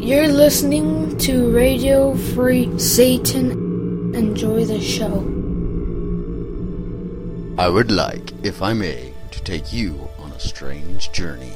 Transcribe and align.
You're 0.00 0.28
listening 0.28 1.18
to 1.18 1.50
Radio 1.50 2.14
Free 2.14 2.78
Satan. 2.78 4.14
Enjoy 4.14 4.64
the 4.64 4.80
show. 4.80 5.18
I 7.58 7.68
would 7.68 7.90
like, 7.90 8.32
if 8.44 8.62
I 8.62 8.74
may, 8.74 9.12
to 9.32 9.42
take 9.42 9.72
you 9.72 10.08
on 10.20 10.30
a 10.30 10.38
strange 10.38 11.10
journey. 11.10 11.52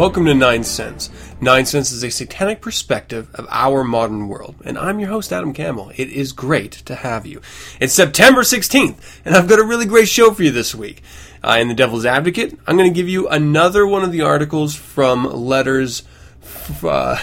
Welcome 0.00 0.24
to 0.24 0.34
Nine 0.34 0.64
Cents. 0.64 1.10
Nine 1.42 1.66
Cents 1.66 1.92
is 1.92 2.02
a 2.02 2.10
satanic 2.10 2.62
perspective 2.62 3.28
of 3.34 3.46
our 3.50 3.84
modern 3.84 4.28
world, 4.28 4.54
and 4.64 4.78
I'm 4.78 4.98
your 4.98 5.10
host, 5.10 5.30
Adam 5.30 5.52
Campbell. 5.52 5.92
It 5.94 6.08
is 6.08 6.32
great 6.32 6.72
to 6.72 6.94
have 6.94 7.26
you. 7.26 7.42
It's 7.80 7.92
September 7.92 8.40
16th, 8.40 9.20
and 9.26 9.34
I've 9.34 9.46
got 9.46 9.58
a 9.58 9.62
really 9.62 9.84
great 9.84 10.08
show 10.08 10.32
for 10.32 10.42
you 10.42 10.52
this 10.52 10.74
week. 10.74 11.02
Uh, 11.44 11.58
in 11.60 11.68
The 11.68 11.74
Devil's 11.74 12.06
Advocate, 12.06 12.58
I'm 12.66 12.78
going 12.78 12.88
to 12.88 12.94
give 12.94 13.10
you 13.10 13.28
another 13.28 13.86
one 13.86 14.02
of 14.02 14.10
the 14.10 14.22
articles 14.22 14.74
from 14.74 15.26
Letters. 15.26 16.02
F- 16.42 16.82
uh, 16.82 17.18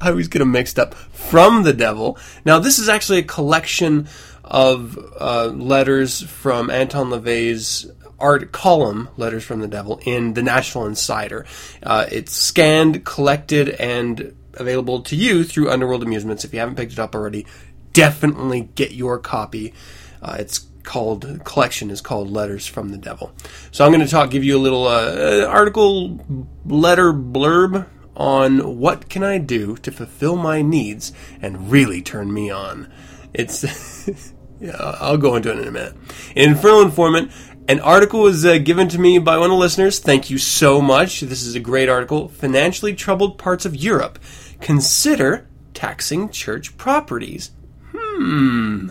I 0.06 0.10
always 0.10 0.28
get 0.28 0.40
them 0.40 0.52
mixed 0.52 0.78
up. 0.78 0.92
From 0.92 1.62
the 1.62 1.72
Devil. 1.72 2.18
Now, 2.44 2.58
this 2.58 2.78
is 2.78 2.90
actually 2.90 3.20
a 3.20 3.22
collection 3.22 4.08
of 4.44 4.98
uh, 5.18 5.46
letters 5.46 6.20
from 6.20 6.68
Anton 6.68 7.08
LaVey's 7.08 7.90
art 8.24 8.52
column, 8.52 9.10
Letters 9.18 9.44
from 9.44 9.60
the 9.60 9.68
Devil, 9.68 10.00
in 10.06 10.32
the 10.32 10.42
National 10.42 10.86
Insider. 10.86 11.44
Uh, 11.82 12.06
it's 12.10 12.32
scanned, 12.32 13.04
collected, 13.04 13.68
and 13.68 14.34
available 14.54 15.02
to 15.02 15.14
you 15.14 15.44
through 15.44 15.70
Underworld 15.70 16.02
Amusements. 16.02 16.42
If 16.42 16.54
you 16.54 16.58
haven't 16.58 16.76
picked 16.76 16.92
it 16.92 16.98
up 16.98 17.14
already, 17.14 17.46
definitely 17.92 18.62
get 18.74 18.92
your 18.92 19.18
copy. 19.18 19.74
Uh, 20.22 20.36
it's 20.38 20.66
called 20.84 21.44
collection 21.44 21.90
is 21.90 22.00
called 22.00 22.30
Letters 22.30 22.66
from 22.66 22.90
the 22.90 22.98
Devil. 22.98 23.32
So 23.70 23.84
I'm 23.84 23.92
going 23.92 24.04
to 24.04 24.10
talk, 24.10 24.30
give 24.30 24.42
you 24.42 24.56
a 24.56 24.58
little 24.58 24.86
uh, 24.86 25.46
article 25.46 26.18
letter 26.64 27.12
blurb 27.12 27.86
on 28.16 28.78
what 28.78 29.08
can 29.10 29.22
I 29.22 29.38
do 29.38 29.76
to 29.78 29.90
fulfill 29.90 30.36
my 30.36 30.62
needs 30.62 31.12
and 31.42 31.70
really 31.70 32.00
turn 32.00 32.32
me 32.32 32.50
on. 32.50 32.90
It's 33.34 34.08
yeah, 34.60 34.76
I'll 35.00 35.18
go 35.18 35.36
into 35.36 35.50
it 35.50 35.58
in 35.58 35.68
a 35.68 35.70
minute. 35.70 35.94
In 36.36 36.52
Infernal 36.52 36.82
Informant, 36.82 37.32
an 37.68 37.80
article 37.80 38.20
was 38.20 38.44
uh, 38.44 38.58
given 38.58 38.88
to 38.88 38.98
me 38.98 39.18
by 39.18 39.36
one 39.36 39.46
of 39.46 39.50
the 39.50 39.56
listeners. 39.56 39.98
Thank 39.98 40.30
you 40.30 40.38
so 40.38 40.80
much. 40.80 41.20
This 41.20 41.42
is 41.42 41.54
a 41.54 41.60
great 41.60 41.88
article. 41.88 42.28
Financially 42.28 42.94
troubled 42.94 43.38
parts 43.38 43.64
of 43.64 43.74
Europe 43.74 44.18
consider 44.60 45.46
taxing 45.72 46.28
church 46.28 46.76
properties. 46.76 47.52
Hmm. 47.92 48.90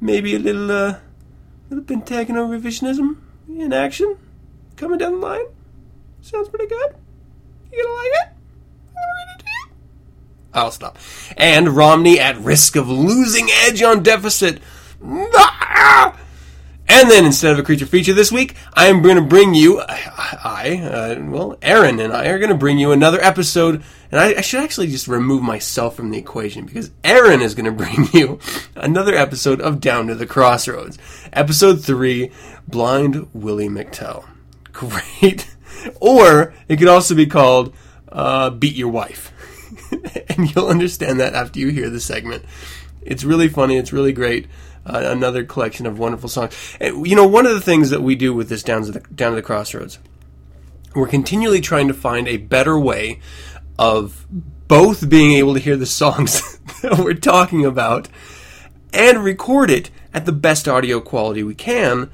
Maybe 0.00 0.34
a 0.34 0.38
little, 0.38 0.70
uh, 0.70 0.98
little 1.68 1.84
Pentagonal 1.84 2.48
revisionism 2.48 3.16
in 3.48 3.72
action 3.72 4.16
coming 4.76 4.98
down 4.98 5.20
the 5.20 5.26
line. 5.26 5.46
Sounds 6.20 6.48
pretty 6.48 6.66
good. 6.66 6.96
You 7.72 7.82
gonna 7.82 7.94
like 7.94 8.12
it? 8.12 8.36
I'll 10.52 10.72
stop. 10.72 10.98
And 11.36 11.68
Romney 11.70 12.18
at 12.18 12.36
risk 12.38 12.74
of 12.74 12.88
losing 12.88 13.48
edge 13.50 13.82
on 13.82 14.02
deficit. 14.02 14.60
And 16.92 17.08
then 17.08 17.24
instead 17.24 17.52
of 17.52 17.58
a 17.60 17.62
creature 17.62 17.86
feature 17.86 18.12
this 18.12 18.32
week, 18.32 18.56
I 18.74 18.88
am 18.88 19.00
going 19.00 19.14
to 19.14 19.22
bring 19.22 19.54
you, 19.54 19.80
I, 19.80 20.80
uh, 20.82 21.22
well, 21.22 21.56
Aaron 21.62 22.00
and 22.00 22.12
I 22.12 22.26
are 22.26 22.38
going 22.40 22.50
to 22.50 22.56
bring 22.56 22.80
you 22.80 22.90
another 22.90 23.20
episode. 23.20 23.84
And 24.10 24.20
I, 24.20 24.34
I, 24.34 24.40
should 24.40 24.64
actually 24.64 24.88
just 24.88 25.06
remove 25.06 25.40
myself 25.40 25.94
from 25.94 26.10
the 26.10 26.18
equation 26.18 26.66
because 26.66 26.90
Aaron 27.04 27.42
is 27.42 27.54
going 27.54 27.64
to 27.66 27.70
bring 27.70 28.08
you 28.12 28.40
another 28.74 29.14
episode 29.14 29.60
of 29.60 29.80
Down 29.80 30.08
to 30.08 30.16
the 30.16 30.26
Crossroads. 30.26 30.98
Episode 31.32 31.84
3, 31.84 32.32
Blind 32.66 33.28
Willie 33.32 33.68
McTell. 33.68 34.28
Great. 34.72 35.48
Or 36.00 36.52
it 36.66 36.78
could 36.78 36.88
also 36.88 37.14
be 37.14 37.26
called 37.26 37.72
uh, 38.10 38.50
Beat 38.50 38.74
Your 38.74 38.90
Wife. 38.90 39.32
and 40.28 40.52
you'll 40.52 40.66
understand 40.66 41.20
that 41.20 41.34
after 41.34 41.60
you 41.60 41.68
hear 41.68 41.88
the 41.88 42.00
segment. 42.00 42.44
It's 43.00 43.22
really 43.22 43.48
funny. 43.48 43.76
It's 43.76 43.92
really 43.92 44.12
great. 44.12 44.48
Uh, 44.86 45.02
another 45.04 45.44
collection 45.44 45.84
of 45.86 45.98
wonderful 45.98 46.28
songs. 46.28 46.56
And, 46.80 47.06
you 47.06 47.14
know, 47.14 47.26
one 47.26 47.44
of 47.44 47.52
the 47.52 47.60
things 47.60 47.90
that 47.90 48.02
we 48.02 48.14
do 48.14 48.32
with 48.32 48.48
this 48.48 48.62
down 48.62 48.84
to 48.84 48.92
the 48.92 49.00
down 49.00 49.32
to 49.32 49.36
the 49.36 49.42
crossroads, 49.42 49.98
we're 50.94 51.06
continually 51.06 51.60
trying 51.60 51.88
to 51.88 51.94
find 51.94 52.26
a 52.26 52.38
better 52.38 52.78
way 52.78 53.20
of 53.78 54.26
both 54.30 55.08
being 55.08 55.32
able 55.32 55.54
to 55.54 55.60
hear 55.60 55.76
the 55.76 55.86
songs 55.86 56.58
that 56.82 56.98
we're 56.98 57.14
talking 57.14 57.66
about 57.66 58.08
and 58.92 59.22
record 59.24 59.70
it 59.70 59.90
at 60.14 60.26
the 60.26 60.32
best 60.32 60.68
audio 60.68 61.00
quality 61.00 61.42
we 61.42 61.54
can. 61.54 62.10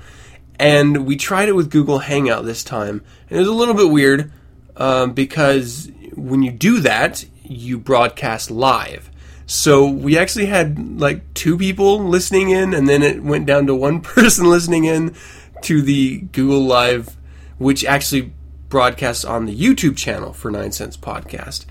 And 0.59 1.07
we 1.07 1.17
tried 1.17 1.49
it 1.49 1.53
with 1.53 1.71
Google 1.71 1.99
Hangout 1.99 2.45
this 2.45 2.65
time, 2.65 3.05
and 3.29 3.37
it 3.37 3.41
was 3.41 3.49
a 3.49 3.53
little 3.53 3.75
bit 3.75 3.91
weird 3.91 4.33
um, 4.77 5.13
because 5.13 5.91
when 6.15 6.43
you 6.43 6.51
do 6.51 6.81
that, 6.81 7.25
you 7.43 7.79
broadcast 7.79 8.51
live. 8.51 9.11
So 9.47 9.89
we 9.89 10.19
actually 10.19 10.47
had 10.47 11.01
like 11.01 11.33
two 11.35 11.57
people 11.57 12.01
listening 12.01 12.51
in, 12.51 12.75
and 12.75 12.89
then 12.89 13.03
it 13.03 13.23
went 13.23 13.47
down 13.47 13.67
to 13.69 13.75
one 13.75 14.01
person 14.03 14.51
listening 14.51 14.85
in 14.85 15.15
to 15.63 15.81
the 15.81 16.19
Google 16.33 16.63
Live, 16.63 17.17
which 17.59 17.85
actually 17.85 18.33
broadcasts 18.69 19.25
on 19.25 19.47
the 19.47 19.57
YouTube 19.57 19.97
channel 19.97 20.33
for 20.33 20.51
Nine 20.51 20.73
Cents 20.73 20.97
Podcast. 20.97 21.65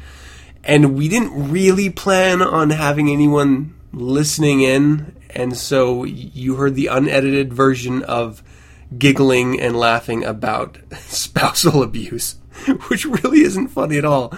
And 0.64 0.96
we 0.96 1.10
didn't 1.10 1.52
really 1.52 1.90
plan 1.90 2.42
on 2.42 2.72
having 2.72 3.10
anyone 3.10 3.76
listening 3.92 4.62
in, 4.62 5.16
and 5.32 5.56
so 5.56 6.06
you 6.06 6.56
heard 6.56 6.76
the 6.76 6.88
unedited 6.88 7.54
version 7.54 8.04
of 8.04 8.42
giggling 8.98 9.60
and 9.60 9.78
laughing 9.78 10.24
about 10.24 10.78
spousal 11.00 11.84
abuse, 11.84 12.38
which 12.88 13.06
really 13.06 13.42
isn't 13.42 13.68
funny 13.68 13.98
at 13.98 14.06
all 14.06 14.34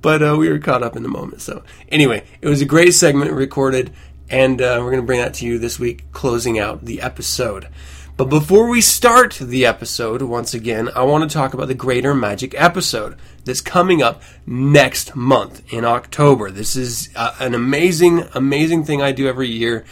but 0.00 0.22
uh, 0.22 0.36
we 0.38 0.48
were 0.48 0.58
caught 0.58 0.82
up 0.82 0.96
in 0.96 1.02
the 1.02 1.08
moment. 1.08 1.42
So 1.42 1.62
anyway, 1.88 2.24
it 2.40 2.48
was 2.48 2.60
a 2.60 2.66
great 2.66 2.94
segment 2.94 3.32
recorded, 3.32 3.92
and 4.28 4.60
uh, 4.60 4.78
we're 4.80 4.90
going 4.90 5.02
to 5.02 5.06
bring 5.06 5.20
that 5.20 5.34
to 5.34 5.46
you 5.46 5.58
this 5.58 5.78
week, 5.78 6.10
closing 6.12 6.58
out 6.58 6.84
the 6.84 7.00
episode. 7.00 7.68
But 8.16 8.28
before 8.28 8.68
we 8.68 8.82
start 8.82 9.38
the 9.40 9.64
episode, 9.64 10.20
once 10.20 10.52
again, 10.52 10.90
I 10.94 11.04
want 11.04 11.28
to 11.28 11.34
talk 11.34 11.54
about 11.54 11.68
the 11.68 11.74
Greater 11.74 12.14
Magic 12.14 12.54
episode 12.54 13.16
that's 13.46 13.62
coming 13.62 14.02
up 14.02 14.22
next 14.44 15.16
month 15.16 15.62
in 15.72 15.86
October. 15.86 16.50
This 16.50 16.76
is 16.76 17.08
uh, 17.16 17.34
an 17.40 17.54
amazing, 17.54 18.24
amazing 18.34 18.84
thing 18.84 19.00
I 19.00 19.12
do 19.12 19.26
every 19.26 19.48
year. 19.48 19.86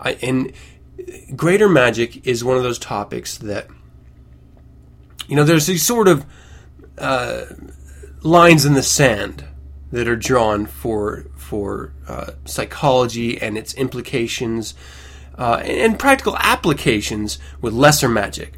I, 0.00 0.14
and 0.14 0.52
Greater 1.36 1.68
Magic 1.68 2.26
is 2.26 2.42
one 2.42 2.56
of 2.56 2.64
those 2.64 2.80
topics 2.80 3.38
that, 3.38 3.68
you 5.28 5.36
know, 5.36 5.44
there's 5.44 5.66
these 5.66 5.86
sort 5.86 6.08
of 6.08 6.26
uh, 6.98 7.44
lines 8.22 8.64
in 8.64 8.74
the 8.74 8.82
sand 8.82 9.44
that 9.90 10.08
are 10.08 10.16
drawn 10.16 10.66
for 10.66 11.26
for 11.36 11.92
uh, 12.06 12.32
psychology 12.44 13.40
and 13.40 13.56
its 13.56 13.74
implications 13.74 14.74
uh, 15.36 15.62
and 15.64 15.98
practical 15.98 16.36
applications 16.38 17.38
with 17.60 17.72
lesser 17.72 18.08
magic. 18.08 18.54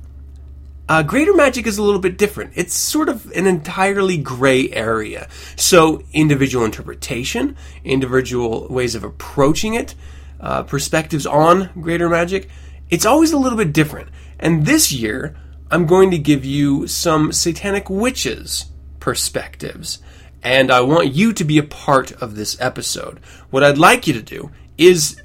Uh, 0.89 1.05
greater 1.05 1.33
magic 1.33 1.69
is 1.69 1.79
a 1.79 1.83
little 1.83 2.01
bit 2.01 2.19
different. 2.19 2.51
It's 2.57 2.75
sort 2.75 3.09
of 3.09 3.31
an 3.31 3.47
entirely 3.47 4.17
gray 4.17 4.71
area. 4.73 5.29
So, 5.55 6.03
individual 6.13 6.65
interpretation, 6.65 7.57
individual 7.85 8.67
ways 8.69 8.97
of 8.97 9.05
approaching 9.05 9.75
it, 9.75 9.95
uh, 10.41 10.65
perspectives 10.65 11.27
on 11.27 11.71
greater 11.81 12.09
magic, 12.09 12.49
it's 12.89 13.07
always 13.07 13.31
a 13.31 13.39
little 13.39 13.57
bit 13.57 13.73
different. 13.73 14.09
And 14.41 14.67
this 14.67 14.91
year, 14.91 15.37
I'm 15.71 15.87
going 15.87 16.11
to 16.11 16.19
give 16.19 16.45
you 16.45 16.89
some 16.89 17.31
satanic 17.31 17.89
witches 17.89 18.67
perspectives 18.99 20.01
and 20.43 20.71
I 20.71 20.81
want 20.81 21.15
you 21.15 21.33
to 21.33 21.45
be 21.45 21.59
a 21.59 21.63
part 21.63 22.13
of 22.13 22.35
this 22.35 22.61
episode. 22.61 23.19
What 23.51 23.63
I'd 23.63 23.79
like 23.79 24.07
you 24.07 24.13
to 24.15 24.23
do 24.23 24.51
is 24.79 25.21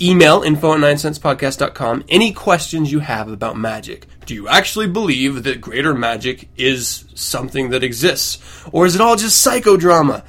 email 0.00 0.42
info 0.42 0.74
at 0.74 0.80
9centspodcast.com 0.80 2.04
any 2.08 2.32
questions 2.32 2.90
you 2.90 3.00
have 3.00 3.28
about 3.30 3.56
magic. 3.56 4.06
Do 4.24 4.34
you 4.34 4.48
actually 4.48 4.86
believe 4.86 5.42
that 5.42 5.60
greater 5.60 5.94
magic 5.94 6.48
is 6.56 7.04
something 7.14 7.70
that 7.70 7.84
exists? 7.84 8.64
Or 8.72 8.86
is 8.86 8.94
it 8.94 9.00
all 9.00 9.16
just 9.16 9.44
psychodrama? 9.44 10.24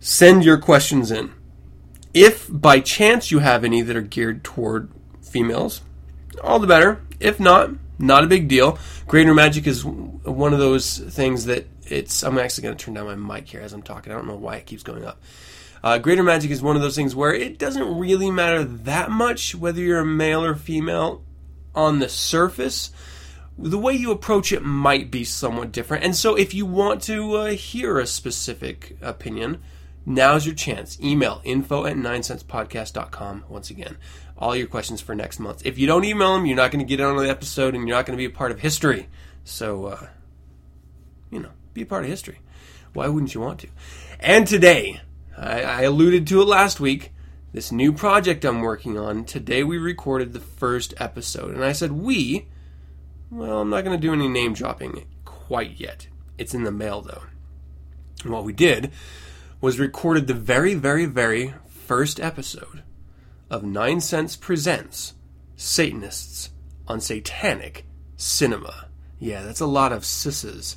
Send 0.00 0.44
your 0.44 0.58
questions 0.58 1.10
in. 1.10 1.32
If 2.14 2.48
by 2.50 2.80
chance 2.80 3.30
you 3.30 3.40
have 3.40 3.64
any 3.64 3.82
that 3.82 3.96
are 3.96 4.00
geared 4.00 4.42
toward 4.42 4.90
females, 5.22 5.82
all 6.42 6.58
the 6.58 6.66
better. 6.66 7.02
If 7.20 7.38
not, 7.38 7.70
not 7.98 8.24
a 8.24 8.28
big 8.28 8.48
deal. 8.48 8.78
Greater 9.06 9.34
magic 9.34 9.66
is 9.66 9.84
one 9.84 10.52
of 10.52 10.58
those 10.58 10.98
things 10.98 11.44
that 11.46 11.66
it's 11.90 12.22
I'm 12.22 12.38
actually 12.38 12.64
going 12.64 12.76
to 12.76 12.84
turn 12.84 12.94
down 12.94 13.06
my 13.06 13.36
mic 13.36 13.48
here 13.48 13.60
as 13.60 13.72
I'm 13.72 13.82
talking. 13.82 14.12
I 14.12 14.16
don't 14.16 14.26
know 14.26 14.36
why 14.36 14.56
it 14.56 14.66
keeps 14.66 14.82
going 14.82 15.04
up. 15.04 15.20
Uh, 15.82 15.98
greater 15.98 16.22
magic 16.22 16.50
is 16.50 16.60
one 16.60 16.76
of 16.76 16.82
those 16.82 16.96
things 16.96 17.14
where 17.14 17.32
it 17.32 17.58
doesn't 17.58 17.98
really 17.98 18.30
matter 18.30 18.64
that 18.64 19.10
much 19.10 19.54
whether 19.54 19.80
you're 19.80 20.00
a 20.00 20.04
male 20.04 20.44
or 20.44 20.56
female 20.56 21.22
on 21.74 22.00
the 22.00 22.08
surface. 22.08 22.90
the 23.56 23.78
way 23.78 23.92
you 23.92 24.10
approach 24.10 24.52
it 24.52 24.64
might 24.64 25.10
be 25.10 25.24
somewhat 25.24 25.72
different. 25.72 26.04
And 26.04 26.14
so, 26.14 26.36
if 26.36 26.54
you 26.54 26.66
want 26.66 27.02
to 27.04 27.36
uh, 27.36 27.46
hear 27.52 27.98
a 27.98 28.06
specific 28.06 28.96
opinion, 29.00 29.60
now's 30.06 30.46
your 30.46 30.54
chance. 30.54 31.00
Email 31.00 31.40
info 31.44 31.84
at 31.86 31.96
9centspodcast.com. 31.96 33.44
Once 33.48 33.70
again, 33.70 33.96
all 34.36 34.54
your 34.54 34.68
questions 34.68 35.00
for 35.00 35.14
next 35.14 35.40
month. 35.40 35.64
If 35.64 35.78
you 35.78 35.86
don't 35.86 36.04
email 36.04 36.34
them, 36.34 36.46
you're 36.46 36.56
not 36.56 36.70
going 36.70 36.84
to 36.84 36.88
get 36.88 37.00
on 37.00 37.16
the 37.16 37.28
episode 37.28 37.74
and 37.74 37.86
you're 37.86 37.96
not 37.96 38.06
going 38.06 38.16
to 38.16 38.20
be 38.20 38.32
a 38.32 38.36
part 38.36 38.52
of 38.52 38.60
history. 38.60 39.08
So, 39.44 39.86
uh, 39.86 40.06
you 41.30 41.40
know, 41.40 41.50
be 41.78 41.84
a 41.84 41.86
part 41.86 42.04
of 42.04 42.10
history. 42.10 42.40
Why 42.92 43.08
wouldn't 43.08 43.34
you 43.34 43.40
want 43.40 43.60
to? 43.60 43.68
And 44.18 44.46
today, 44.46 45.00
I, 45.36 45.62
I 45.62 45.82
alluded 45.82 46.26
to 46.26 46.42
it 46.42 46.46
last 46.46 46.80
week. 46.80 47.12
This 47.52 47.72
new 47.72 47.92
project 47.92 48.44
I'm 48.44 48.60
working 48.60 48.98
on. 48.98 49.24
Today 49.24 49.62
we 49.62 49.78
recorded 49.78 50.32
the 50.32 50.40
first 50.40 50.92
episode, 50.98 51.54
and 51.54 51.64
I 51.64 51.72
said 51.72 51.92
we. 51.92 52.48
Well, 53.30 53.60
I'm 53.60 53.70
not 53.70 53.84
going 53.84 53.98
to 53.98 54.06
do 54.06 54.12
any 54.12 54.28
name 54.28 54.54
dropping 54.54 55.06
quite 55.24 55.78
yet. 55.78 56.08
It's 56.36 56.54
in 56.54 56.64
the 56.64 56.72
mail 56.72 57.00
though. 57.00 57.22
And 58.24 58.32
what 58.32 58.44
we 58.44 58.52
did 58.52 58.90
was 59.60 59.78
recorded 59.78 60.26
the 60.26 60.34
very, 60.34 60.74
very, 60.74 61.06
very 61.06 61.54
first 61.68 62.18
episode 62.18 62.82
of 63.48 63.62
Nine 63.62 64.00
Cents 64.00 64.36
Presents 64.36 65.14
Satanists 65.56 66.50
on 66.86 67.00
Satanic 67.00 67.84
Cinema. 68.16 68.88
Yeah, 69.20 69.42
that's 69.42 69.60
a 69.60 69.66
lot 69.66 69.92
of 69.92 70.02
sisses. 70.02 70.76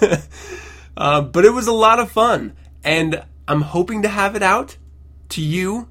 uh, 0.96 1.20
but 1.22 1.44
it 1.44 1.52
was 1.52 1.66
a 1.66 1.72
lot 1.72 1.98
of 1.98 2.10
fun, 2.10 2.56
and 2.84 3.22
I'm 3.48 3.62
hoping 3.62 4.02
to 4.02 4.08
have 4.08 4.36
it 4.36 4.42
out 4.42 4.76
to 5.30 5.42
you 5.42 5.88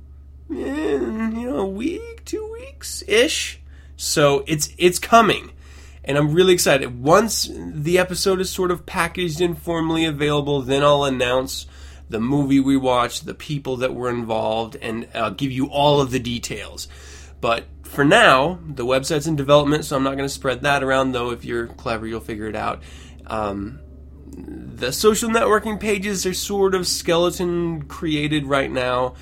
in 0.49 1.35
you 1.35 1.49
know 1.49 1.57
a 1.57 1.65
week, 1.65 2.23
two 2.25 2.51
weeks 2.53 3.03
ish. 3.07 3.61
So 3.97 4.43
it's 4.47 4.69
it's 4.77 4.99
coming, 4.99 5.51
and 6.03 6.17
I'm 6.17 6.33
really 6.33 6.53
excited. 6.53 7.01
Once 7.01 7.49
the 7.53 7.97
episode 7.97 8.41
is 8.41 8.49
sort 8.49 8.71
of 8.71 8.85
packaged 8.85 9.41
and 9.41 9.57
formally 9.57 10.05
available, 10.05 10.61
then 10.61 10.83
I'll 10.83 11.03
announce 11.03 11.65
the 12.09 12.19
movie 12.19 12.59
we 12.59 12.77
watched, 12.77 13.25
the 13.25 13.33
people 13.33 13.77
that 13.77 13.95
were 13.95 14.09
involved, 14.09 14.77
and 14.81 15.07
I'll 15.13 15.31
give 15.31 15.51
you 15.51 15.67
all 15.67 16.01
of 16.01 16.11
the 16.11 16.19
details. 16.19 16.87
But 17.41 17.65
for 17.83 18.03
now, 18.03 18.59
the 18.67 18.85
website's 18.85 19.27
in 19.27 19.35
development, 19.35 19.85
so 19.85 19.95
I'm 19.95 20.03
not 20.03 20.15
going 20.15 20.27
to 20.27 20.33
spread 20.33 20.61
that 20.61 20.83
around. 20.83 21.13
Though, 21.13 21.31
if 21.31 21.45
you're 21.45 21.67
clever, 21.67 22.05
you'll 22.05 22.19
figure 22.19 22.47
it 22.47 22.55
out. 22.55 22.83
Um, 23.27 23.79
the 24.35 24.91
social 24.91 25.29
networking 25.29 25.79
pages 25.79 26.25
are 26.25 26.33
sort 26.33 26.75
of 26.75 26.87
skeleton 26.87 27.83
created 27.83 28.45
right 28.45 28.69
now. 28.69 29.15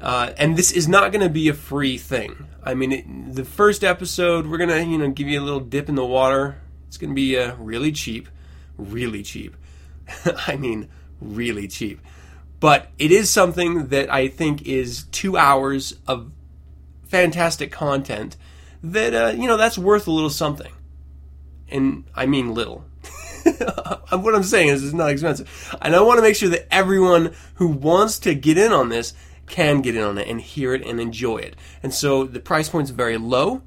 Uh, 0.00 0.32
and 0.36 0.56
this 0.56 0.72
is 0.72 0.88
not 0.88 1.12
going 1.12 1.22
to 1.22 1.32
be 1.32 1.48
a 1.48 1.54
free 1.54 1.96
thing. 1.96 2.48
I 2.64 2.74
mean, 2.74 2.92
it, 2.92 3.34
the 3.34 3.44
first 3.44 3.84
episode, 3.84 4.46
we're 4.46 4.58
to, 4.70 4.84
you 4.84 4.98
know, 4.98 5.10
give 5.10 5.28
you 5.28 5.40
a 5.40 5.42
little 5.42 5.60
dip 5.60 5.88
in 5.88 5.94
the 5.94 6.04
water. 6.04 6.60
It's 6.88 6.98
to 7.10 7.14
be 7.14 7.38
uh, 7.38 7.54
really 7.56 7.92
cheap. 7.92 8.28
Really 8.76 9.22
cheap. 9.22 9.56
I 10.46 10.56
mean, 10.56 10.88
really 11.20 11.68
cheap. 11.68 12.00
But 12.58 12.88
it 12.98 13.10
is 13.10 13.30
something 13.30 13.88
that 13.88 14.12
I 14.12 14.28
think 14.28 14.62
is 14.62 15.04
two 15.04 15.36
hours 15.36 15.96
of 16.06 16.30
fantastic 17.04 17.72
content 17.72 18.36
that, 18.82 19.14
uh, 19.14 19.32
you 19.36 19.46
know, 19.46 19.56
that's 19.56 19.78
worth 19.78 20.06
a 20.06 20.12
little 20.12 20.30
something. 20.30 20.72
And 21.68 22.04
I 22.14 22.26
mean 22.26 22.54
little. 22.54 22.84
what 24.10 24.34
I'm 24.34 24.42
saying 24.42 24.68
is 24.68 24.84
it's 24.84 24.92
not 24.92 25.10
expensive. 25.10 25.76
And 25.80 25.94
I 25.94 26.00
want 26.00 26.18
to 26.18 26.22
make 26.22 26.36
sure 26.36 26.48
that 26.50 26.72
everyone 26.72 27.34
who 27.54 27.68
wants 27.68 28.18
to 28.20 28.34
get 28.34 28.58
in 28.58 28.72
on 28.72 28.88
this 28.88 29.14
can 29.46 29.82
get 29.82 29.96
in 29.96 30.02
on 30.02 30.18
it 30.18 30.28
and 30.28 30.40
hear 30.40 30.74
it 30.74 30.86
and 30.86 31.00
enjoy 31.00 31.38
it. 31.38 31.56
And 31.82 31.92
so 31.92 32.24
the 32.24 32.40
price 32.40 32.68
point's 32.68 32.90
very 32.90 33.18
low. 33.18 33.62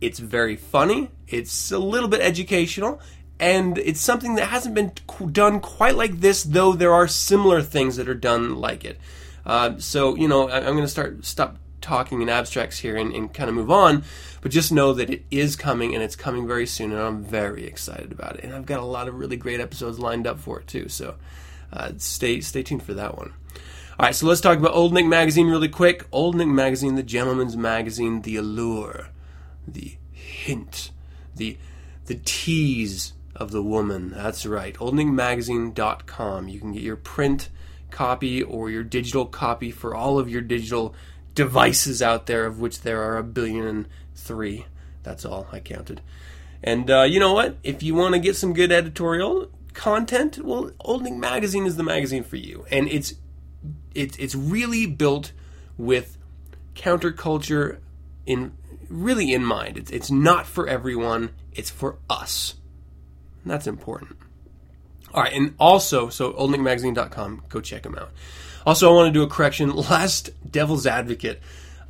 It's 0.00 0.18
very 0.18 0.56
funny. 0.56 1.10
It's 1.28 1.70
a 1.70 1.78
little 1.78 2.08
bit 2.08 2.20
educational. 2.20 3.00
And 3.38 3.78
it's 3.78 4.00
something 4.00 4.34
that 4.34 4.48
hasn't 4.48 4.74
been 4.74 4.92
done 5.32 5.60
quite 5.60 5.94
like 5.94 6.20
this, 6.20 6.42
though 6.42 6.74
there 6.74 6.92
are 6.92 7.08
similar 7.08 7.62
things 7.62 7.96
that 7.96 8.08
are 8.08 8.14
done 8.14 8.56
like 8.56 8.84
it. 8.84 8.98
Uh, 9.46 9.78
so, 9.78 10.14
you 10.16 10.28
know, 10.28 10.50
I'm 10.50 10.62
going 10.62 10.80
to 10.80 10.88
start 10.88 11.24
stop 11.24 11.56
talking 11.80 12.22
in 12.22 12.28
abstracts 12.28 12.78
here 12.78 12.96
and, 12.96 13.14
and 13.14 13.32
kind 13.32 13.48
of 13.48 13.54
move 13.54 13.70
on. 13.70 14.04
But 14.40 14.52
just 14.52 14.72
know 14.72 14.92
that 14.94 15.10
it 15.10 15.24
is 15.30 15.56
coming 15.56 15.94
and 15.94 16.02
it's 16.02 16.16
coming 16.16 16.46
very 16.46 16.66
soon, 16.66 16.92
and 16.92 17.00
I'm 17.00 17.22
very 17.22 17.66
excited 17.66 18.12
about 18.12 18.36
it. 18.36 18.44
And 18.44 18.54
I've 18.54 18.66
got 18.66 18.80
a 18.80 18.84
lot 18.84 19.08
of 19.08 19.14
really 19.14 19.36
great 19.36 19.60
episodes 19.60 19.98
lined 19.98 20.26
up 20.26 20.38
for 20.38 20.60
it 20.60 20.66
too. 20.66 20.88
So 20.88 21.16
uh, 21.72 21.92
stay 21.98 22.40
stay 22.40 22.62
tuned 22.62 22.82
for 22.82 22.94
that 22.94 23.16
one. 23.16 23.32
All 23.98 24.06
right, 24.06 24.14
so 24.14 24.26
let's 24.26 24.40
talk 24.40 24.56
about 24.56 24.72
Old 24.72 24.94
Nick 24.94 25.06
Magazine 25.06 25.48
really 25.48 25.68
quick. 25.68 26.06
Old 26.10 26.34
Nick 26.34 26.48
Magazine, 26.48 26.94
the 26.94 27.02
gentleman's 27.02 27.56
magazine, 27.56 28.22
the 28.22 28.36
allure, 28.36 29.08
the 29.68 29.96
hint, 30.12 30.90
the 31.36 31.58
the 32.06 32.20
tease 32.24 33.12
of 33.40 33.50
the 33.52 33.62
woman. 33.62 34.10
That's 34.10 34.44
right. 34.44 34.74
OldNickMagazine.com. 34.74 36.48
You 36.48 36.60
can 36.60 36.72
get 36.72 36.82
your 36.82 36.96
print 36.96 37.48
copy 37.90 38.42
or 38.42 38.70
your 38.70 38.84
digital 38.84 39.26
copy 39.26 39.70
for 39.70 39.94
all 39.94 40.18
of 40.18 40.28
your 40.28 40.42
digital 40.42 40.94
devices 41.34 42.02
out 42.02 42.26
there, 42.26 42.46
of 42.46 42.60
which 42.60 42.82
there 42.82 43.02
are 43.02 43.16
a 43.16 43.22
billion 43.22 43.66
and 43.66 43.88
three. 44.14 44.66
That's 45.02 45.24
all 45.24 45.46
I 45.52 45.60
counted. 45.60 46.00
And 46.62 46.90
uh, 46.90 47.02
you 47.02 47.20
know 47.20 47.32
what? 47.32 47.56
If 47.62 47.82
you 47.82 47.94
want 47.94 48.14
to 48.14 48.20
get 48.20 48.36
some 48.36 48.52
good 48.52 48.70
editorial 48.70 49.50
content, 49.72 50.38
well, 50.38 50.72
Old 50.80 51.02
Nick 51.02 51.14
Magazine 51.14 51.66
is 51.66 51.76
the 51.76 51.82
magazine 51.82 52.22
for 52.22 52.36
you. 52.36 52.66
And 52.70 52.88
it's 52.88 53.14
it's 53.94 54.16
it's 54.18 54.34
really 54.34 54.86
built 54.86 55.32
with 55.78 56.18
counterculture 56.74 57.78
in 58.26 58.52
really 58.88 59.32
in 59.32 59.44
mind. 59.44 59.78
It's 59.78 59.90
it's 59.90 60.10
not 60.10 60.46
for 60.46 60.68
everyone. 60.68 61.30
It's 61.52 61.70
for 61.70 61.98
us. 62.08 62.54
And 63.42 63.50
that's 63.50 63.66
important. 63.66 64.16
All 65.12 65.22
right, 65.22 65.32
and 65.32 65.54
also, 65.58 66.08
so 66.08 66.32
oldnickmagazine.com, 66.34 67.44
go 67.48 67.60
check 67.60 67.82
them 67.82 67.96
out. 67.96 68.12
Also, 68.66 68.90
I 68.90 68.94
want 68.94 69.08
to 69.08 69.18
do 69.18 69.22
a 69.22 69.28
correction. 69.28 69.70
Last 69.74 70.30
Devil's 70.50 70.86
Advocate, 70.86 71.40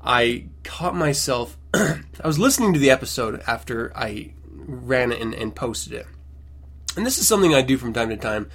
I 0.03 0.47
caught 0.65 0.95
myself. 0.95 1.57
I 1.75 2.03
was 2.25 2.39
listening 2.39 2.73
to 2.75 2.81
the 2.81 2.91
episode 2.91 3.43
after 3.47 3.97
I 3.97 4.33
ran 4.47 5.13
it 5.13 5.21
and, 5.21 5.35
and 5.35 5.55
posted 5.55 5.93
it. 5.93 6.07
And 6.97 7.07
this 7.07 7.19
is 7.19 7.29
something 7.29 7.55
I 7.55 7.63
do 7.63 7.79
from 7.79 7.93
time 7.93 8.09
to 8.09 8.17
time, 8.17 8.51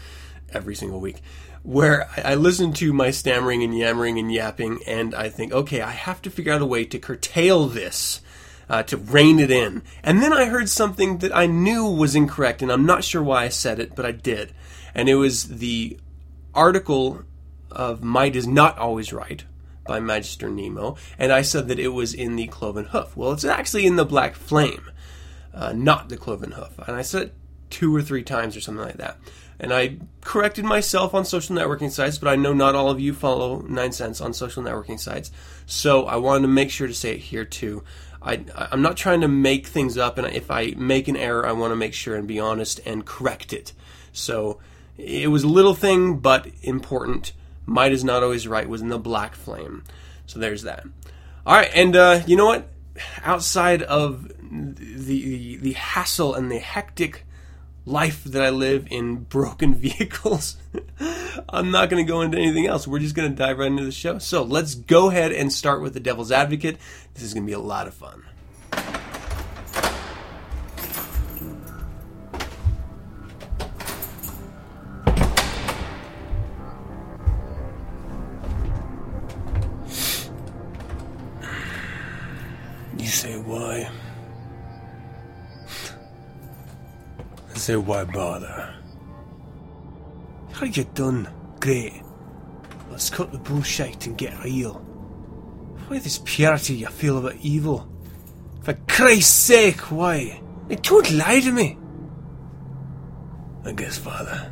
every 0.52 0.76
single 0.76 1.00
week 1.00 1.22
where 1.66 2.08
I 2.24 2.36
listen 2.36 2.74
to 2.74 2.94
my 2.94 3.10
stammering 3.10 3.64
and 3.64 3.76
yammering 3.76 4.20
and 4.20 4.32
yapping, 4.32 4.82
and 4.86 5.16
I 5.16 5.30
think, 5.30 5.52
okay, 5.52 5.82
I 5.82 5.90
have 5.90 6.22
to 6.22 6.30
figure 6.30 6.54
out 6.54 6.62
a 6.62 6.66
way 6.66 6.86
to 6.86 7.00
curtail 7.00 7.66
this, 7.66 8.22
uh, 8.70 8.84
to 8.84 8.98
rein 8.98 9.40
it 9.40 9.50
in. 9.50 9.82
And 10.04 10.22
then 10.22 10.32
I 10.32 10.46
heard 10.46 10.70
something 10.70 11.18
that 11.20 11.36
I 11.36 11.48
knew 11.48 11.86
was 11.86 12.16
incorrect, 12.16 12.62
and 12.62 12.72
I'm 12.72 12.86
not 12.86 13.04
sure 13.04 13.24
why 13.24 13.46
I 13.46 13.50
said 13.50 13.80
it, 13.80 13.96
but 13.96 14.06
I 14.06 14.12
did. 14.12 14.54
And 14.94 15.10
it 15.10 15.16
was 15.16 15.58
the 15.58 15.98
article 16.54 17.24
of 17.72 18.04
Might 18.04 18.36
is 18.36 18.48
Not 18.48 18.78
Always 18.78 19.14
Right 19.14 19.44
by 19.86 20.00
Magister 20.00 20.50
Nemo, 20.50 20.98
and 21.18 21.32
I 21.32 21.42
said 21.42 21.68
that 21.68 21.80
it 21.80 21.90
was 21.90 22.14
in 22.14 22.36
the 22.36 22.48
Cloven 22.48 22.86
Hoof. 22.86 23.16
Well, 23.16 23.32
it's 23.32 23.46
actually 23.46 23.86
in 23.86 23.96
the 23.96 24.06
Black 24.06 24.36
Flame, 24.36 24.90
uh, 25.54 25.74
not 25.74 26.10
the 26.10 26.18
Cloven 26.18 26.52
Hoof. 26.52 26.80
And 26.88 26.96
I 26.96 27.02
said 27.02 27.32
two 27.70 27.96
or 27.96 28.02
three 28.02 28.24
times 28.24 28.58
or 28.58 28.62
something 28.62 28.84
like 28.84 28.98
that 28.98 29.18
and 29.60 29.74
I 29.74 29.98
corrected 30.22 30.66
myself 30.66 31.14
on 31.14 31.26
social 31.26 31.56
networking 31.56 31.92
sites, 31.92 32.18
but 32.18 32.30
I 32.30 32.36
know 32.36 32.54
not 32.54 32.76
all 32.76 32.90
of 32.90 33.00
you 33.00 33.14
follow 33.14 33.62
Nine 33.62 33.92
Cents 33.92 34.22
on 34.22 34.34
social 34.34 34.64
networking 34.64 35.00
sites, 35.00 35.32
so 35.66 36.06
I 36.06 36.18
wanted 36.18 36.42
to 36.44 36.48
make 36.50 36.72
sure 36.72 36.88
to 36.88 36.94
say 36.94 37.14
it 37.14 37.20
here 37.20 37.46
too. 37.46 37.84
I, 38.22 38.44
I'm 38.56 38.82
not 38.82 38.98
trying 38.98 39.22
to 39.22 39.28
make 39.28 39.68
things 39.68 39.98
up, 39.98 40.18
and 40.18 40.28
if 40.28 40.52
I 40.52 40.74
make 40.78 41.08
an 41.08 41.16
error, 41.16 41.46
I 41.46 41.54
want 41.54 41.72
to 41.72 41.76
make 41.76 41.94
sure 41.94 42.16
and 42.16 42.28
be 42.28 42.40
honest 42.40 42.82
and 42.86 43.06
correct 43.06 43.54
it. 43.54 43.72
So 44.12 44.60
it 44.98 45.30
was 45.30 45.44
a 45.44 45.50
little 45.50 45.76
thing, 45.76 46.18
but 46.18 46.48
important. 46.64 47.34
Might 47.66 47.92
is 47.92 48.04
not 48.04 48.24
always 48.24 48.48
right 48.48 48.68
was 48.68 48.82
in 48.82 48.90
the 48.90 49.00
Black 49.00 49.36
Flame. 49.36 49.84
So 50.26 50.40
there's 50.40 50.64
that. 50.64 50.86
All 51.46 51.56
right, 51.56 51.72
and 51.74 51.96
uh, 51.96 52.22
you 52.26 52.36
know 52.36 52.46
what? 52.46 52.70
Outside 53.24 53.82
of 53.84 54.32
the 54.40 55.58
the 55.58 55.74
hassle 55.74 56.34
and 56.34 56.52
the 56.52 56.60
hectic 56.60 57.26
life 57.86 58.24
that 58.24 58.42
I 58.42 58.50
live 58.50 58.88
in 58.90 59.18
broken 59.18 59.76
vehicles. 59.76 60.58
I'm 61.50 61.72
not 61.72 61.90
going 61.90 62.04
to 62.06 62.10
go 62.12 62.22
into 62.22 62.38
anything 62.38 62.66
else. 62.66 62.88
We're 62.88 63.00
just 63.00 63.16
going 63.16 63.30
to 63.30 63.36
dive 63.36 63.60
right 63.60 63.68
into 63.68 63.86
the 63.86 63.92
show. 63.92 64.18
So 64.18 64.44
let's 64.44 64.76
go 64.76 65.10
ahead 65.10 65.32
and 65.32 65.52
start 65.52 65.82
with 65.82 65.94
the 65.94 66.00
Devil's 66.00 66.32
Advocate. 66.32 66.78
This 67.14 67.24
is 67.24 67.34
going 67.34 67.44
to 67.44 67.48
be 67.48 67.54
a 67.54 67.60
lot 67.60 67.88
of 67.88 67.94
fun. 67.94 68.24
Why? 83.46 83.90
say 87.56 87.76
why 87.76 88.04
bother? 88.04 88.76
How 90.52 90.66
you 90.66 90.84
done? 90.94 91.28
Great. 91.60 92.02
Let's 92.92 93.10
cut 93.10 93.32
the 93.32 93.40
bullshit 93.40 94.06
and 94.06 94.18
get 94.18 94.44
real. 94.44 94.74
Why 95.88 96.00
this 96.00 96.22
purity 96.24 96.76
you 96.76 96.88
feel 96.88 97.18
about 97.18 97.36
evil? 97.42 97.88
For 98.62 98.74
Christ's 98.88 99.34
sake, 99.34 99.92
why? 99.92 100.42
Don't 100.82 101.12
lie 101.12 101.40
to 101.40 101.52
me. 101.52 101.78
I 103.64 103.72
guess, 103.72 103.98
Father. 103.98 104.52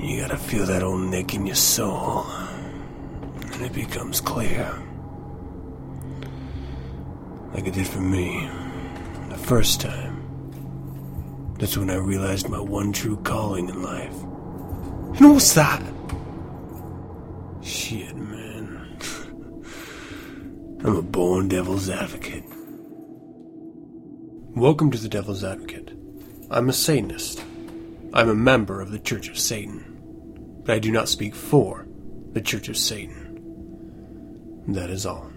You 0.00 0.20
gotta 0.20 0.36
feel 0.36 0.66
that 0.66 0.82
old 0.82 1.10
nick 1.10 1.34
in 1.34 1.46
your 1.46 1.56
soul, 1.56 2.24
it 3.62 3.72
becomes 3.72 4.20
clear. 4.20 4.82
Like 7.52 7.66
it 7.66 7.74
did 7.74 7.86
for 7.86 8.00
me 8.00 8.48
the 9.28 9.38
first 9.38 9.80
time. 9.80 11.54
That's 11.58 11.76
when 11.76 11.90
I 11.90 11.96
realized 11.96 12.48
my 12.48 12.60
one 12.60 12.92
true 12.92 13.16
calling 13.18 13.68
in 13.68 13.82
life. 13.82 14.14
And 15.20 15.32
what's 15.32 15.54
that? 15.54 15.82
Shit, 17.62 18.16
man. 18.16 18.98
I'm 20.84 20.96
a 20.96 21.02
born 21.02 21.48
devil's 21.48 21.88
advocate. 21.88 22.44
Welcome 24.54 24.90
to 24.90 24.98
the 24.98 25.08
Devil's 25.08 25.42
Advocate. 25.44 25.92
I'm 26.50 26.68
a 26.68 26.74
Satanist. 26.74 27.42
I'm 28.12 28.28
a 28.28 28.34
member 28.34 28.82
of 28.82 28.90
the 28.90 28.98
Church 28.98 29.30
of 29.30 29.38
Satan. 29.38 29.98
But 30.64 30.74
I 30.74 30.78
do 30.78 30.92
not 30.92 31.08
speak 31.08 31.34
for 31.34 31.86
the 32.32 32.42
Church 32.42 32.68
of 32.68 32.76
Satan. 32.76 33.21
That 34.68 34.90
is 34.90 35.06
all. 35.06 35.30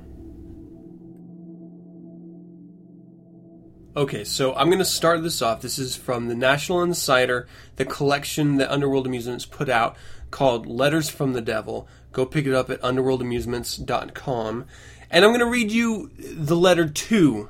Okay, 3.98 4.26
so 4.26 4.54
I'm 4.56 4.68
going 4.68 4.80
to 4.80 4.86
start 4.86 5.24
this 5.24 5.42
off. 5.42 5.62
This 5.62 5.80
is 5.80 5.96
from 5.96 6.28
the 6.28 6.36
National 6.36 6.84
Insider, 6.84 7.48
the 7.78 7.86
collection 7.86 8.58
that 8.58 8.70
Underworld 8.70 9.08
Amusements 9.08 9.46
put 9.46 9.70
out 9.70 9.96
called 10.32 10.68
Letters 10.68 11.10
from 11.10 11.32
the 11.32 11.42
Devil. 11.42 11.88
Go 12.12 12.26
pick 12.26 12.46
it 12.46 12.54
up 12.54 12.70
at 12.70 12.82
underworldamusements.com. 12.82 14.66
And 15.10 15.24
I'm 15.24 15.32
going 15.32 15.40
to 15.40 15.46
read 15.46 15.72
you 15.72 16.12
the 16.18 16.58
letter 16.58 16.90
to 16.90 17.50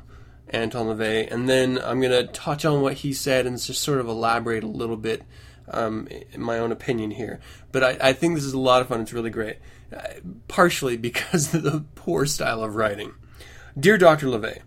Anton 0.49 0.85
LaVey, 0.87 1.31
and 1.31 1.49
then 1.49 1.79
I'm 1.79 1.99
going 1.99 2.11
to 2.11 2.31
touch 2.31 2.63
on 2.63 2.81
what 2.81 2.93
he 2.95 3.11
said 3.11 3.47
and 3.47 3.59
just 3.59 3.81
sort 3.81 3.99
of 3.99 4.07
elaborate 4.07 4.63
a 4.63 4.67
little 4.67 4.97
bit 4.97 5.23
um, 5.67 6.07
in 6.31 6.41
my 6.41 6.59
own 6.59 6.71
opinion 6.71 7.11
here. 7.11 7.39
But 7.71 7.83
I, 7.83 8.09
I, 8.09 8.13
think 8.13 8.35
this 8.35 8.43
is 8.43 8.53
a 8.53 8.59
lot 8.59 8.81
of 8.81 8.87
fun. 8.87 9.01
It's 9.01 9.13
really 9.13 9.31
great. 9.31 9.57
Partially 10.47 10.97
because 10.97 11.53
of 11.53 11.63
the 11.63 11.85
poor 11.95 12.25
style 12.25 12.63
of 12.63 12.75
writing. 12.75 13.13
Dear 13.77 13.97
Dr. 13.97 14.27
LaVey, 14.27 14.61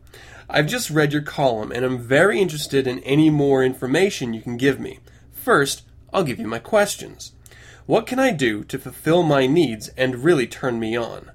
I've 0.51 0.67
just 0.67 0.91
read 0.91 1.13
your 1.13 1.23
column 1.23 1.73
and 1.73 1.85
I'm 1.85 1.99
very 1.99 2.41
interested 2.41 2.87
in 2.87 3.01
any 3.01 3.31
more 3.31 3.63
information 3.63 4.35
you 4.35 4.41
can 4.41 4.57
give 4.57 4.81
me. 4.81 4.99
First, 5.33 5.83
I'll 6.13 6.25
give 6.25 6.39
you 6.39 6.47
my 6.47 6.59
questions. 6.59 7.33
What 7.87 8.07
can 8.07 8.19
I 8.19 8.33
do 8.33 8.65
to 8.65 8.79
fulfill 8.79 9.23
my 9.23 9.47
needs 9.47 9.89
and 9.97 10.25
really 10.25 10.47
turn 10.47 10.79
me 10.79 10.97
on? 10.97 11.31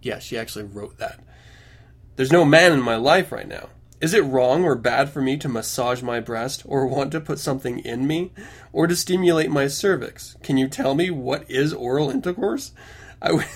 Yeah, 0.00 0.18
she 0.18 0.38
actually 0.38 0.64
wrote 0.64 0.98
that. 0.98 1.20
There's 2.16 2.32
no 2.32 2.44
man 2.44 2.72
in 2.72 2.80
my 2.80 2.96
life 2.96 3.30
right 3.30 3.46
now. 3.46 3.68
Is 4.00 4.14
it 4.14 4.24
wrong 4.24 4.64
or 4.64 4.74
bad 4.74 5.10
for 5.10 5.20
me 5.20 5.36
to 5.38 5.48
massage 5.48 6.02
my 6.02 6.20
breast 6.20 6.62
or 6.64 6.86
want 6.86 7.10
to 7.12 7.20
put 7.20 7.38
something 7.38 7.80
in 7.80 8.06
me 8.06 8.32
or 8.72 8.86
to 8.86 8.94
stimulate 8.94 9.50
my 9.50 9.66
cervix? 9.66 10.36
Can 10.42 10.56
you 10.56 10.68
tell 10.68 10.94
me 10.94 11.10
what 11.10 11.50
is 11.50 11.72
oral 11.72 12.08
intercourse? 12.08 12.72
I, 13.20 13.28
w- 13.28 13.46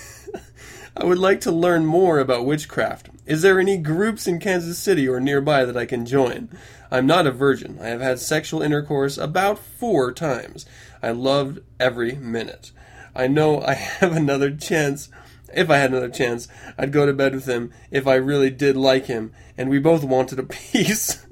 I 0.97 1.05
would 1.05 1.17
like 1.17 1.41
to 1.41 1.51
learn 1.51 1.85
more 1.85 2.19
about 2.19 2.45
witchcraft. 2.45 3.09
Is 3.25 3.41
there 3.41 3.59
any 3.59 3.77
groups 3.77 4.27
in 4.27 4.39
Kansas 4.39 4.77
City 4.77 5.07
or 5.07 5.19
nearby 5.19 5.65
that 5.65 5.77
I 5.77 5.85
can 5.85 6.05
join? 6.05 6.49
I'm 6.91 7.07
not 7.07 7.25
a 7.25 7.31
virgin. 7.31 7.79
I 7.81 7.87
have 7.87 8.01
had 8.01 8.19
sexual 8.19 8.61
intercourse 8.61 9.17
about 9.17 9.57
four 9.57 10.11
times. 10.11 10.65
I 11.01 11.11
loved 11.11 11.59
every 11.79 12.15
minute. 12.15 12.71
I 13.15 13.27
know 13.27 13.61
I 13.61 13.73
have 13.99 14.15
another 14.15 14.51
chance. 14.51 15.09
If 15.53 15.69
I 15.69 15.77
had 15.77 15.91
another 15.91 16.09
chance, 16.09 16.47
I'd 16.77 16.91
go 16.91 17.05
to 17.05 17.13
bed 17.13 17.33
with 17.35 17.45
him 17.45 17.71
if 17.91 18.07
I 18.07 18.15
really 18.15 18.49
did 18.49 18.75
like 18.75 19.05
him, 19.05 19.31
and 19.57 19.69
we 19.69 19.79
both 19.79 20.03
wanted 20.03 20.39
a 20.39 20.43
piece. 20.71 21.25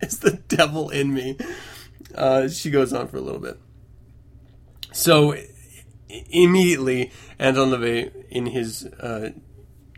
it's 0.00 0.18
the 0.18 0.32
devil 0.48 0.90
in 0.90 1.14
me. 1.14 1.38
Uh, 2.14 2.48
she 2.48 2.70
goes 2.70 2.92
on 2.92 3.08
for 3.08 3.16
a 3.16 3.20
little 3.20 3.40
bit. 3.40 3.58
So 4.92 5.36
immediately, 6.30 7.10
Anton 7.38 7.82
in 8.30 8.46
his 8.46 8.84
uh, 8.84 9.30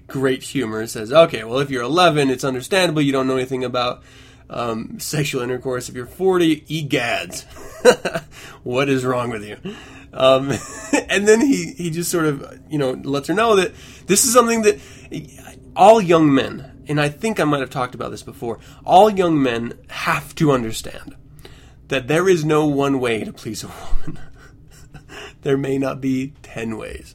great 0.07 0.43
humor 0.43 0.87
says, 0.87 1.13
okay, 1.13 1.45
well, 1.45 1.59
if 1.59 1.71
you're 1.71 1.83
11, 1.83 2.31
it's 2.31 2.45
understandable 2.45 3.03
you 3.03 3.13
don't 3.13 3.27
know 3.27 3.37
anything 3.37 3.65
about 3.65 4.03
um, 4.51 4.99
sexual 5.01 5.43
intercourse. 5.43 5.89
If 5.89 5.95
you're 5.95 6.07
40, 6.07 6.63
egads. 6.63 7.45
what 8.63 8.89
is 8.89 9.05
wrong 9.05 9.31
with 9.31 9.45
you? 9.45 9.57
Um, 10.13 10.53
and 11.09 11.27
then 11.27 11.41
he, 11.41 11.73
he 11.73 11.91
just 11.91 12.11
sort 12.11 12.27
of, 12.27 12.61
you 12.69 12.79
know, 12.79 12.93
lets 12.93 13.29
her 13.29 13.35
know 13.35 13.57
that 13.57 13.73
this 14.07 14.25
is 14.25 14.33
something 14.33 14.63
that 14.63 14.79
all 15.75 16.01
young 16.01 16.33
men, 16.33 16.85
and 16.87 17.01
I 17.01 17.09
think 17.09 17.41
I 17.41 17.45
might 17.45 17.61
have 17.61 17.71
talked 17.71 17.95
about 17.95 18.11
this 18.11 18.23
before, 18.23 18.59
all 18.85 19.09
young 19.11 19.43
men 19.43 19.79
have 19.89 20.35
to 20.37 20.53
understand 20.53 21.17
that 21.89 22.09
there 22.09 22.29
is 22.29 22.45
no 22.45 22.67
one 22.67 23.01
way 23.01 23.25
to 23.25 23.33
please 23.33 23.65
a 23.65 23.69
woman. 23.69 24.19
There 25.43 25.57
may 25.57 25.79
not 25.79 26.01
be 26.01 26.33
10 26.43 26.77
ways 26.77 27.15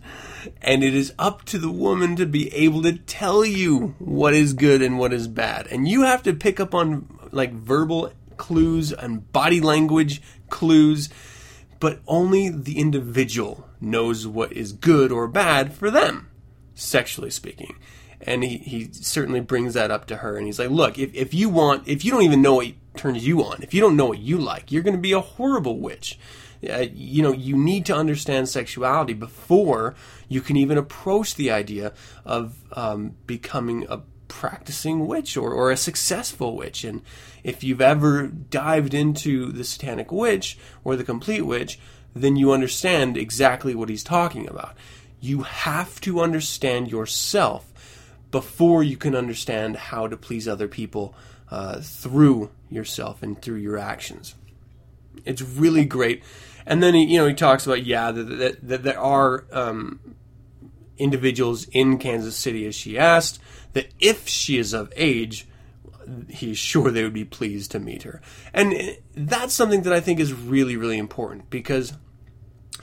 and 0.62 0.84
it 0.84 0.94
is 0.94 1.14
up 1.18 1.44
to 1.46 1.58
the 1.58 1.72
woman 1.72 2.16
to 2.16 2.26
be 2.26 2.54
able 2.54 2.82
to 2.84 2.98
tell 2.98 3.46
you 3.46 3.96
what 4.00 4.34
is 4.34 4.54
good 4.54 4.82
and 4.82 4.98
what 4.98 5.14
is 5.14 5.28
bad. 5.28 5.68
And 5.68 5.88
you 5.88 6.04
have 6.04 6.24
to 6.24 6.34
pick 6.34 6.60
up 6.60 6.74
on 6.74 7.08
like 7.32 7.54
verbal 7.54 8.12
clues 8.38 8.94
and 8.94 9.32
body 9.32 9.60
language 9.60 10.22
clues, 10.50 11.10
but 11.80 12.00
only 12.08 12.50
the 12.50 12.80
individual 12.80 13.68
knows 13.80 14.26
what 14.28 14.54
is 14.54 14.72
good 14.72 15.12
or 15.12 15.28
bad 15.28 15.74
for 15.74 15.92
them, 15.92 16.30
sexually 16.76 17.30
speaking. 17.30 17.78
And 18.20 18.44
he, 18.44 18.58
he 18.58 18.90
certainly 18.92 19.42
brings 19.42 19.76
that 19.76 19.92
up 19.92 20.08
to 20.08 20.18
her. 20.18 20.38
And 20.38 20.48
he's 20.48 20.60
like, 20.60 20.72
look, 20.72 20.98
if, 20.98 21.14
if 21.14 21.34
you 21.34 21.50
want, 21.50 21.88
if 21.88 22.04
you 22.04 22.12
don't 22.12 22.24
even 22.24 22.42
know 22.42 22.56
what 22.56 22.74
turns 22.96 23.28
you 23.28 23.44
on, 23.44 23.62
if 23.62 23.74
you 23.74 23.82
don't 23.82 23.96
know 23.96 24.08
what 24.08 24.20
you 24.20 24.40
like, 24.40 24.72
you're 24.72 24.82
going 24.82 24.96
to 24.96 25.02
be 25.02 25.12
a 25.12 25.22
horrible 25.22 25.80
witch. 25.80 26.18
Uh, 26.68 26.86
you 26.94 27.22
know, 27.22 27.32
you 27.32 27.56
need 27.56 27.86
to 27.86 27.96
understand 27.96 28.50
sexuality 28.50 29.14
before 29.14 29.96
you 30.28 30.42
can 30.42 30.56
even 30.56 30.78
approach 30.78 31.36
the 31.36 31.52
idea 31.52 31.94
of 32.26 32.56
um, 32.74 33.16
becoming 33.26 33.86
a 33.90 34.02
practicing 34.28 35.08
witch 35.08 35.38
or, 35.38 35.52
or 35.52 35.72
a 35.72 35.78
successful 35.78 36.56
witch. 36.56 36.84
And 36.84 37.02
if 37.44 37.64
you've 37.64 37.82
ever 37.82 38.28
dived 38.28 38.94
into 38.94 39.52
the 39.52 39.64
satanic 39.64 40.12
witch 40.12 40.58
or 40.84 40.96
the 40.96 41.04
complete 41.04 41.42
witch, 41.46 41.80
then 42.14 42.36
you 42.36 42.52
understand 42.52 43.18
exactly 43.18 43.76
what 43.76 43.90
he's 43.90 44.04
talking 44.04 44.48
about. 44.48 44.76
You 45.20 45.44
have 45.44 46.02
to 46.02 46.22
understand 46.22 46.92
yourself 46.92 47.72
before 48.32 48.84
you 48.84 48.98
can 48.98 49.16
understand 49.16 49.76
how 49.78 50.08
to 50.08 50.18
please 50.18 50.48
other 50.48 50.68
people 50.68 51.16
uh, 51.50 51.80
through 51.82 52.50
yourself 52.70 53.24
and 53.24 53.42
through 53.42 53.58
your 53.58 53.78
actions. 53.78 54.36
It's 55.26 55.42
really 55.42 55.86
great. 55.86 56.24
And 56.66 56.84
then 56.84 56.94
he, 56.94 57.06
you 57.06 57.18
know, 57.18 57.28
he 57.28 57.34
talks 57.34 57.66
about 57.66 57.86
yeah 57.86 58.12
that, 58.12 58.24
that, 58.24 58.68
that 58.68 58.84
there 58.84 59.00
are 59.00 59.46
um, 59.52 60.00
individuals 60.98 61.68
in 61.72 61.98
Kansas 61.98 62.36
City, 62.36 62.66
as 62.66 62.76
she 62.76 62.98
asked, 62.98 63.40
that 63.74 63.88
if 64.00 64.28
she 64.28 64.58
is 64.58 64.74
of 64.74 64.92
age, 64.96 65.48
he's 66.30 66.58
sure 66.58 66.92
they 66.92 67.04
would 67.04 67.14
be 67.14 67.26
pleased 67.26 67.72
to 67.72 67.80
meet 67.80 68.04
her. 68.04 68.22
And 68.54 68.98
that's 69.16 69.54
something 69.54 69.84
that 69.84 69.94
I 69.94 70.00
think 70.00 70.20
is 70.20 70.34
really, 70.34 70.76
really 70.76 70.98
important 70.98 71.50
because 71.50 71.94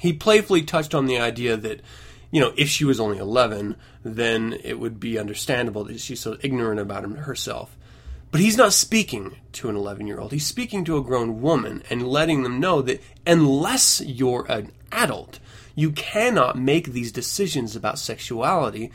he 0.01 0.13
playfully 0.13 0.63
touched 0.63 0.95
on 0.95 1.07
the 1.07 1.19
idea 1.19 1.57
that, 1.57 1.81
you 2.31 2.41
know, 2.41 2.53
if 2.57 2.69
she 2.69 2.85
was 2.85 3.01
only 3.01 3.19
11, 3.19 3.77
then 4.03 4.59
it 4.65 4.79
would 4.79 5.01
be 5.01 5.19
understandable 5.19 5.85
that 5.85 6.01
she's 6.01 6.21
so 6.21 6.37
ignorant 6.43 6.81
about 6.81 7.05
herself. 7.05 7.77
But 8.35 8.41
he's 8.41 8.57
not 8.57 8.73
speaking 8.73 9.37
to 9.53 9.69
an 9.69 9.77
11 9.77 10.09
year 10.09 10.19
old. 10.19 10.33
He's 10.33 10.45
speaking 10.45 10.85
to 10.87 10.97
a 10.97 11.05
grown 11.05 11.41
woman 11.41 11.85
and 11.89 12.09
letting 12.09 12.43
them 12.43 12.59
know 12.59 12.83
that 12.83 13.01
unless 13.25 14.01
you're 14.01 14.45
an 14.49 14.73
adult, 14.91 15.39
you 15.77 15.93
cannot 15.93 16.59
make 16.59 16.89
these 16.89 17.13
decisions 17.13 17.77
about 17.77 17.97
sexuality 17.97 18.91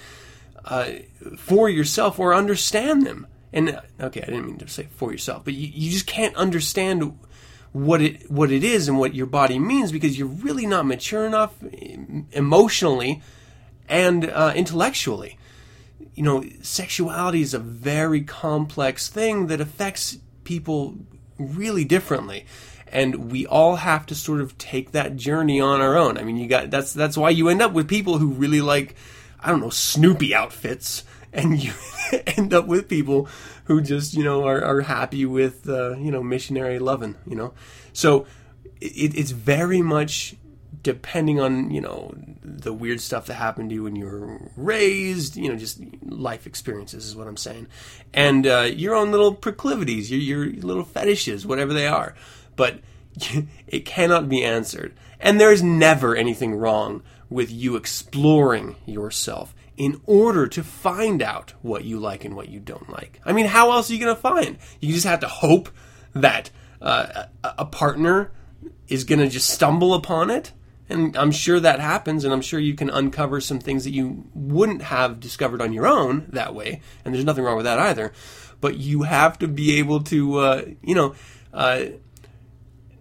uh, 0.66 0.92
for 1.38 1.70
yourself 1.70 2.20
or 2.20 2.34
understand 2.36 3.06
them. 3.06 3.28
And 3.54 3.80
okay, 4.02 4.22
I 4.22 4.26
didn't 4.26 4.46
mean 4.46 4.58
to 4.58 4.68
say 4.68 4.90
for 4.98 5.14
yourself, 5.14 5.46
but 5.46 5.54
you, 5.54 5.72
you 5.74 5.90
just 5.90 6.06
can't 6.06 6.36
understand 6.36 7.18
what 7.72 8.02
it 8.02 8.30
what 8.30 8.52
it 8.52 8.66
is 8.66 8.90
and 8.90 9.00
what 9.00 9.16
your 9.16 9.26
body 9.26 9.58
means 9.58 9.94
because 9.94 10.20
you're 10.20 10.28
really 10.28 10.66
not 10.66 10.86
mature 10.86 11.26
enough 11.26 11.54
emotionally 12.34 13.22
and 13.88 14.30
uh, 14.30 14.52
intellectually 14.54 15.38
you 16.16 16.24
know, 16.24 16.44
sexuality 16.62 17.42
is 17.42 17.54
a 17.54 17.60
very 17.60 18.22
complex 18.22 19.08
thing 19.08 19.48
that 19.48 19.62
affects 19.62 20.18
people 20.44 20.98
really 21.38 21.86
differently. 21.86 22.46
And 22.88 23.32
we 23.32 23.46
all 23.46 23.78
have 23.78 24.06
to 24.08 24.16
sort 24.16 24.42
of 24.42 24.58
take 24.58 24.92
that 24.92 25.16
journey 25.16 25.62
on 25.62 25.80
our 25.80 25.96
own. 25.96 26.18
I 26.18 26.24
mean, 26.24 26.38
you 26.38 26.48
got 26.48 26.72
that's 26.72 26.92
that's 26.92 27.16
why 27.16 27.30
you 27.30 27.48
end 27.48 27.62
up 27.62 27.72
with 27.72 27.88
people 27.88 28.18
who 28.18 28.32
really 28.32 28.62
like, 28.62 28.96
I 29.40 29.52
don't 29.52 29.62
know, 29.62 29.70
Snoopy 29.70 30.34
outfits, 30.34 31.04
and 31.32 31.64
you 31.64 31.72
end 32.38 32.54
up 32.54 32.66
with 32.66 32.90
people 32.90 33.30
who 33.66 33.80
just 33.82 34.16
you 34.16 34.24
know 34.24 34.46
are, 34.46 34.64
are 34.64 34.82
happy 34.82 35.26
with 35.26 35.70
uh, 35.70 35.96
you 35.98 36.10
know 36.10 36.24
missionary 36.24 36.80
loving. 36.80 37.16
You 37.28 37.36
know, 37.36 37.54
so 37.94 38.26
it, 38.82 39.16
it's 39.16 39.32
very 39.32 39.84
much 39.84 40.36
depending 40.82 41.40
on 41.40 41.72
you 41.72 41.82
know 41.82 42.14
the 42.44 42.74
weird 42.74 43.02
stuff 43.02 43.26
that 43.28 43.36
happened 43.36 43.70
to 43.70 43.76
you 43.76 43.84
when 43.84 43.96
you 43.96 44.06
were 44.06 44.52
raised, 44.56 45.36
you 45.36 45.50
know, 45.50 45.56
just 45.56 45.80
life 46.04 46.46
experiences 46.46 47.06
is 47.06 47.16
what 47.16 47.28
I'm 47.28 47.38
saying, 47.38 47.68
and 48.14 48.46
uh, 48.46 48.70
your 48.72 48.96
own 48.96 49.12
little 49.12 49.34
proclivities, 49.34 50.12
your 50.12 50.20
your 50.46 50.62
little 50.62 50.84
fetishes, 50.84 51.46
whatever 51.46 51.74
they 51.74 51.88
are, 51.88 52.16
but 52.56 52.80
it 53.68 53.86
cannot 53.86 54.30
be 54.30 54.44
answered, 54.44 54.94
and 55.20 55.40
there 55.40 55.52
is 55.52 55.64
never 55.64 56.16
anything 56.16 56.56
wrong 56.56 57.04
with 57.30 57.52
you 57.52 57.76
exploring 57.76 58.76
yourself 58.86 59.54
in 59.78 60.02
order 60.06 60.46
to 60.46 60.62
find 60.62 61.22
out 61.22 61.54
what 61.62 61.86
you 61.86 61.98
like 61.98 62.26
and 62.26 62.36
what 62.36 62.50
you 62.50 62.60
don't 62.60 62.90
like. 62.90 63.22
I 63.24 63.32
mean, 63.32 63.46
how 63.46 63.72
else 63.72 63.90
are 63.90 63.94
you 63.94 64.00
going 64.00 64.14
to 64.14 64.22
find? 64.22 64.58
You 64.82 64.94
just 64.94 65.06
have 65.06 65.22
to 65.22 65.28
hope 65.28 65.70
that 66.14 66.50
uh, 66.82 67.26
a 67.44 67.66
partner 67.66 68.32
is 68.90 69.06
going 69.06 69.20
to 69.20 69.30
just 69.30 69.50
stumble 69.50 69.94
upon 69.94 70.30
it. 70.30 70.52
And 70.90 71.16
I'm 71.16 71.32
sure 71.32 71.60
that 71.60 71.80
happens, 71.80 72.24
and 72.24 72.34
I'm 72.34 72.42
sure 72.42 72.60
you 72.60 72.74
can 72.74 72.90
uncover 72.90 73.40
some 73.40 73.60
things 73.60 73.84
that 73.84 73.92
you 73.92 74.26
wouldn't 74.34 74.82
have 74.82 75.20
discovered 75.20 75.62
on 75.62 75.72
your 75.72 75.86
own 75.86 76.26
that 76.30 76.56
way. 76.56 76.82
And 77.06 77.14
there's 77.14 77.26
nothing 77.26 77.44
wrong 77.44 77.58
with 77.58 77.66
that 77.66 77.80
either. 77.80 78.12
But 78.60 78.78
you 78.78 79.04
have 79.04 79.38
to 79.40 79.48
be 79.48 79.78
able 79.78 80.02
to, 80.06 80.40
uh, 80.40 80.66
you 80.82 80.96
know, 80.96 81.16
uh, 81.54 81.86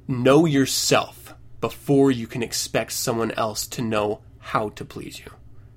know 0.07 0.45
yourself 0.45 1.35
before 1.61 2.11
you 2.11 2.27
can 2.27 2.43
expect 2.43 2.93
someone 2.93 3.33
else 3.33 3.67
to 3.67 3.83
know 3.83 4.21
how 4.39 4.69
to 4.71 4.85
please 4.85 5.19
you. 5.19 5.31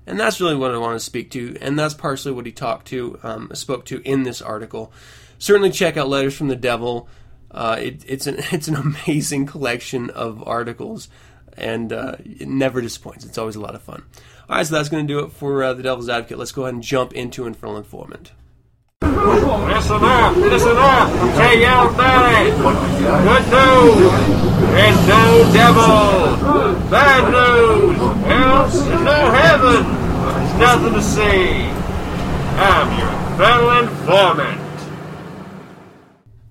And 0.06 0.18
that's 0.18 0.40
really 0.40 0.56
what 0.56 0.72
I 0.72 0.78
want 0.78 0.96
to 0.96 1.04
speak 1.04 1.30
to, 1.32 1.56
and 1.60 1.78
that's 1.78 1.94
partially 1.94 2.32
what 2.32 2.46
he 2.46 2.52
talked 2.52 2.88
to, 2.88 3.18
um, 3.22 3.50
spoke 3.54 3.84
to 3.86 4.00
in 4.02 4.24
this 4.24 4.42
article. 4.42 4.92
Certainly 5.38 5.70
check 5.70 5.96
out 5.96 6.08
Letters 6.08 6.36
from 6.36 6.48
the 6.48 6.56
Devil. 6.56 7.08
Uh, 7.50 7.76
it, 7.78 8.04
it's 8.06 8.26
an 8.26 8.36
it's 8.52 8.68
an 8.68 8.76
amazing 8.76 9.46
collection 9.46 10.10
of 10.10 10.42
articles, 10.46 11.08
and 11.56 11.92
uh, 11.92 12.16
it 12.24 12.48
never 12.48 12.80
disappoints. 12.80 13.24
It's 13.24 13.38
always 13.38 13.56
a 13.56 13.60
lot 13.60 13.74
of 13.74 13.82
fun. 13.82 14.02
All 14.48 14.56
right, 14.56 14.66
so 14.66 14.74
that's 14.74 14.88
going 14.88 15.06
to 15.06 15.12
do 15.12 15.20
it 15.20 15.32
for 15.32 15.62
uh, 15.62 15.72
the 15.74 15.82
Devil's 15.82 16.08
Advocate. 16.08 16.38
Let's 16.38 16.52
go 16.52 16.62
ahead 16.62 16.74
and 16.74 16.82
jump 16.82 17.12
into 17.12 17.46
Infernal 17.46 17.76
Informant. 17.76 18.32
Listen 19.02 19.98
up, 20.04 20.36
listen 20.36 20.76
up. 20.76 21.08
Hey, 21.34 21.64
out 21.64 21.96
there. 21.96 22.50
Good 23.22 23.44
news. 23.50 24.42
There's 24.70 25.08
no 25.08 25.52
devil. 25.52 26.90
Bad 26.90 27.32
news. 27.32 27.98
Else 28.30 28.84
there's 28.84 29.02
no 29.02 29.30
heaven. 29.32 29.84
There's 29.84 30.54
nothing 30.58 30.94
to 30.94 31.02
see. 31.02 31.72
I'm 32.54 32.98
your 32.98 33.36
fellow 33.38 33.82
informant. 33.82 34.60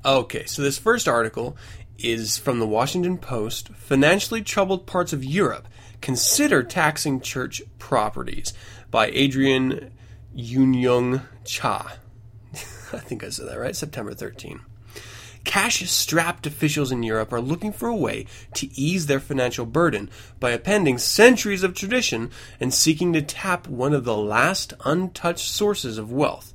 Okay, 0.04 0.46
so 0.46 0.62
this 0.62 0.78
first 0.78 1.08
article 1.08 1.56
is 2.04 2.38
from 2.38 2.60
the 2.60 2.68
Washington 2.68 3.18
Post. 3.18 3.70
Financially 3.70 4.42
troubled 4.42 4.86
parts 4.86 5.14
of 5.14 5.24
Europe 5.24 5.68
consider 6.02 6.64
taxing 6.64 7.22
church 7.22 7.62
properties 7.80 8.54
by 8.90 9.08
Adrian 9.08 9.92
Yunyung 10.36 11.24
Cha. 11.44 11.98
I 12.54 13.00
think 13.00 13.24
I 13.24 13.30
said 13.30 13.48
that 13.48 13.60
right, 13.60 13.76
September 13.76 14.14
13. 14.14 14.62
Cash 15.44 15.90
strapped 15.90 16.46
officials 16.46 16.92
in 16.92 17.04
Europe 17.04 17.34
are 17.34 17.42
looking 17.42 17.74
for 17.74 17.90
a 17.90 17.96
way 17.96 18.28
to 18.54 18.70
ease 18.80 19.08
their 19.08 19.20
financial 19.20 19.66
burden 19.66 20.10
by 20.40 20.52
appending 20.52 20.98
centuries 20.98 21.64
of 21.64 21.74
tradition 21.74 22.30
and 22.60 22.74
seeking 22.74 23.12
to 23.14 23.22
tap 23.22 23.68
one 23.68 23.94
of 23.94 24.04
the 24.04 24.18
last 24.18 24.74
untouched 24.86 25.50
sources 25.50 25.98
of 25.98 26.12
wealth 26.12 26.54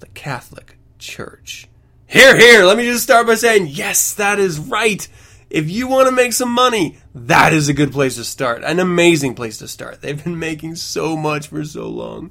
the 0.00 0.06
Catholic 0.08 0.76
Church. 0.98 1.68
Here, 2.14 2.36
here, 2.36 2.64
let 2.64 2.76
me 2.76 2.84
just 2.84 3.02
start 3.02 3.26
by 3.26 3.34
saying, 3.34 3.66
yes, 3.66 4.14
that 4.14 4.38
is 4.38 4.60
right. 4.60 5.08
If 5.50 5.68
you 5.68 5.88
want 5.88 6.06
to 6.06 6.14
make 6.14 6.32
some 6.32 6.52
money, 6.52 6.98
that 7.12 7.52
is 7.52 7.68
a 7.68 7.74
good 7.74 7.90
place 7.90 8.14
to 8.14 8.22
start. 8.22 8.62
An 8.62 8.78
amazing 8.78 9.34
place 9.34 9.58
to 9.58 9.66
start. 9.66 10.00
They've 10.00 10.22
been 10.22 10.38
making 10.38 10.76
so 10.76 11.16
much 11.16 11.48
for 11.48 11.64
so 11.64 11.88
long. 11.88 12.30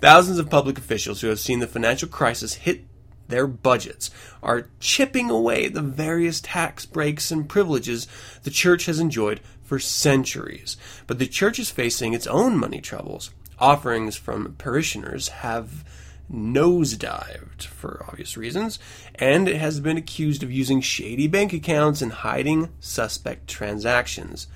Thousands 0.00 0.40
of 0.40 0.50
public 0.50 0.78
officials 0.78 1.20
who 1.20 1.28
have 1.28 1.38
seen 1.38 1.60
the 1.60 1.68
financial 1.68 2.08
crisis 2.08 2.54
hit 2.54 2.86
their 3.28 3.46
budgets 3.46 4.10
are 4.42 4.68
chipping 4.80 5.30
away 5.30 5.68
the 5.68 5.80
various 5.80 6.40
tax 6.40 6.84
breaks 6.84 7.30
and 7.30 7.48
privileges 7.48 8.08
the 8.42 8.50
church 8.50 8.86
has 8.86 8.98
enjoyed 8.98 9.38
for 9.62 9.78
centuries. 9.78 10.76
But 11.06 11.20
the 11.20 11.28
church 11.28 11.60
is 11.60 11.70
facing 11.70 12.14
its 12.14 12.26
own 12.26 12.58
money 12.58 12.80
troubles. 12.80 13.30
Offerings 13.60 14.16
from 14.16 14.56
parishioners 14.58 15.28
have 15.28 15.84
nosedived 16.32 17.64
for 17.64 18.04
obvious 18.08 18.36
reasons, 18.36 18.78
and 19.14 19.48
it 19.48 19.56
has 19.56 19.80
been 19.80 19.96
accused 19.96 20.42
of 20.42 20.52
using 20.52 20.80
shady 20.80 21.26
bank 21.26 21.52
accounts 21.52 22.02
and 22.02 22.12
hiding 22.12 22.70
suspect 22.80 23.48
transactions. 23.48 24.46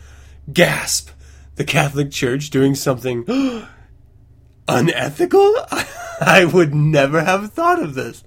Gasp! 0.52 1.10
The 1.56 1.64
Catholic 1.64 2.10
Church 2.10 2.50
doing 2.50 2.74
something 2.74 3.24
unethical? 4.68 5.54
I 6.20 6.44
would 6.44 6.74
never 6.74 7.22
have 7.24 7.52
thought 7.52 7.82
of 7.82 7.94
this. 7.94 8.24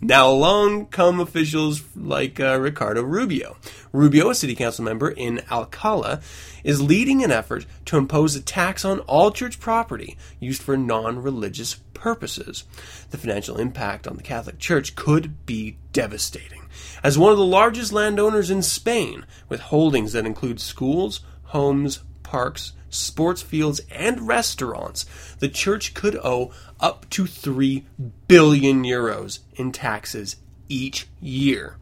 Now 0.00 0.30
along 0.30 0.86
come 0.86 1.18
officials 1.18 1.82
like 1.96 2.38
uh, 2.38 2.60
Ricardo 2.60 3.02
Rubio. 3.02 3.56
Rubio, 3.92 4.30
a 4.30 4.34
city 4.34 4.54
council 4.54 4.84
member 4.84 5.10
in 5.10 5.40
Alcala, 5.50 6.20
is 6.62 6.80
leading 6.80 7.24
an 7.24 7.32
effort 7.32 7.66
to 7.86 7.96
impose 7.96 8.36
a 8.36 8.40
tax 8.40 8.84
on 8.84 9.00
all 9.00 9.32
church 9.32 9.58
property 9.58 10.16
used 10.38 10.62
for 10.62 10.76
non-religious 10.76 11.74
purposes. 11.98 12.64
The 13.10 13.18
financial 13.18 13.58
impact 13.58 14.06
on 14.06 14.16
the 14.16 14.22
Catholic 14.22 14.58
Church 14.58 14.94
could 14.94 15.44
be 15.46 15.76
devastating. 15.92 16.62
As 17.02 17.18
one 17.18 17.32
of 17.32 17.38
the 17.38 17.44
largest 17.44 17.92
landowners 17.92 18.50
in 18.50 18.62
Spain, 18.62 19.26
with 19.48 19.60
holdings 19.60 20.12
that 20.12 20.26
include 20.26 20.60
schools, 20.60 21.20
homes, 21.44 22.00
parks, 22.22 22.72
sports 22.90 23.42
fields, 23.42 23.80
and 23.90 24.26
restaurants, 24.26 25.04
the 25.38 25.48
church 25.48 25.94
could 25.94 26.16
owe 26.16 26.52
up 26.80 27.08
to 27.10 27.26
3 27.26 27.86
billion 28.26 28.82
euros 28.84 29.40
in 29.56 29.72
taxes 29.72 30.36
each 30.68 31.06
year. 31.20 31.76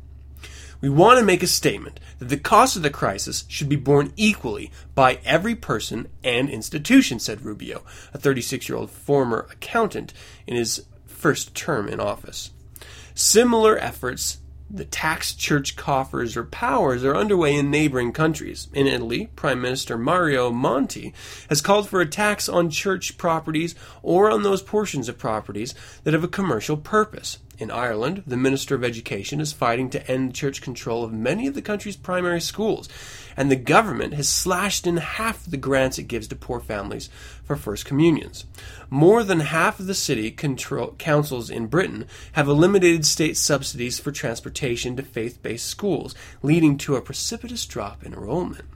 We 0.81 0.89
want 0.89 1.19
to 1.19 1.25
make 1.25 1.43
a 1.43 1.47
statement 1.47 2.01
that 2.19 2.29
the 2.29 2.37
cost 2.37 2.77
of 2.77 2.83
the 2.83 2.91
crisis 2.91 3.45
should 3.49 3.69
be 3.69 3.77
borne 3.77 4.13
equally 4.17 4.71
by 4.95 5.21
every 5.25 5.55
person 5.55 6.09
and 6.23 6.51
institution, 6.51 7.19
said 7.19 7.45
Rubio, 7.45 7.83
a 8.13 8.19
36 8.19 8.69
year 8.69 8.79
old 8.79 8.91
former 8.91 9.47
accountant 9.51 10.13
in 10.47 10.57
his 10.57 10.85
first 11.07 11.55
term 11.55 11.89
in 11.89 12.01
office. 12.01 12.51
Similar 13.15 13.79
efforts 13.79 14.39
the 14.69 14.85
tax 14.85 15.33
church 15.33 15.77
coffers 15.77 16.37
or 16.37 16.45
powers 16.45 17.05
are 17.05 17.17
underway 17.17 17.55
in 17.55 17.71
neighboring 17.71 18.13
countries. 18.13 18.69
In 18.73 18.87
Italy, 18.87 19.31
Prime 19.37 19.61
Minister 19.61 19.97
Mario 19.97 20.51
Monti 20.51 21.15
has 21.49 21.61
called 21.61 21.89
for 21.89 22.01
a 22.01 22.07
tax 22.07 22.49
on 22.49 22.71
church 22.71 23.17
properties 23.17 23.75
or 24.03 24.31
on 24.31 24.43
those 24.43 24.63
portions 24.63 25.09
of 25.09 25.19
properties 25.19 25.75
that 26.03 26.15
have 26.15 26.25
a 26.25 26.29
commercial 26.29 26.77
purpose. 26.77 27.39
In 27.59 27.71
Ireland, 27.71 28.23
the 28.27 28.37
Minister 28.37 28.75
of 28.75 28.85
Education 28.85 29.41
is 29.41 29.55
fighting 29.55 29.89
to 29.89 30.11
end 30.11 30.35
church 30.35 30.61
control 30.61 31.03
of 31.03 31.13
many 31.15 31.47
of 31.47 31.55
the 31.55 31.63
country's 31.63 31.97
primary 31.97 32.41
schools, 32.43 32.87
and 33.35 33.51
the 33.51 33.57
government 33.57 34.13
has 34.13 34.29
slashed 34.29 34.87
in 34.87 34.99
half 34.99 35.47
the 35.47 35.57
grants 35.57 35.99
it 35.99 36.03
gives 36.03 36.29
to 36.29 36.37
poor 36.37 36.61
families 36.61 37.09
for 37.45 37.57
First 37.57 37.87
Communions. 37.87 38.45
More 38.91 39.23
than 39.23 39.41
half 39.41 39.81
of 39.81 39.87
the 39.87 39.95
city 39.95 40.31
control, 40.31 40.97
councils 40.99 41.49
in 41.49 41.69
Britain 41.69 42.05
have 42.33 42.47
eliminated 42.47 43.07
state 43.07 43.39
subsidies 43.39 43.99
for 43.99 44.13
transportation 44.13 44.95
to 44.97 45.03
faith 45.03 45.43
based 45.43 45.67
schools, 45.67 46.15
leading 46.43 46.77
to 46.77 46.97
a 46.97 47.01
precipitous 47.01 47.65
drop 47.65 48.05
in 48.05 48.13
enrollment. 48.13 48.67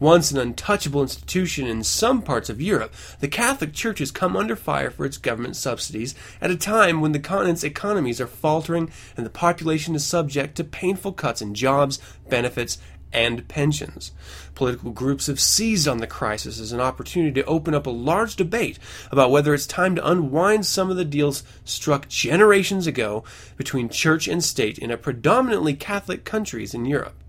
Once 0.00 0.30
an 0.30 0.38
untouchable 0.38 1.02
institution 1.02 1.66
in 1.66 1.84
some 1.84 2.22
parts 2.22 2.48
of 2.48 2.58
Europe, 2.58 2.94
the 3.20 3.28
Catholic 3.28 3.74
Church 3.74 3.98
has 3.98 4.10
come 4.10 4.34
under 4.34 4.56
fire 4.56 4.90
for 4.90 5.04
its 5.04 5.18
government 5.18 5.54
subsidies 5.54 6.14
at 6.40 6.50
a 6.50 6.56
time 6.56 7.02
when 7.02 7.12
the 7.12 7.18
continent's 7.18 7.62
economies 7.62 8.18
are 8.18 8.26
faltering 8.26 8.90
and 9.14 9.26
the 9.26 9.30
population 9.30 9.94
is 9.94 10.04
subject 10.04 10.56
to 10.56 10.64
painful 10.64 11.12
cuts 11.12 11.42
in 11.42 11.54
jobs, 11.54 12.00
benefits, 12.30 12.78
and 13.12 13.46
pensions. 13.46 14.12
Political 14.54 14.92
groups 14.92 15.26
have 15.26 15.38
seized 15.38 15.86
on 15.86 15.98
the 15.98 16.06
crisis 16.06 16.58
as 16.60 16.72
an 16.72 16.80
opportunity 16.80 17.32
to 17.32 17.46
open 17.46 17.74
up 17.74 17.86
a 17.86 17.90
large 17.90 18.36
debate 18.36 18.78
about 19.10 19.30
whether 19.30 19.52
it's 19.52 19.66
time 19.66 19.96
to 19.96 20.10
unwind 20.10 20.64
some 20.64 20.90
of 20.90 20.96
the 20.96 21.04
deals 21.04 21.42
struck 21.64 22.08
generations 22.08 22.86
ago 22.86 23.22
between 23.58 23.90
church 23.90 24.28
and 24.28 24.42
state 24.42 24.78
in 24.78 24.90
a 24.90 24.96
predominantly 24.96 25.74
Catholic 25.74 26.24
countries 26.24 26.72
in 26.72 26.86
Europe. 26.86 27.19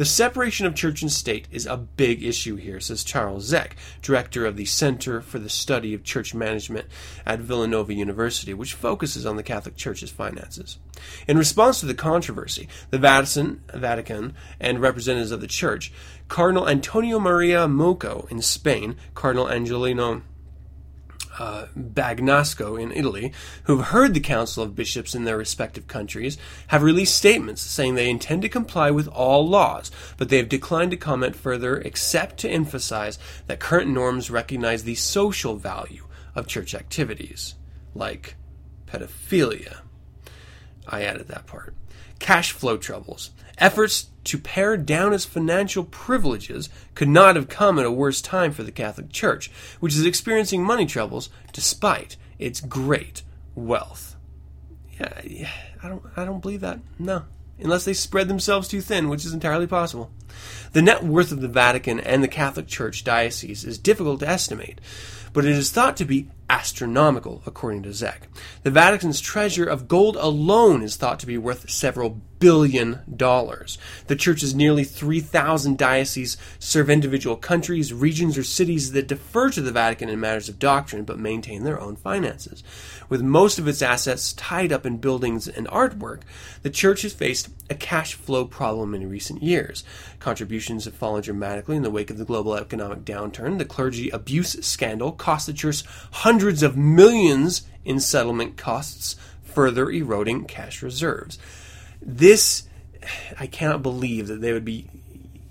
The 0.00 0.06
separation 0.06 0.64
of 0.64 0.74
church 0.74 1.02
and 1.02 1.12
state 1.12 1.46
is 1.50 1.66
a 1.66 1.76
big 1.76 2.24
issue 2.24 2.56
here, 2.56 2.80
says 2.80 3.04
Charles 3.04 3.44
Zech, 3.44 3.76
director 4.00 4.46
of 4.46 4.56
the 4.56 4.64
Center 4.64 5.20
for 5.20 5.38
the 5.38 5.50
Study 5.50 5.92
of 5.92 6.04
Church 6.04 6.34
Management 6.34 6.86
at 7.26 7.40
Villanova 7.40 7.92
University, 7.92 8.54
which 8.54 8.72
focuses 8.72 9.26
on 9.26 9.36
the 9.36 9.42
Catholic 9.42 9.76
Church's 9.76 10.08
finances. 10.10 10.78
In 11.28 11.36
response 11.36 11.80
to 11.80 11.86
the 11.86 11.92
controversy, 11.92 12.66
the 12.88 12.96
Vatican, 12.96 13.60
Vatican 13.74 14.32
and 14.58 14.80
representatives 14.80 15.32
of 15.32 15.42
the 15.42 15.46
Church, 15.46 15.92
Cardinal 16.28 16.66
Antonio 16.66 17.20
Maria 17.20 17.68
Moco 17.68 18.26
in 18.30 18.40
Spain, 18.40 18.96
Cardinal 19.12 19.50
Angelino 19.50 20.22
uh, 21.40 21.66
Bagnasco 21.74 22.80
in 22.80 22.92
Italy, 22.92 23.32
who've 23.64 23.86
heard 23.86 24.12
the 24.12 24.20
Council 24.20 24.62
of 24.62 24.76
Bishops 24.76 25.14
in 25.14 25.24
their 25.24 25.38
respective 25.38 25.86
countries, 25.86 26.36
have 26.66 26.82
released 26.82 27.16
statements 27.16 27.62
saying 27.62 27.94
they 27.94 28.10
intend 28.10 28.42
to 28.42 28.48
comply 28.50 28.90
with 28.90 29.08
all 29.08 29.48
laws, 29.48 29.90
but 30.18 30.28
they 30.28 30.36
have 30.36 30.50
declined 30.50 30.90
to 30.90 30.98
comment 30.98 31.34
further 31.34 31.78
except 31.78 32.36
to 32.38 32.50
emphasize 32.50 33.18
that 33.46 33.58
current 33.58 33.90
norms 33.90 34.30
recognize 34.30 34.84
the 34.84 34.94
social 34.94 35.56
value 35.56 36.06
of 36.34 36.46
church 36.46 36.74
activities, 36.74 37.54
like 37.94 38.36
pedophilia. 38.86 39.78
I 40.86 41.04
added 41.04 41.28
that 41.28 41.46
part. 41.46 41.74
Cash 42.18 42.52
flow 42.52 42.76
troubles. 42.76 43.30
Efforts 43.56 44.09
to 44.24 44.38
pare 44.38 44.76
down 44.76 45.12
its 45.12 45.24
financial 45.24 45.84
privileges 45.84 46.68
could 46.94 47.08
not 47.08 47.36
have 47.36 47.48
come 47.48 47.78
at 47.78 47.86
a 47.86 47.90
worse 47.90 48.20
time 48.20 48.52
for 48.52 48.62
the 48.62 48.72
Catholic 48.72 49.10
Church, 49.10 49.50
which 49.80 49.94
is 49.94 50.04
experiencing 50.04 50.62
money 50.62 50.86
troubles 50.86 51.30
despite 51.52 52.16
its 52.38 52.60
great 52.60 53.22
wealth. 53.54 54.16
Yeah, 54.98 55.48
I 55.82 55.88
don't, 55.88 56.02
I 56.16 56.24
don't 56.24 56.40
believe 56.40 56.60
that. 56.60 56.80
No, 56.98 57.24
unless 57.58 57.84
they 57.84 57.94
spread 57.94 58.28
themselves 58.28 58.68
too 58.68 58.80
thin, 58.80 59.08
which 59.08 59.24
is 59.24 59.32
entirely 59.32 59.66
possible. 59.66 60.10
The 60.72 60.82
net 60.82 61.02
worth 61.02 61.32
of 61.32 61.40
the 61.40 61.48
Vatican 61.48 62.00
and 62.00 62.22
the 62.22 62.28
Catholic 62.28 62.66
Church 62.66 63.04
diocese 63.04 63.64
is 63.64 63.78
difficult 63.78 64.20
to 64.20 64.28
estimate, 64.28 64.80
but 65.32 65.44
it 65.44 65.52
is 65.52 65.70
thought 65.70 65.96
to 65.98 66.04
be 66.04 66.28
astronomical, 66.48 67.42
according 67.46 67.82
to 67.84 67.92
Zech. 67.92 68.28
The 68.62 68.70
Vatican's 68.70 69.20
treasure 69.20 69.64
of 69.64 69.88
gold 69.88 70.16
alone 70.16 70.82
is 70.82 70.96
thought 70.96 71.20
to 71.20 71.26
be 71.26 71.38
worth 71.38 71.70
several 71.70 72.20
billion 72.40 73.00
dollars. 73.14 73.78
The 74.08 74.16
Church's 74.16 74.54
nearly 74.54 74.82
3,000 74.82 75.78
dioceses 75.78 76.36
serve 76.58 76.90
individual 76.90 77.36
countries, 77.36 77.92
regions, 77.92 78.36
or 78.36 78.42
cities 78.42 78.92
that 78.92 79.06
defer 79.06 79.50
to 79.50 79.60
the 79.60 79.70
Vatican 79.70 80.08
in 80.08 80.18
matters 80.18 80.48
of 80.48 80.58
doctrine 80.58 81.04
but 81.04 81.18
maintain 81.18 81.62
their 81.62 81.80
own 81.80 81.94
finances. 81.94 82.64
With 83.08 83.22
most 83.22 83.58
of 83.58 83.68
its 83.68 83.82
assets 83.82 84.32
tied 84.32 84.72
up 84.72 84.84
in 84.84 84.96
buildings 84.96 85.46
and 85.46 85.68
artwork, 85.68 86.22
the 86.62 86.70
Church 86.70 87.02
has 87.02 87.12
faced 87.12 87.50
a 87.68 87.74
cash 87.74 88.14
flow 88.14 88.46
problem 88.46 88.94
in 88.94 89.08
recent 89.08 89.42
years. 89.42 89.84
Contributions 90.18 90.86
have 90.86 90.94
fallen 90.94 91.22
dramatically 91.22 91.76
in 91.76 91.82
the 91.82 91.90
wake 91.90 92.10
of 92.10 92.18
the 92.18 92.24
global 92.24 92.56
economic 92.56 93.04
downturn. 93.04 93.58
The 93.58 93.64
clergy 93.64 94.08
abuse 94.10 94.52
scandal 94.66 95.12
cost 95.12 95.46
the 95.46 95.52
Church 95.52 95.84
hundreds 96.10 96.62
of 96.62 96.76
millions 96.76 97.62
in 97.84 98.00
settlement 98.00 98.56
costs, 98.56 99.16
further 99.42 99.90
eroding 99.90 100.46
cash 100.46 100.82
reserves. 100.82 101.38
This, 102.02 102.68
I 103.38 103.46
cannot 103.46 103.82
believe 103.82 104.28
that 104.28 104.40
they 104.40 104.52
would 104.52 104.64
be 104.64 104.88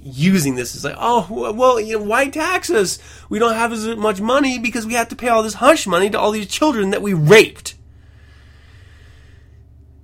using 0.01 0.55
this 0.55 0.75
as 0.75 0.83
like, 0.83 0.95
oh, 0.97 1.27
well, 1.53 1.79
you 1.79 1.97
know, 1.97 2.05
why 2.05 2.29
tax 2.29 2.69
us? 2.69 2.99
We 3.29 3.39
don't 3.39 3.55
have 3.55 3.73
as 3.73 3.85
much 3.97 4.21
money 4.21 4.57
because 4.57 4.85
we 4.85 4.93
have 4.93 5.09
to 5.09 5.15
pay 5.15 5.27
all 5.27 5.43
this 5.43 5.55
hush 5.55 5.85
money 5.87 6.09
to 6.09 6.19
all 6.19 6.31
these 6.31 6.47
children 6.47 6.91
that 6.91 7.01
we 7.01 7.13
raped. 7.13 7.75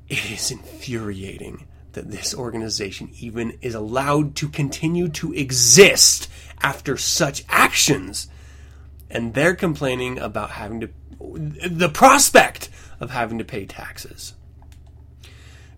It 0.08 0.32
is 0.32 0.52
infuriating 0.52 1.68
that 1.94 2.12
this 2.12 2.36
organization 2.36 3.10
even 3.20 3.58
is 3.62 3.74
allowed 3.74 4.36
to 4.36 4.50
continue 4.50 5.08
to 5.10 5.34
exist 5.34 6.30
after 6.62 6.98
such 6.98 7.44
actions. 7.50 8.28
And 9.10 9.34
they're 9.34 9.56
complaining 9.56 10.20
about 10.20 10.52
having 10.52 10.82
to, 10.82 10.90
the 11.20 11.90
prospect 11.90 12.70
of 13.00 13.12
having 13.12 13.38
to 13.38 13.46
pay 13.46 13.66
taxes. 13.66 14.34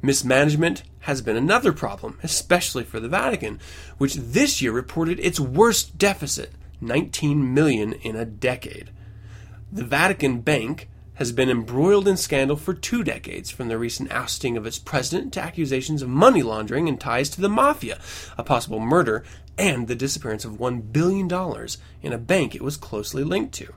Mismanagement 0.01 0.83
has 1.01 1.21
been 1.21 1.35
another 1.35 1.73
problem, 1.73 2.19
especially 2.21 2.83
for 2.83 2.99
the 2.99 3.09
Vatican, 3.09 3.59
which 3.97 4.15
this 4.15 4.61
year 4.61 4.71
reported 4.71 5.19
its 5.19 5.39
worst 5.39 5.97
deficit, 5.97 6.51
19 6.81 7.53
million 7.53 7.93
in 7.93 8.15
a 8.15 8.25
decade. 8.25 8.91
The 9.71 9.83
Vatican 9.83 10.41
Bank 10.41 10.87
has 11.15 11.31
been 11.31 11.49
embroiled 11.49 12.07
in 12.07 12.15
scandal 12.15 12.55
for 12.55 12.75
two 12.75 13.03
decades, 13.03 13.49
from 13.49 13.69
the 13.69 13.77
recent 13.77 14.11
ousting 14.11 14.55
of 14.55 14.67
its 14.67 14.77
president 14.77 15.33
to 15.33 15.41
accusations 15.41 16.03
of 16.03 16.09
money 16.09 16.43
laundering 16.43 16.87
and 16.87 17.01
ties 17.01 17.29
to 17.29 17.41
the 17.41 17.49
mafia, 17.49 17.99
a 18.37 18.43
possible 18.43 18.79
murder, 18.79 19.23
and 19.57 19.87
the 19.87 19.95
disappearance 19.95 20.45
of 20.45 20.53
$1 20.53 20.91
billion 20.91 21.27
in 22.03 22.13
a 22.13 22.17
bank 22.19 22.53
it 22.53 22.61
was 22.61 22.77
closely 22.77 23.23
linked 23.23 23.55
to. 23.55 23.73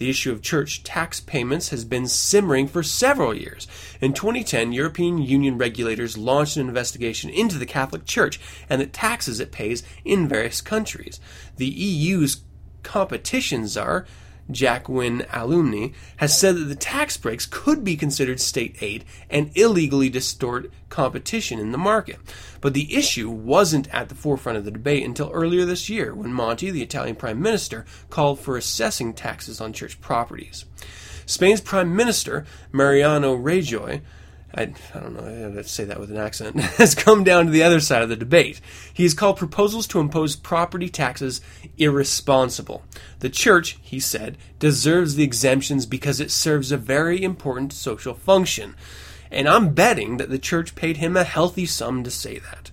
The 0.00 0.08
issue 0.08 0.32
of 0.32 0.40
church 0.40 0.82
tax 0.82 1.20
payments 1.20 1.68
has 1.68 1.84
been 1.84 2.08
simmering 2.08 2.68
for 2.68 2.82
several 2.82 3.34
years. 3.34 3.68
In 4.00 4.14
2010, 4.14 4.72
European 4.72 5.18
Union 5.18 5.58
regulators 5.58 6.16
launched 6.16 6.56
an 6.56 6.66
investigation 6.66 7.28
into 7.28 7.58
the 7.58 7.66
Catholic 7.66 8.06
Church 8.06 8.40
and 8.70 8.80
the 8.80 8.86
taxes 8.86 9.40
it 9.40 9.52
pays 9.52 9.82
in 10.02 10.26
various 10.26 10.62
countries. 10.62 11.20
The 11.58 11.66
EU's 11.66 12.40
competition 12.82 13.68
czar, 13.68 14.06
Joaquín 14.52 15.26
Almunia, 15.28 15.92
has 16.16 16.38
said 16.38 16.56
that 16.56 16.64
the 16.64 16.74
tax 16.74 17.16
breaks 17.16 17.46
could 17.46 17.84
be 17.84 17.96
considered 17.96 18.40
state 18.40 18.76
aid 18.80 19.04
and 19.28 19.50
illegally 19.54 20.08
distort 20.08 20.70
competition 20.88 21.58
in 21.58 21.72
the 21.72 21.78
market. 21.78 22.18
But 22.60 22.74
the 22.74 22.94
issue 22.94 23.30
wasn't 23.30 23.92
at 23.94 24.08
the 24.08 24.14
forefront 24.14 24.58
of 24.58 24.64
the 24.64 24.70
debate 24.70 25.04
until 25.04 25.30
earlier 25.30 25.64
this 25.64 25.88
year 25.88 26.14
when 26.14 26.32
Monti, 26.32 26.70
the 26.70 26.82
Italian 26.82 27.16
prime 27.16 27.40
minister, 27.40 27.84
called 28.10 28.40
for 28.40 28.56
assessing 28.56 29.14
taxes 29.14 29.60
on 29.60 29.72
church 29.72 30.00
properties. 30.00 30.64
Spain's 31.26 31.60
prime 31.60 31.94
minister, 31.94 32.44
Mariano 32.72 33.36
Rajoy, 33.36 34.00
I, 34.54 34.72
I 34.94 35.00
don't 35.00 35.14
know, 35.14 35.58
I 35.58 35.62
say 35.62 35.84
that 35.84 36.00
with 36.00 36.10
an 36.10 36.16
accent, 36.16 36.58
has 36.60 36.94
come 36.94 37.22
down 37.22 37.46
to 37.46 37.52
the 37.52 37.62
other 37.62 37.80
side 37.80 38.02
of 38.02 38.08
the 38.08 38.16
debate. 38.16 38.60
He 38.92 39.04
has 39.04 39.14
called 39.14 39.36
proposals 39.36 39.86
to 39.88 40.00
impose 40.00 40.34
property 40.34 40.88
taxes 40.88 41.40
irresponsible. 41.78 42.82
The 43.20 43.30
church, 43.30 43.78
he 43.80 44.00
said, 44.00 44.36
deserves 44.58 45.14
the 45.14 45.24
exemptions 45.24 45.86
because 45.86 46.20
it 46.20 46.30
serves 46.30 46.72
a 46.72 46.76
very 46.76 47.22
important 47.22 47.72
social 47.72 48.14
function. 48.14 48.74
And 49.30 49.48
I'm 49.48 49.72
betting 49.72 50.16
that 50.16 50.30
the 50.30 50.38
church 50.38 50.74
paid 50.74 50.96
him 50.96 51.16
a 51.16 51.24
healthy 51.24 51.66
sum 51.66 52.02
to 52.02 52.10
say 52.10 52.38
that. 52.38 52.69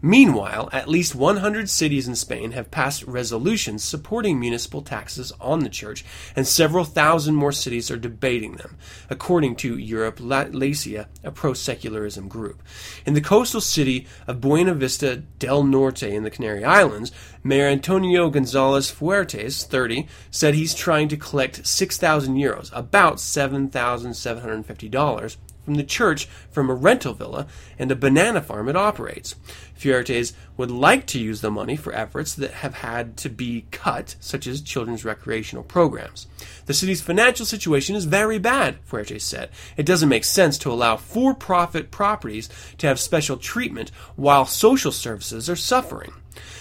Meanwhile, 0.00 0.68
at 0.72 0.88
least 0.88 1.16
100 1.16 1.68
cities 1.68 2.06
in 2.06 2.14
Spain 2.14 2.52
have 2.52 2.70
passed 2.70 3.02
resolutions 3.02 3.82
supporting 3.82 4.38
municipal 4.38 4.80
taxes 4.80 5.32
on 5.40 5.58
the 5.60 5.68
church, 5.68 6.04
and 6.36 6.46
several 6.46 6.84
thousand 6.84 7.34
more 7.34 7.50
cities 7.50 7.90
are 7.90 7.96
debating 7.96 8.54
them, 8.56 8.76
according 9.10 9.56
to 9.56 9.76
Europa 9.76 10.22
Laica, 10.22 11.06
a 11.24 11.32
pro 11.32 11.52
secularism 11.52 12.28
group. 12.28 12.62
In 13.06 13.14
the 13.14 13.20
coastal 13.20 13.60
city 13.60 14.06
of 14.28 14.40
Buena 14.40 14.74
Vista 14.74 15.16
del 15.16 15.64
Norte 15.64 16.04
in 16.04 16.22
the 16.22 16.30
Canary 16.30 16.64
Islands, 16.64 17.10
Mayor 17.42 17.66
Antonio 17.66 18.30
Gonzalez 18.30 18.88
Fuertes, 18.90 19.64
30, 19.64 20.06
said 20.30 20.54
he's 20.54 20.74
trying 20.74 21.08
to 21.08 21.16
collect 21.16 21.66
6,000 21.66 22.36
euros, 22.36 22.70
about 22.72 23.16
$7,750 23.16 25.36
from 25.68 25.74
the 25.74 25.84
church 25.84 26.24
from 26.50 26.70
a 26.70 26.74
rental 26.74 27.12
villa 27.12 27.46
and 27.78 27.92
a 27.92 27.94
banana 27.94 28.40
farm 28.40 28.70
it 28.70 28.74
operates. 28.76 29.34
Fuertes 29.78 30.32
would 30.56 30.70
like 30.70 31.04
to 31.08 31.18
use 31.18 31.42
the 31.42 31.50
money 31.50 31.76
for 31.76 31.92
efforts 31.92 32.34
that 32.36 32.52
have 32.52 32.76
had 32.76 33.18
to 33.18 33.28
be 33.28 33.66
cut, 33.70 34.16
such 34.18 34.46
as 34.46 34.62
children's 34.62 35.04
recreational 35.04 35.62
programs. 35.62 36.26
The 36.64 36.72
city's 36.72 37.02
financial 37.02 37.44
situation 37.44 37.96
is 37.96 38.06
very 38.06 38.38
bad, 38.38 38.78
Fuertes 38.86 39.20
said. 39.20 39.50
It 39.76 39.84
doesn't 39.84 40.08
make 40.08 40.24
sense 40.24 40.56
to 40.58 40.72
allow 40.72 40.96
for 40.96 41.34
profit 41.34 41.90
properties 41.90 42.48
to 42.78 42.86
have 42.86 42.98
special 42.98 43.36
treatment 43.36 43.90
while 44.16 44.46
social 44.46 44.90
services 44.90 45.50
are 45.50 45.56
suffering. 45.56 46.14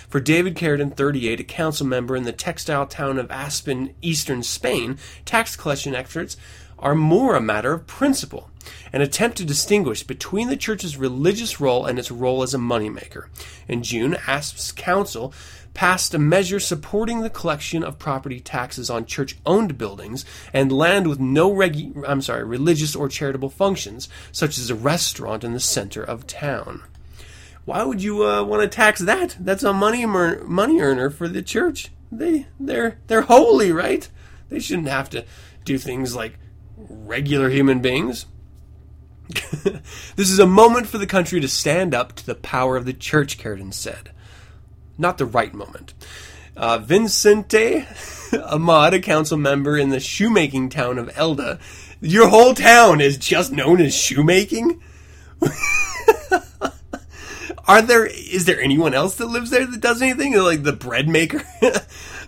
For 0.10 0.20
David 0.20 0.56
Carradine, 0.56 0.96
38, 0.96 1.39
a 1.39 1.43
council 1.46 1.86
member 1.86 2.15
in 2.17 2.24
the 2.24 2.34
textile 2.34 2.88
town 2.88 3.17
of 3.17 3.30
Aspe, 3.30 3.93
eastern 4.02 4.43
Spain, 4.43 4.98
tax 5.24 5.56
collection 5.56 5.96
efforts 5.96 6.36
are 6.79 6.95
more 6.95 7.35
a 7.35 7.41
matter 7.41 7.73
of 7.73 7.87
principle, 7.87 8.49
an 8.93 9.01
attempt 9.01 9.37
to 9.37 9.45
distinguish 9.45 10.03
between 10.03 10.47
the 10.47 10.57
church's 10.57 10.97
religious 10.97 11.59
role 11.59 11.85
and 11.85 11.97
its 11.97 12.11
role 12.11 12.43
as 12.43 12.53
a 12.53 12.57
moneymaker. 12.57 13.27
In 13.67 13.83
June, 13.83 14.17
Aspe's 14.27 14.71
council 14.71 15.33
passed 15.73 16.13
a 16.13 16.19
measure 16.19 16.59
supporting 16.59 17.21
the 17.21 17.29
collection 17.29 17.83
of 17.83 17.99
property 17.99 18.39
taxes 18.39 18.89
on 18.89 19.05
church-owned 19.05 19.77
buildings 19.77 20.25
and 20.51 20.71
land 20.71 21.07
with 21.07 21.19
no 21.19 21.51
regu- 21.51 22.03
I'm 22.07 22.21
sorry, 22.21 22.43
religious 22.43 22.95
or 22.95 23.07
charitable 23.07 23.49
functions, 23.49 24.09
such 24.31 24.57
as 24.57 24.69
a 24.69 24.75
restaurant 24.75 25.43
in 25.43 25.53
the 25.53 25.59
center 25.59 26.03
of 26.03 26.25
town. 26.25 26.83
Why 27.65 27.83
would 27.83 28.01
you 28.01 28.25
uh, 28.25 28.43
want 28.43 28.63
to 28.63 28.67
tax 28.67 29.01
that? 29.01 29.35
That's 29.39 29.61
a 29.61 29.73
money 29.73 30.05
earner, 30.05 30.43
money 30.45 30.79
earner 30.79 31.09
for 31.09 31.27
the 31.27 31.43
church. 31.43 31.91
They 32.11 32.47
they're 32.59 32.97
they're 33.07 33.23
holy, 33.23 33.71
right? 33.73 34.07
They 34.47 34.59
shouldn't 34.59 34.87
have 34.87 35.09
to 35.09 35.25
do 35.65 35.77
things 35.77 36.15
like 36.15 36.39
regular 36.77 37.49
human 37.49 37.79
beings. 37.79 38.25
this 39.63 40.29
is 40.29 40.39
a 40.39 40.47
moment 40.47 40.87
for 40.87 40.97
the 40.97 41.07
country 41.07 41.41
to 41.41 41.47
stand 41.47 41.93
up 41.93 42.13
to 42.13 42.25
the 42.25 42.35
power 42.35 42.77
of 42.77 42.85
the 42.85 42.93
church, 42.93 43.37
Carradine 43.37 43.73
said. 43.73 44.11
Not 44.97 45.17
the 45.17 45.25
right 45.25 45.53
moment. 45.53 45.93
Uh, 46.55 46.77
Vincente 46.79 47.85
Ahmad, 48.45 48.93
a 48.93 48.99
council 48.99 49.37
member 49.37 49.77
in 49.77 49.89
the 49.89 49.99
shoemaking 49.99 50.69
town 50.69 50.97
of 50.97 51.11
Elda. 51.17 51.59
Your 51.99 52.29
whole 52.29 52.53
town 52.53 53.01
is 53.01 53.17
just 53.17 53.51
known 53.51 53.81
as 53.81 53.95
shoemaking? 53.95 54.81
Are 57.67 57.81
there 57.81 58.05
is 58.05 58.45
there 58.45 58.61
anyone 58.61 58.93
else 58.93 59.15
that 59.15 59.25
lives 59.25 59.49
there 59.49 59.65
that 59.65 59.81
does 59.81 60.01
anything? 60.01 60.33
Like 60.37 60.63
the 60.63 60.71
bread 60.71 61.09
maker? 61.09 61.43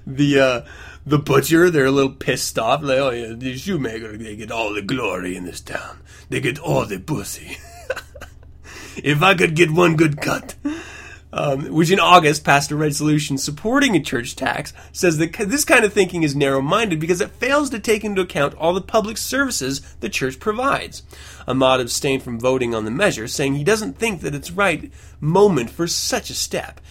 the 0.05 0.39
uh 0.39 0.61
the 1.09 1.19
butcher, 1.19 1.69
they're 1.69 1.85
a 1.85 1.91
little 1.91 2.13
pissed 2.13 2.57
off. 2.57 2.83
Like, 2.83 2.99
oh 2.99 3.09
yeah, 3.09 3.33
the 3.33 3.57
shoemaker, 3.57 4.17
they 4.17 4.35
get 4.35 4.51
all 4.51 4.73
the 4.73 4.81
glory 4.81 5.35
in 5.35 5.45
this 5.45 5.61
town. 5.61 6.01
They 6.29 6.39
get 6.39 6.59
all 6.59 6.85
the 6.85 6.99
pussy. 6.99 7.57
if 8.97 9.21
I 9.21 9.33
could 9.33 9.55
get 9.55 9.71
one 9.71 9.95
good 9.95 10.21
cut. 10.21 10.55
Um, 11.31 11.71
which 11.71 11.91
in 11.91 11.99
August 11.99 12.43
passed 12.43 12.71
a 12.71 12.75
resolution 12.75 13.37
supporting 13.37 13.95
a 13.95 14.01
church 14.01 14.35
tax, 14.35 14.73
says 14.91 15.19
that 15.19 15.31
this 15.33 15.63
kind 15.63 15.85
of 15.85 15.93
thinking 15.93 16.23
is 16.23 16.35
narrow 16.35 16.59
minded 16.59 16.99
because 16.99 17.21
it 17.21 17.29
fails 17.29 17.69
to 17.69 17.77
take 17.77 18.03
into 18.03 18.21
account 18.21 18.55
all 18.55 18.73
the 18.73 18.81
public 18.81 19.15
services 19.15 19.81
the 19.99 20.09
church 20.09 20.39
provides. 20.39 21.03
Ahmad 21.47 21.81
abstained 21.81 22.23
from 22.23 22.39
voting 22.39 22.73
on 22.73 22.83
the 22.83 22.89
measure, 22.89 23.27
saying 23.27 23.53
he 23.53 23.63
doesn't 23.63 23.99
think 23.99 24.21
that 24.21 24.33
it's 24.33 24.49
right 24.49 24.91
moment 25.19 25.69
for 25.69 25.85
such 25.85 26.31
a 26.31 26.33
step. 26.33 26.81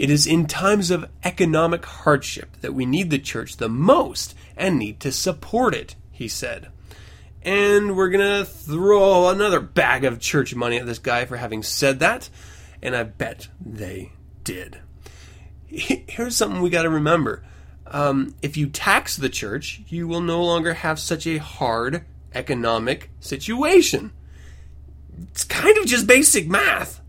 It 0.00 0.08
is 0.08 0.26
in 0.26 0.46
times 0.46 0.90
of 0.90 1.10
economic 1.22 1.84
hardship 1.84 2.56
that 2.62 2.72
we 2.72 2.86
need 2.86 3.10
the 3.10 3.18
church 3.18 3.58
the 3.58 3.68
most 3.68 4.34
and 4.56 4.78
need 4.78 4.98
to 5.00 5.12
support 5.12 5.74
it, 5.74 5.94
he 6.10 6.26
said. 6.26 6.68
And 7.42 7.94
we're 7.94 8.08
going 8.08 8.38
to 8.38 8.46
throw 8.46 9.28
another 9.28 9.60
bag 9.60 10.04
of 10.04 10.18
church 10.18 10.54
money 10.54 10.78
at 10.78 10.86
this 10.86 10.98
guy 10.98 11.26
for 11.26 11.36
having 11.36 11.62
said 11.62 12.00
that 12.00 12.30
and 12.82 12.96
I 12.96 13.02
bet 13.02 13.48
they 13.60 14.12
did. 14.42 14.80
Here's 15.66 16.34
something 16.34 16.62
we 16.62 16.70
got 16.70 16.84
to 16.84 16.90
remember. 16.90 17.44
Um, 17.86 18.34
if 18.40 18.56
you 18.56 18.68
tax 18.68 19.16
the 19.16 19.28
church, 19.28 19.82
you 19.88 20.08
will 20.08 20.22
no 20.22 20.42
longer 20.42 20.72
have 20.72 20.98
such 20.98 21.26
a 21.26 21.36
hard 21.36 22.06
economic 22.34 23.10
situation. 23.20 24.12
It's 25.30 25.44
kind 25.44 25.76
of 25.76 25.84
just 25.84 26.06
basic 26.06 26.48
math. 26.48 27.00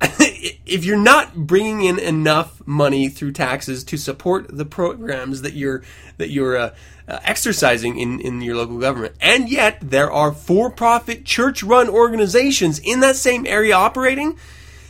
if 0.00 0.84
you're 0.84 0.96
not 0.96 1.34
bringing 1.34 1.82
in 1.82 1.98
enough 1.98 2.64
money 2.66 3.08
through 3.08 3.32
taxes 3.32 3.82
to 3.84 3.96
support 3.96 4.46
the 4.48 4.64
programs 4.64 5.42
that 5.42 5.54
you're 5.54 5.82
that 6.18 6.30
you're 6.30 6.56
uh, 6.56 6.74
uh, 7.08 7.18
exercising 7.24 7.98
in 7.98 8.20
in 8.20 8.40
your 8.40 8.56
local 8.56 8.78
government, 8.78 9.14
and 9.20 9.48
yet 9.48 9.78
there 9.80 10.10
are 10.12 10.32
for-profit 10.32 11.24
church-run 11.24 11.88
organizations 11.88 12.78
in 12.78 13.00
that 13.00 13.16
same 13.16 13.46
area 13.46 13.74
operating, 13.74 14.38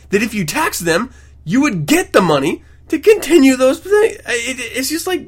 that 0.09 0.21
if 0.21 0.33
you 0.33 0.45
tax 0.45 0.79
them, 0.79 1.11
you 1.43 1.61
would 1.61 1.87
get 1.87 2.13
the 2.13 2.21
money 2.21 2.63
to 2.89 2.99
continue 2.99 3.55
those. 3.55 3.81
It, 3.85 4.21
it's 4.27 4.89
just 4.89 5.07
like 5.07 5.27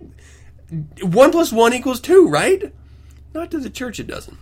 one 1.02 1.32
plus 1.32 1.52
one 1.52 1.74
equals 1.74 2.00
two, 2.00 2.28
right? 2.28 2.72
Not 3.34 3.50
to 3.52 3.60
the 3.60 3.70
church, 3.70 4.00
it 4.00 4.08
doesn't. 4.08 4.38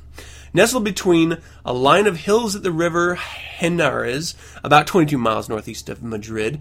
Nestled 0.54 0.84
between 0.84 1.38
a 1.64 1.74
line 1.74 2.08
of 2.08 2.18
hills 2.18 2.56
at 2.56 2.64
the 2.64 2.72
river 2.72 3.16
Henares, 3.16 4.34
about 4.64 4.88
22 4.88 5.18
miles 5.18 5.48
northeast 5.48 5.90
of 5.90 6.02
Madrid, 6.02 6.60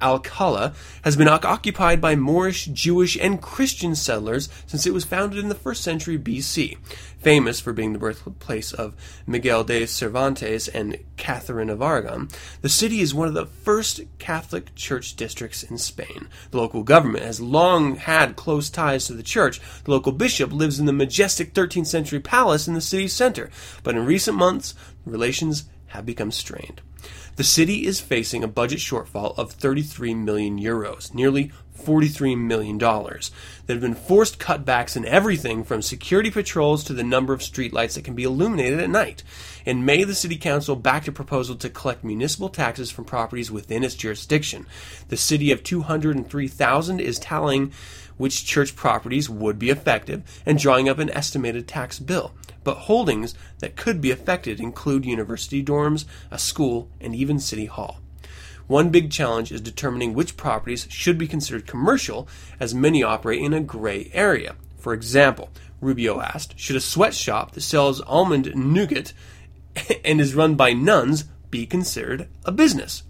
Alcala 0.00 0.74
has 1.02 1.16
been 1.16 1.28
occupied 1.28 2.00
by 2.00 2.14
Moorish, 2.14 2.66
Jewish, 2.66 3.16
and 3.16 3.40
Christian 3.40 3.94
settlers 3.94 4.48
since 4.66 4.86
it 4.86 4.92
was 4.92 5.04
founded 5.04 5.38
in 5.38 5.48
the 5.48 5.54
first 5.54 5.82
century 5.82 6.18
BC. 6.18 6.76
Famous 7.18 7.60
for 7.60 7.72
being 7.72 7.92
the 7.92 7.98
birthplace 7.98 8.72
of 8.72 8.94
Miguel 9.26 9.64
de 9.64 9.86
Cervantes 9.86 10.68
and 10.68 10.98
Catherine 11.16 11.70
of 11.70 11.80
Aragon, 11.80 12.28
the 12.60 12.68
city 12.68 13.00
is 13.00 13.14
one 13.14 13.28
of 13.28 13.34
the 13.34 13.46
first 13.46 14.02
Catholic 14.18 14.74
church 14.74 15.16
districts 15.16 15.62
in 15.62 15.78
Spain. 15.78 16.28
The 16.50 16.58
local 16.58 16.82
government 16.82 17.24
has 17.24 17.40
long 17.40 17.96
had 17.96 18.36
close 18.36 18.68
ties 18.68 19.06
to 19.06 19.14
the 19.14 19.22
church. 19.22 19.60
The 19.84 19.90
local 19.90 20.12
bishop 20.12 20.52
lives 20.52 20.78
in 20.78 20.86
the 20.86 20.92
majestic 20.92 21.54
13th 21.54 21.86
century 21.86 22.20
palace 22.20 22.68
in 22.68 22.74
the 22.74 22.80
city's 22.80 23.14
center, 23.14 23.50
but 23.82 23.96
in 23.96 24.04
recent 24.04 24.36
months, 24.36 24.74
relations 25.06 25.64
have 25.88 26.04
become 26.04 26.30
strained. 26.30 26.82
The 27.36 27.44
city 27.44 27.84
is 27.86 28.00
facing 28.00 28.44
a 28.44 28.48
budget 28.48 28.78
shortfall 28.78 29.36
of 29.36 29.52
33 29.52 30.14
million 30.14 30.60
euros, 30.60 31.12
nearly 31.12 31.50
$43 31.76 32.38
million. 32.38 32.78
There 32.78 33.74
have 33.74 33.80
been 33.80 33.94
forced 33.94 34.38
cutbacks 34.38 34.96
in 34.96 35.04
everything 35.04 35.64
from 35.64 35.82
security 35.82 36.30
patrols 36.30 36.84
to 36.84 36.92
the 36.92 37.02
number 37.02 37.32
of 37.32 37.40
streetlights 37.40 37.94
that 37.94 38.04
can 38.04 38.14
be 38.14 38.22
illuminated 38.22 38.78
at 38.78 38.88
night. 38.88 39.22
In 39.66 39.84
May, 39.84 40.04
the 40.04 40.14
City 40.14 40.36
Council 40.36 40.76
backed 40.76 41.08
a 41.08 41.12
proposal 41.12 41.56
to 41.56 41.68
collect 41.68 42.04
municipal 42.04 42.48
taxes 42.48 42.90
from 42.90 43.04
properties 43.04 43.50
within 43.50 43.82
its 43.82 43.96
jurisdiction. 43.96 44.66
The 45.08 45.16
city 45.16 45.50
of 45.50 45.64
203,000 45.64 47.00
is 47.00 47.18
tallying 47.18 47.72
which 48.16 48.46
church 48.46 48.76
properties 48.76 49.28
would 49.28 49.58
be 49.58 49.70
effective 49.70 50.22
and 50.46 50.58
drawing 50.58 50.88
up 50.88 50.98
an 50.98 51.10
estimated 51.10 51.66
tax 51.66 51.98
bill 51.98 52.32
but 52.64 52.78
holdings 52.78 53.34
that 53.58 53.76
could 53.76 54.00
be 54.00 54.10
affected 54.10 54.58
include 54.58 55.04
university 55.04 55.62
dorms, 55.62 56.06
a 56.30 56.38
school, 56.38 56.88
and 57.00 57.14
even 57.14 57.38
City 57.38 57.66
Hall. 57.66 58.00
One 58.66 58.88
big 58.88 59.10
challenge 59.10 59.52
is 59.52 59.60
determining 59.60 60.14
which 60.14 60.38
properties 60.38 60.86
should 60.90 61.18
be 61.18 61.28
considered 61.28 61.66
commercial, 61.66 62.26
as 62.58 62.74
many 62.74 63.02
operate 63.02 63.42
in 63.42 63.52
a 63.52 63.60
gray 63.60 64.10
area. 64.14 64.56
For 64.78 64.94
example, 64.94 65.50
Rubio 65.80 66.20
asked, 66.20 66.58
should 66.58 66.76
a 66.76 66.80
sweatshop 66.80 67.52
that 67.52 67.60
sells 67.60 68.00
almond 68.00 68.54
nougat 68.54 69.12
and 70.04 70.20
is 70.20 70.34
run 70.34 70.54
by 70.54 70.72
nuns 70.72 71.24
be 71.50 71.66
considered 71.66 72.28
a 72.44 72.52
business? 72.52 73.02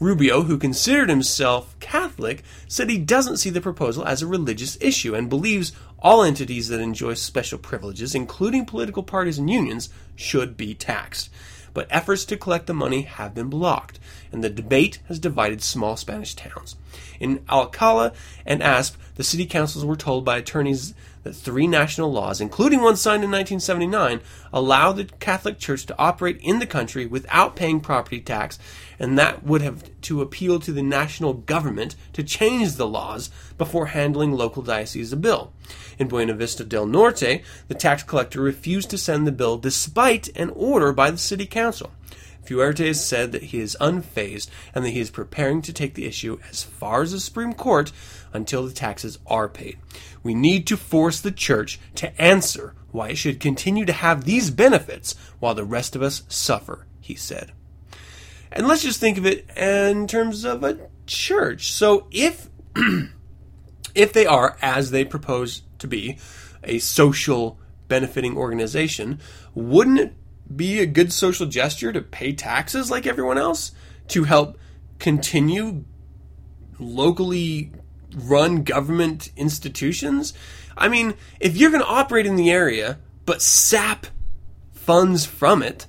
Rubio, 0.00 0.44
who 0.44 0.56
considered 0.56 1.10
himself 1.10 1.78
Catholic, 1.78 2.42
said 2.66 2.88
he 2.88 2.96
doesn't 2.96 3.36
see 3.36 3.50
the 3.50 3.60
proposal 3.60 4.02
as 4.04 4.22
a 4.22 4.26
religious 4.26 4.78
issue 4.80 5.14
and 5.14 5.28
believes 5.28 5.72
all 6.02 6.22
entities 6.22 6.68
that 6.68 6.80
enjoy 6.80 7.14
special 7.14 7.58
privileges, 7.58 8.14
including 8.14 8.64
political 8.64 9.02
parties 9.02 9.38
and 9.38 9.50
unions, 9.50 9.88
should 10.16 10.56
be 10.56 10.74
taxed. 10.74 11.30
But 11.72 11.86
efforts 11.90 12.24
to 12.26 12.36
collect 12.36 12.66
the 12.66 12.74
money 12.74 13.02
have 13.02 13.34
been 13.34 13.48
blocked, 13.48 14.00
and 14.32 14.42
the 14.42 14.50
debate 14.50 15.00
has 15.08 15.18
divided 15.18 15.62
small 15.62 15.96
Spanish 15.96 16.34
towns. 16.34 16.76
In 17.20 17.44
Alcala 17.48 18.12
and 18.44 18.60
Aspe, 18.60 18.96
the 19.20 19.24
city 19.24 19.44
councils 19.44 19.84
were 19.84 19.96
told 19.96 20.24
by 20.24 20.38
attorneys 20.38 20.94
that 21.24 21.34
three 21.34 21.66
national 21.66 22.10
laws, 22.10 22.40
including 22.40 22.80
one 22.80 22.96
signed 22.96 23.22
in 23.22 23.30
1979, 23.30 24.22
allow 24.50 24.92
the 24.92 25.04
Catholic 25.20 25.58
Church 25.58 25.84
to 25.84 25.98
operate 25.98 26.40
in 26.40 26.58
the 26.58 26.66
country 26.66 27.04
without 27.04 27.54
paying 27.54 27.80
property 27.80 28.18
tax, 28.18 28.58
and 28.98 29.18
that 29.18 29.42
would 29.42 29.60
have 29.60 29.84
to 30.00 30.22
appeal 30.22 30.58
to 30.60 30.72
the 30.72 30.82
national 30.82 31.34
government 31.34 31.96
to 32.14 32.22
change 32.22 32.76
the 32.76 32.88
laws 32.88 33.28
before 33.58 33.88
handling 33.88 34.32
local 34.32 34.62
dioceses 34.62 35.12
a 35.12 35.18
bill. 35.18 35.52
In 35.98 36.08
Buena 36.08 36.32
Vista 36.32 36.64
del 36.64 36.86
Norte, 36.86 37.42
the 37.68 37.74
tax 37.74 38.02
collector 38.02 38.40
refused 38.40 38.88
to 38.88 38.96
send 38.96 39.26
the 39.26 39.32
bill 39.32 39.58
despite 39.58 40.34
an 40.34 40.48
order 40.56 40.94
by 40.94 41.10
the 41.10 41.18
city 41.18 41.44
council. 41.44 41.92
Fuertes 42.50 43.00
said 43.00 43.32
that 43.32 43.44
he 43.44 43.60
is 43.60 43.76
unfazed 43.80 44.48
and 44.74 44.84
that 44.84 44.90
he 44.90 45.00
is 45.00 45.10
preparing 45.10 45.62
to 45.62 45.72
take 45.72 45.94
the 45.94 46.06
issue 46.06 46.38
as 46.48 46.62
far 46.62 47.02
as 47.02 47.12
the 47.12 47.20
Supreme 47.20 47.52
Court 47.52 47.92
until 48.32 48.66
the 48.66 48.72
taxes 48.72 49.18
are 49.26 49.48
paid. 49.48 49.78
We 50.22 50.34
need 50.34 50.66
to 50.68 50.76
force 50.76 51.20
the 51.20 51.32
church 51.32 51.80
to 51.96 52.20
answer 52.20 52.74
why 52.90 53.10
it 53.10 53.18
should 53.18 53.40
continue 53.40 53.84
to 53.84 53.92
have 53.92 54.24
these 54.24 54.50
benefits 54.50 55.14
while 55.38 55.54
the 55.54 55.64
rest 55.64 55.96
of 55.96 56.02
us 56.02 56.22
suffer, 56.28 56.86
he 57.00 57.14
said. 57.14 57.52
And 58.52 58.66
let's 58.66 58.82
just 58.82 59.00
think 59.00 59.16
of 59.16 59.26
it 59.26 59.48
in 59.56 60.06
terms 60.06 60.44
of 60.44 60.64
a 60.64 60.78
church. 61.06 61.72
So 61.72 62.06
if 62.10 62.48
if 63.94 64.12
they 64.12 64.26
are 64.26 64.56
as 64.60 64.90
they 64.90 65.04
propose 65.04 65.62
to 65.78 65.86
be 65.86 66.18
a 66.62 66.78
social 66.78 67.58
benefiting 67.88 68.36
organization, 68.36 69.20
wouldn't 69.54 70.00
it 70.00 70.14
be 70.54 70.80
a 70.80 70.86
good 70.86 71.12
social 71.12 71.46
gesture 71.46 71.92
to 71.92 72.00
pay 72.00 72.32
taxes 72.32 72.90
like 72.90 73.06
everyone 73.06 73.38
else 73.38 73.72
to 74.08 74.24
help 74.24 74.58
continue 74.98 75.84
locally 76.78 77.72
run 78.14 78.62
government 78.62 79.30
institutions? 79.36 80.32
I 80.76 80.88
mean, 80.88 81.14
if 81.40 81.56
you're 81.56 81.70
going 81.70 81.82
to 81.82 81.88
operate 81.88 82.26
in 82.26 82.36
the 82.36 82.50
area 82.50 82.98
but 83.26 83.42
sap 83.42 84.06
funds 84.72 85.24
from 85.26 85.62
it, 85.62 85.86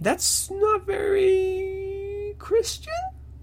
that's 0.00 0.50
not 0.50 0.86
very 0.86 2.34
Christian. 2.38 2.92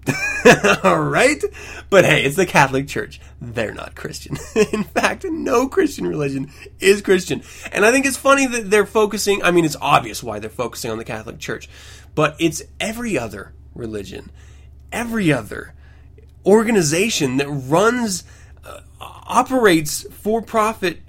All 0.84 1.00
right? 1.00 1.42
But 1.90 2.04
hey, 2.04 2.24
it's 2.24 2.36
the 2.36 2.46
Catholic 2.46 2.88
Church. 2.88 3.20
They're 3.40 3.74
not 3.74 3.94
Christian. 3.94 4.38
In 4.72 4.84
fact, 4.84 5.24
no 5.24 5.68
Christian 5.68 6.06
religion 6.06 6.50
is 6.80 7.02
Christian. 7.02 7.42
And 7.72 7.84
I 7.84 7.92
think 7.92 8.06
it's 8.06 8.16
funny 8.16 8.46
that 8.46 8.70
they're 8.70 8.86
focusing, 8.86 9.42
I 9.42 9.50
mean, 9.50 9.64
it's 9.64 9.76
obvious 9.80 10.22
why 10.22 10.38
they're 10.38 10.50
focusing 10.50 10.90
on 10.90 10.98
the 10.98 11.04
Catholic 11.04 11.38
Church, 11.38 11.68
but 12.14 12.36
it's 12.38 12.62
every 12.80 13.18
other 13.18 13.52
religion, 13.74 14.30
every 14.92 15.32
other 15.32 15.74
organization 16.48 17.36
that 17.36 17.48
runs, 17.48 18.24
uh, 18.64 18.80
operates 19.00 20.06
for 20.10 20.40
profit 20.40 21.00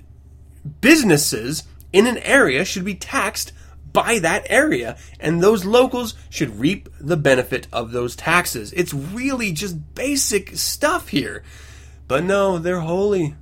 businesses 0.82 1.63
in 1.93 2.06
an 2.06 2.17
area 2.19 2.65
should 2.65 2.86
be 2.86 2.95
taxed 2.95 3.54
by 3.91 4.19
that 4.19 4.45
area, 4.49 4.97
and 5.19 5.41
those 5.41 5.65
locals 5.65 6.13
should 6.30 6.60
reap 6.60 6.89
the 6.99 7.17
benefit 7.17 7.67
of 7.71 7.91
those 7.91 8.15
taxes. 8.15 8.71
It's 8.73 8.93
really 8.93 9.52
just 9.52 9.95
basic 9.95 10.56
stuff 10.58 11.10
here. 11.10 11.43
But 12.08 12.23
no, 12.23 12.60
they're 12.60 12.82
holy. 12.82 13.36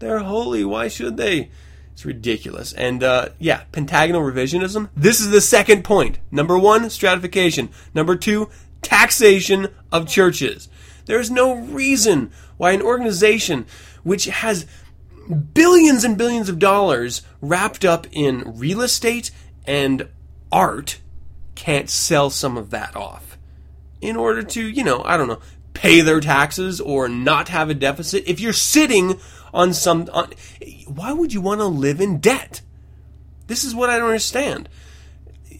They're 0.00 0.18
holy. 0.18 0.64
Why 0.64 0.88
should 0.88 1.16
they? 1.16 1.50
It's 1.92 2.04
ridiculous. 2.04 2.72
And 2.72 3.02
uh, 3.02 3.28
yeah, 3.38 3.62
pentagonal 3.72 4.22
revisionism. 4.22 4.90
This 4.96 5.20
is 5.20 5.30
the 5.30 5.40
second 5.40 5.84
point. 5.84 6.18
Number 6.30 6.58
one, 6.58 6.90
stratification. 6.90 7.70
Number 7.94 8.16
two, 8.16 8.50
taxation 8.82 9.68
of 9.92 10.08
churches. 10.08 10.68
There 11.06 11.20
is 11.20 11.30
no 11.30 11.54
reason 11.54 12.30
why 12.56 12.72
an 12.72 12.82
organization 12.82 13.66
which 14.02 14.26
has 14.26 14.66
billions 15.52 16.04
and 16.04 16.18
billions 16.18 16.48
of 16.48 16.58
dollars 16.58 17.22
wrapped 17.40 17.84
up 17.84 18.06
in 18.12 18.42
real 18.56 18.80
estate 18.80 19.30
and 19.66 20.08
art 20.52 21.00
can't 21.54 21.88
sell 21.88 22.30
some 22.30 22.56
of 22.56 22.70
that 22.70 22.94
off 22.96 23.38
in 24.00 24.16
order 24.16 24.42
to, 24.42 24.62
you 24.62 24.84
know, 24.84 25.02
I 25.04 25.16
don't 25.16 25.28
know, 25.28 25.40
pay 25.72 26.00
their 26.00 26.20
taxes 26.20 26.80
or 26.80 27.08
not 27.08 27.48
have 27.48 27.70
a 27.70 27.74
deficit. 27.74 28.24
If 28.26 28.40
you're 28.40 28.52
sitting 28.52 29.18
on 29.52 29.72
some, 29.72 30.08
on, 30.12 30.32
why 30.86 31.12
would 31.12 31.32
you 31.32 31.40
want 31.40 31.60
to 31.60 31.66
live 31.66 32.00
in 32.00 32.18
debt? 32.18 32.60
This 33.46 33.64
is 33.64 33.74
what 33.74 33.90
I 33.90 33.98
don't 33.98 34.08
understand. 34.08 34.68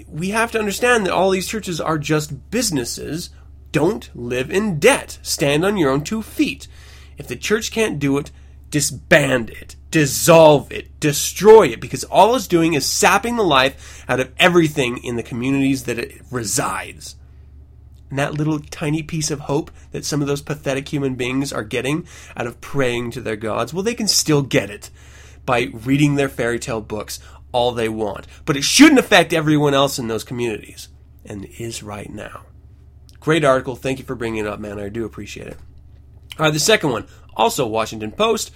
We 0.08 0.30
have 0.30 0.52
to 0.52 0.58
understand 0.58 1.06
that 1.06 1.12
all 1.12 1.30
these 1.30 1.48
churches 1.48 1.80
are 1.80 1.98
just 1.98 2.50
businesses. 2.50 3.30
Don't 3.74 4.08
live 4.14 4.52
in 4.52 4.78
debt. 4.78 5.18
Stand 5.20 5.64
on 5.64 5.76
your 5.76 5.90
own 5.90 6.04
two 6.04 6.22
feet. 6.22 6.68
If 7.18 7.26
the 7.26 7.34
church 7.34 7.72
can't 7.72 7.98
do 7.98 8.16
it, 8.18 8.30
disband 8.70 9.50
it, 9.50 9.74
dissolve 9.90 10.70
it, 10.70 11.00
destroy 11.00 11.66
it, 11.66 11.80
because 11.80 12.04
all 12.04 12.36
it's 12.36 12.46
doing 12.46 12.74
is 12.74 12.86
sapping 12.86 13.34
the 13.34 13.42
life 13.42 14.04
out 14.08 14.20
of 14.20 14.32
everything 14.38 14.98
in 14.98 15.16
the 15.16 15.24
communities 15.24 15.86
that 15.86 15.98
it 15.98 16.22
resides. 16.30 17.16
And 18.10 18.18
that 18.20 18.34
little 18.34 18.60
tiny 18.60 19.02
piece 19.02 19.32
of 19.32 19.40
hope 19.40 19.72
that 19.90 20.04
some 20.04 20.20
of 20.20 20.28
those 20.28 20.40
pathetic 20.40 20.90
human 20.90 21.16
beings 21.16 21.52
are 21.52 21.64
getting 21.64 22.06
out 22.36 22.46
of 22.46 22.60
praying 22.60 23.10
to 23.10 23.20
their 23.20 23.34
gods, 23.34 23.74
well, 23.74 23.82
they 23.82 23.94
can 23.96 24.06
still 24.06 24.42
get 24.42 24.70
it 24.70 24.88
by 25.44 25.70
reading 25.72 26.14
their 26.14 26.28
fairy 26.28 26.60
tale 26.60 26.80
books 26.80 27.18
all 27.50 27.72
they 27.72 27.88
want. 27.88 28.28
But 28.44 28.56
it 28.56 28.62
shouldn't 28.62 29.00
affect 29.00 29.32
everyone 29.32 29.74
else 29.74 29.98
in 29.98 30.06
those 30.06 30.22
communities. 30.22 30.90
And 31.24 31.46
it 31.46 31.60
is 31.60 31.82
right 31.82 32.08
now. 32.08 32.42
Great 33.24 33.42
article. 33.42 33.74
Thank 33.74 33.98
you 33.98 34.04
for 34.04 34.14
bringing 34.14 34.44
it 34.44 34.46
up, 34.46 34.60
man. 34.60 34.78
I 34.78 34.90
do 34.90 35.06
appreciate 35.06 35.46
it. 35.46 35.56
All 36.38 36.44
right, 36.44 36.52
the 36.52 36.58
second 36.58 36.90
one, 36.90 37.06
also 37.34 37.66
Washington 37.66 38.12
Post. 38.12 38.50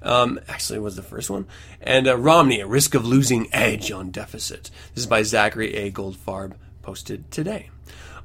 Um, 0.00 0.38
actually, 0.46 0.78
was 0.78 0.94
the 0.94 1.02
first 1.02 1.28
one. 1.28 1.48
And 1.80 2.06
uh, 2.06 2.16
Romney, 2.16 2.60
a 2.60 2.68
risk 2.68 2.94
of 2.94 3.04
losing 3.04 3.52
edge 3.52 3.90
on 3.90 4.12
deficit. 4.12 4.70
This 4.94 5.02
is 5.02 5.06
by 5.08 5.24
Zachary 5.24 5.74
A. 5.74 5.90
Goldfarb, 5.90 6.52
posted 6.82 7.32
today. 7.32 7.70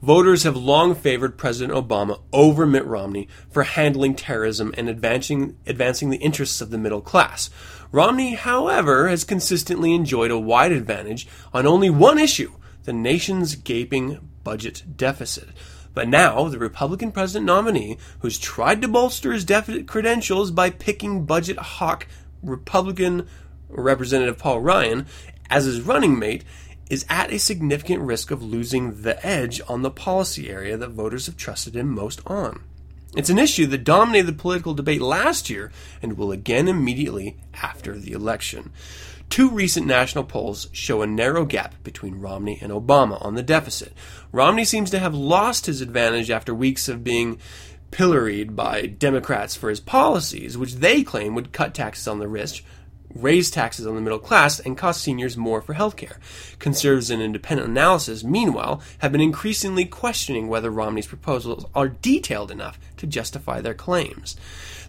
Voters 0.03 0.43
have 0.43 0.55
long 0.55 0.93
favored 0.93 1.39
President 1.39 1.75
Obama 1.75 2.21
over 2.31 2.67
Mitt 2.67 2.85
Romney 2.85 3.27
for 3.49 3.63
handling 3.63 4.13
terrorism 4.13 4.75
and 4.77 4.87
advancing, 4.87 5.57
advancing 5.65 6.11
the 6.11 6.17
interests 6.17 6.61
of 6.61 6.69
the 6.69 6.77
middle 6.77 7.01
class. 7.01 7.49
Romney, 7.91 8.35
however, 8.35 9.07
has 9.07 9.23
consistently 9.23 9.95
enjoyed 9.95 10.29
a 10.29 10.37
wide 10.37 10.73
advantage 10.73 11.27
on 11.55 11.65
only 11.65 11.89
one 11.89 12.19
issue 12.19 12.51
the 12.83 12.93
nation's 12.93 13.55
gaping 13.55 14.29
budget 14.43 14.83
deficit. 14.95 15.49
But 15.93 16.07
now, 16.07 16.47
the 16.47 16.57
Republican 16.57 17.11
president 17.11 17.45
nominee, 17.45 17.97
who's 18.19 18.39
tried 18.39 18.81
to 18.81 18.87
bolster 18.87 19.33
his 19.33 19.43
deficit 19.43 19.87
credentials 19.87 20.51
by 20.51 20.69
picking 20.69 21.25
budget 21.25 21.57
hawk 21.57 22.07
Republican 22.41 23.27
Representative 23.69 24.37
Paul 24.37 24.61
Ryan 24.61 25.05
as 25.49 25.65
his 25.65 25.81
running 25.81 26.17
mate, 26.17 26.45
is 26.89 27.05
at 27.09 27.31
a 27.31 27.39
significant 27.39 28.01
risk 28.01 28.31
of 28.31 28.43
losing 28.43 29.01
the 29.01 29.25
edge 29.25 29.61
on 29.67 29.81
the 29.81 29.91
policy 29.91 30.49
area 30.49 30.75
that 30.77 30.89
voters 30.89 31.25
have 31.25 31.37
trusted 31.37 31.75
him 31.75 31.89
most 31.89 32.21
on. 32.25 32.63
It's 33.15 33.29
an 33.29 33.39
issue 33.39 33.65
that 33.67 33.83
dominated 33.83 34.27
the 34.27 34.41
political 34.41 34.73
debate 34.73 35.01
last 35.01 35.49
year 35.49 35.71
and 36.01 36.17
will 36.17 36.31
again 36.31 36.69
immediately 36.69 37.37
after 37.53 37.97
the 37.97 38.13
election. 38.13 38.71
Two 39.31 39.49
recent 39.49 39.87
national 39.87 40.25
polls 40.25 40.67
show 40.73 41.01
a 41.01 41.07
narrow 41.07 41.45
gap 41.45 41.81
between 41.85 42.19
Romney 42.19 42.59
and 42.61 42.69
Obama 42.69 43.25
on 43.25 43.35
the 43.35 43.41
deficit. 43.41 43.93
Romney 44.33 44.65
seems 44.65 44.91
to 44.91 44.99
have 44.99 45.15
lost 45.15 45.67
his 45.67 45.79
advantage 45.79 46.29
after 46.29 46.53
weeks 46.53 46.89
of 46.89 47.01
being 47.01 47.39
pilloried 47.91 48.57
by 48.57 48.87
Democrats 48.87 49.55
for 49.55 49.69
his 49.69 49.79
policies, 49.79 50.57
which 50.57 50.75
they 50.75 51.01
claim 51.01 51.33
would 51.33 51.53
cut 51.53 51.73
taxes 51.73 52.09
on 52.09 52.19
the 52.19 52.27
rich, 52.27 52.65
raise 53.15 53.49
taxes 53.49 53.87
on 53.87 53.95
the 53.95 54.01
middle 54.01 54.19
class, 54.19 54.59
and 54.59 54.77
cost 54.77 55.01
seniors 55.01 55.37
more 55.37 55.61
for 55.61 55.75
health 55.75 55.95
care. 55.95 56.19
Conservatives 56.59 57.09
and 57.09 57.21
independent 57.21 57.69
analysis, 57.69 58.25
meanwhile, 58.25 58.81
have 58.97 59.13
been 59.13 59.21
increasingly 59.21 59.85
questioning 59.85 60.49
whether 60.49 60.69
Romney's 60.69 61.07
proposals 61.07 61.65
are 61.73 61.87
detailed 61.87 62.51
enough 62.51 62.77
to 62.97 63.07
justify 63.07 63.61
their 63.61 63.73
claims. 63.73 64.35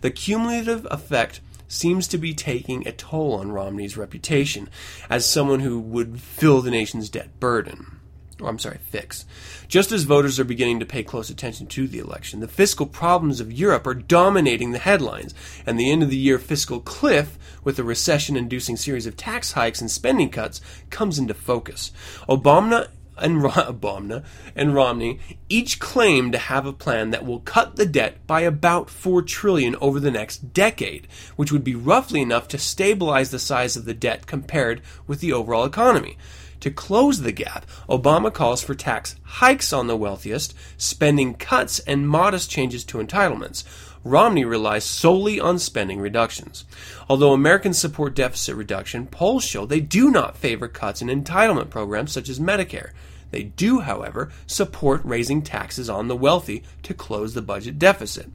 The 0.01 0.11
cumulative 0.11 0.85
effect 0.91 1.41
seems 1.73 2.07
to 2.09 2.19
be 2.19 2.35
taking 2.35 2.87
a 2.87 2.93
toll 2.93 3.35
on 3.35 3.51
Romney's 3.51 3.97
reputation 3.97 4.69
as 5.09 5.25
someone 5.25 5.61
who 5.61 5.81
would 5.81 6.21
fill 6.21 6.61
the 6.61 6.71
nation's 6.71 7.09
debt 7.09 7.41
burden. 7.41 7.99
Or, 8.41 8.49
I'm 8.49 8.59
sorry, 8.59 8.79
fix. 8.79 9.25
Just 9.69 9.93
as 9.93 10.03
voters 10.03 10.41
are 10.41 10.45
beginning 10.45 10.81
to 10.81 10.87
pay 10.87 11.03
close 11.03 11.31
attention 11.31 11.67
to 11.69 11.87
the 11.87 11.99
election, 11.99 12.41
the 12.41 12.49
fiscal 12.49 12.87
problems 12.87 13.41
of 13.41 13.53
Europe 13.53 13.87
are 13.87 13.95
dominating 13.95 14.73
the 14.73 14.79
headlines, 14.79 15.35
and 15.65 15.79
the 15.79 15.91
end 15.91 16.03
of 16.03 16.11
the 16.11 16.17
year 16.17 16.39
fiscal 16.39 16.81
cliff, 16.81 17.39
with 17.63 17.79
a 17.79 17.85
recession 17.85 18.37
inducing 18.37 18.77
series 18.77 19.07
of 19.07 19.17
tax 19.17 19.53
hikes 19.53 19.81
and 19.81 19.91
spending 19.91 20.29
cuts, 20.29 20.61
comes 20.91 21.19
into 21.19 21.35
focus. 21.35 21.93
Obama 22.29 22.89
and 23.19 23.43
Obama 23.43 24.25
and 24.57 24.75
Romney 24.75 25.21
each 25.49 25.79
claim 25.79 26.33
to 26.33 26.39
have 26.39 26.67
a 26.67 26.73
plan 26.73 27.11
that 27.11 27.25
will 27.25 27.41
cut 27.41 27.77
the 27.77 27.87
debt 27.87 28.27
by 28.27 28.41
about 28.41 28.91
4 28.91 29.23
trillion 29.23 29.77
over 29.81 30.01
the 30.01 30.11
next 30.11 30.53
decade, 30.53 31.07
which 31.37 31.53
would 31.53 31.65
be 31.65 31.75
roughly 31.75 32.21
enough 32.21 32.49
to 32.49 32.59
stabilize 32.59 33.31
the 33.31 33.39
size 33.39 33.77
of 33.77 33.85
the 33.85 33.95
debt 33.95 34.27
compared 34.27 34.81
with 35.07 35.21
the 35.21 35.33
overall 35.33 35.65
economy. 35.65 36.17
To 36.63 36.71
close 36.71 37.23
the 37.23 37.33
gap, 37.33 37.67
Obama 37.89 38.33
calls 38.33 38.63
for 38.63 38.77
tax 38.77 39.17
hikes 39.25 39.73
on 39.73 39.89
the 39.89 39.97
wealthiest, 39.97 40.55
spending 40.77 41.35
cuts, 41.35 41.81
and 41.81 42.09
modest 42.09 42.51
changes 42.51 42.85
to 42.85 42.99
entitlements. 42.99 43.65
Romney 44.05 44.45
relies 44.45 44.85
solely 44.85 45.41
on 45.41 45.59
spending 45.59 45.99
reductions. 45.99 46.65
Although 47.09 47.33
Americans 47.33 47.79
support 47.79 48.15
deficit 48.15 48.55
reduction, 48.55 49.09
polls 49.09 49.43
show 49.43 49.67
they 49.67 49.81
do 49.81 50.09
not 50.09 50.37
favor 50.37 50.69
cuts 50.69 51.03
in 51.03 51.09
entitlement 51.09 51.69
programs 51.69 52.13
such 52.13 52.29
as 52.29 52.39
Medicare. 52.39 52.93
They 53.33 53.43
do, 53.43 53.81
however, 53.81 54.31
support 54.47 55.01
raising 55.05 55.43
taxes 55.43 55.91
on 55.91 56.07
the 56.07 56.15
wealthy 56.15 56.63
to 56.85 56.95
close 56.95 57.35
the 57.35 57.43
budget 57.43 57.81
deficit. 57.81 58.29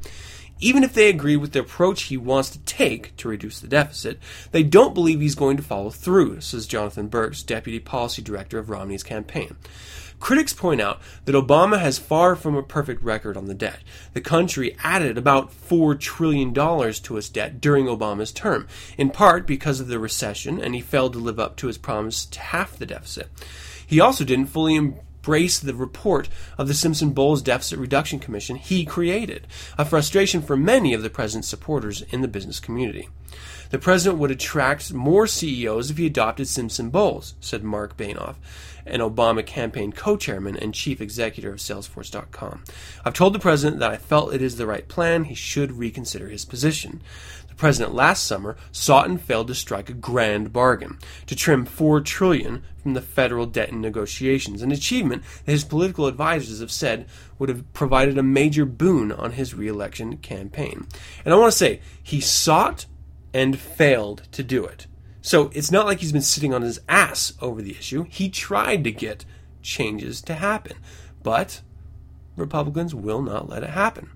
Even 0.59 0.83
if 0.83 0.93
they 0.93 1.09
agree 1.09 1.37
with 1.37 1.51
the 1.51 1.59
approach 1.59 2.03
he 2.03 2.17
wants 2.17 2.49
to 2.49 2.59
take 2.59 3.15
to 3.17 3.27
reduce 3.27 3.59
the 3.59 3.67
deficit, 3.67 4.19
they 4.51 4.63
don't 4.63 4.93
believe 4.93 5.19
he's 5.19 5.35
going 5.35 5.57
to 5.57 5.63
follow 5.63 5.89
through, 5.89 6.41
says 6.41 6.65
Jonathan 6.65 7.07
Burks, 7.07 7.43
deputy 7.43 7.79
policy 7.79 8.21
director 8.21 8.57
of 8.57 8.69
Romney's 8.69 9.03
campaign. 9.03 9.55
Critics 10.19 10.53
point 10.53 10.81
out 10.81 10.99
that 11.25 11.35
Obama 11.35 11.79
has 11.79 11.99
far 11.99 12.35
from 12.35 12.55
a 12.55 12.63
perfect 12.63 13.03
record 13.03 13.37
on 13.37 13.45
the 13.45 13.53
debt. 13.53 13.79
The 14.13 14.21
country 14.21 14.75
added 14.83 15.15
about 15.15 15.51
$4 15.51 15.99
trillion 15.99 16.53
to 16.55 17.17
its 17.17 17.29
debt 17.29 17.61
during 17.61 17.85
Obama's 17.85 18.31
term, 18.31 18.67
in 18.97 19.11
part 19.11 19.45
because 19.45 19.79
of 19.79 19.87
the 19.87 19.99
recession, 19.99 20.59
and 20.59 20.73
he 20.73 20.81
failed 20.81 21.13
to 21.13 21.19
live 21.19 21.39
up 21.39 21.55
to 21.57 21.67
his 21.67 21.77
promise 21.77 22.25
to 22.25 22.39
half 22.39 22.77
the 22.77 22.87
deficit. 22.87 23.29
He 23.85 23.99
also 24.01 24.25
didn't 24.25 24.47
fully 24.47 24.95
embrace 25.27 25.59
the 25.59 25.73
report 25.73 26.29
of 26.57 26.69
the 26.69 26.73
Simpson 26.73 27.09
Bowles 27.09 27.41
Deficit 27.41 27.77
Reduction 27.77 28.17
Commission 28.17 28.55
he 28.55 28.85
created, 28.85 29.45
a 29.77 29.83
frustration 29.83 30.41
for 30.41 30.55
many 30.55 30.93
of 30.93 31.03
the 31.03 31.09
president's 31.09 31.49
supporters 31.49 32.01
in 32.03 32.21
the 32.21 32.29
business 32.29 32.61
community. 32.61 33.09
The 33.69 33.77
president 33.77 34.21
would 34.21 34.31
attract 34.31 34.93
more 34.93 35.27
CEOs 35.27 35.91
if 35.91 35.97
he 35.97 36.05
adopted 36.05 36.47
Simpson 36.47 36.89
Bowles, 36.89 37.35
said 37.41 37.61
Marc 37.61 37.97
Benioff, 37.97 38.35
an 38.85 39.01
Obama 39.01 39.45
campaign 39.45 39.91
co 39.91 40.15
chairman 40.15 40.55
and 40.55 40.73
chief 40.73 41.01
executive 41.01 41.55
of 41.55 41.59
Salesforce.com. 41.59 42.63
I've 43.03 43.13
told 43.13 43.33
the 43.33 43.39
president 43.39 43.79
that 43.79 43.91
I 43.91 43.97
felt 43.97 44.33
it 44.33 44.41
is 44.41 44.55
the 44.55 44.65
right 44.65 44.87
plan. 44.87 45.25
He 45.25 45.35
should 45.35 45.73
reconsider 45.73 46.29
his 46.29 46.45
position. 46.45 47.01
President 47.57 47.93
last 47.93 48.25
summer 48.25 48.55
sought 48.71 49.09
and 49.09 49.19
failed 49.19 49.47
to 49.47 49.55
strike 49.55 49.89
a 49.89 49.93
grand 49.93 50.53
bargain 50.53 50.99
to 51.25 51.35
trim 51.35 51.65
four 51.65 51.99
trillion 51.99 52.63
from 52.81 52.93
the 52.93 53.01
federal 53.01 53.45
debt 53.45 53.69
in 53.69 53.81
negotiations, 53.81 54.61
an 54.61 54.71
achievement 54.71 55.23
that 55.45 55.51
his 55.51 55.63
political 55.63 56.05
advisors 56.05 56.59
have 56.59 56.71
said 56.71 57.07
would 57.39 57.49
have 57.49 57.73
provided 57.73 58.17
a 58.17 58.23
major 58.23 58.63
boon 58.63 59.11
on 59.11 59.33
his 59.33 59.55
reelection 59.55 60.17
campaign. 60.17 60.87
And 61.25 61.33
I 61.33 61.37
want 61.37 61.51
to 61.51 61.57
say 61.57 61.81
he 62.01 62.21
sought 62.21 62.85
and 63.33 63.59
failed 63.59 64.23
to 64.31 64.43
do 64.43 64.63
it. 64.63 64.87
So 65.21 65.51
it's 65.53 65.71
not 65.71 65.85
like 65.85 65.99
he's 65.99 66.13
been 66.13 66.21
sitting 66.21 66.53
on 66.53 66.61
his 66.61 66.79
ass 66.87 67.33
over 67.41 67.61
the 67.61 67.71
issue. 67.71 68.05
He 68.09 68.29
tried 68.29 68.83
to 68.85 68.91
get 68.91 69.25
changes 69.61 70.21
to 70.21 70.35
happen, 70.35 70.77
but 71.23 71.61
Republicans 72.37 72.95
will 72.95 73.21
not 73.21 73.49
let 73.49 73.63
it 73.63 73.71
happen. 73.71 74.11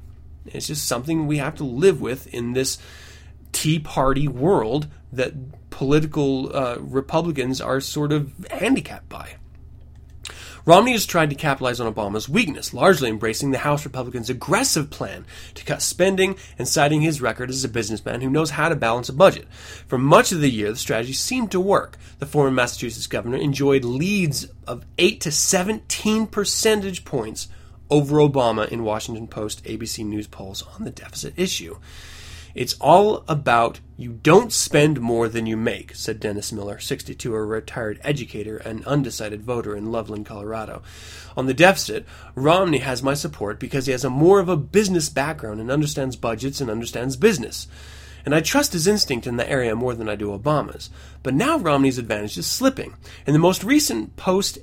It's 0.45 0.67
just 0.67 0.87
something 0.87 1.27
we 1.27 1.37
have 1.37 1.55
to 1.55 1.63
live 1.63 2.01
with 2.01 2.33
in 2.33 2.53
this 2.53 2.77
Tea 3.51 3.79
Party 3.79 4.27
world 4.27 4.87
that 5.11 5.69
political 5.69 6.55
uh, 6.55 6.77
Republicans 6.79 7.59
are 7.59 7.79
sort 7.79 8.11
of 8.11 8.33
handicapped 8.49 9.09
by. 9.09 9.35
Romney 10.63 10.91
has 10.91 11.07
tried 11.07 11.31
to 11.31 11.35
capitalize 11.35 11.79
on 11.79 11.91
Obama's 11.91 12.29
weakness, 12.29 12.71
largely 12.71 13.09
embracing 13.09 13.49
the 13.49 13.57
House 13.59 13.83
Republicans' 13.83 14.29
aggressive 14.29 14.91
plan 14.91 15.25
to 15.55 15.65
cut 15.65 15.81
spending 15.81 16.35
and 16.59 16.67
citing 16.67 17.01
his 17.01 17.19
record 17.19 17.49
as 17.49 17.63
a 17.63 17.69
businessman 17.69 18.21
who 18.21 18.29
knows 18.29 18.51
how 18.51 18.69
to 18.69 18.75
balance 18.75 19.09
a 19.09 19.13
budget. 19.13 19.47
For 19.87 19.97
much 19.97 20.31
of 20.31 20.39
the 20.39 20.51
year, 20.51 20.69
the 20.69 20.77
strategy 20.77 21.13
seemed 21.13 21.49
to 21.51 21.59
work. 21.59 21.97
The 22.19 22.27
former 22.27 22.51
Massachusetts 22.51 23.07
governor 23.07 23.37
enjoyed 23.37 23.83
leads 23.83 24.47
of 24.67 24.85
8 24.99 25.19
to 25.21 25.31
17 25.31 26.27
percentage 26.27 27.05
points 27.05 27.47
over 27.89 28.17
Obama 28.17 28.67
in 28.69 28.83
Washington 28.83 29.27
Post 29.27 29.63
ABC 29.65 30.05
News 30.05 30.27
polls 30.27 30.63
on 30.75 30.83
the 30.83 30.91
deficit 30.91 31.33
issue. 31.37 31.77
It's 32.53 32.75
all 32.81 33.23
about 33.27 33.79
you 33.97 34.13
don't 34.23 34.51
spend 34.51 34.99
more 34.99 35.29
than 35.29 35.45
you 35.45 35.55
make, 35.55 35.95
said 35.95 36.19
Dennis 36.19 36.51
Miller, 36.51 36.79
62, 36.79 37.33
a 37.33 37.45
retired 37.45 37.99
educator 38.03 38.57
and 38.57 38.85
undecided 38.85 39.43
voter 39.43 39.75
in 39.75 39.91
Loveland, 39.91 40.25
Colorado. 40.25 40.81
On 41.37 41.45
the 41.45 41.53
deficit, 41.53 42.05
Romney 42.35 42.79
has 42.79 43.03
my 43.03 43.13
support 43.13 43.59
because 43.59 43.85
he 43.85 43.91
has 43.91 44.03
a 44.03 44.09
more 44.09 44.39
of 44.39 44.49
a 44.49 44.57
business 44.57 45.07
background 45.07 45.61
and 45.61 45.71
understands 45.71 46.15
budgets 46.15 46.59
and 46.59 46.69
understands 46.69 47.15
business. 47.15 47.67
And 48.25 48.35
I 48.35 48.41
trust 48.41 48.73
his 48.73 48.87
instinct 48.87 49.25
in 49.25 49.37
the 49.37 49.49
area 49.49 49.75
more 49.75 49.95
than 49.95 50.09
I 50.09 50.15
do 50.15 50.37
Obama's. 50.37 50.89
But 51.23 51.33
now 51.33 51.57
Romney's 51.57 51.97
advantage 51.97 52.37
is 52.37 52.45
slipping. 52.45 52.95
In 53.25 53.33
the 53.33 53.39
most 53.39 53.63
recent 53.63 54.15
post 54.15 54.59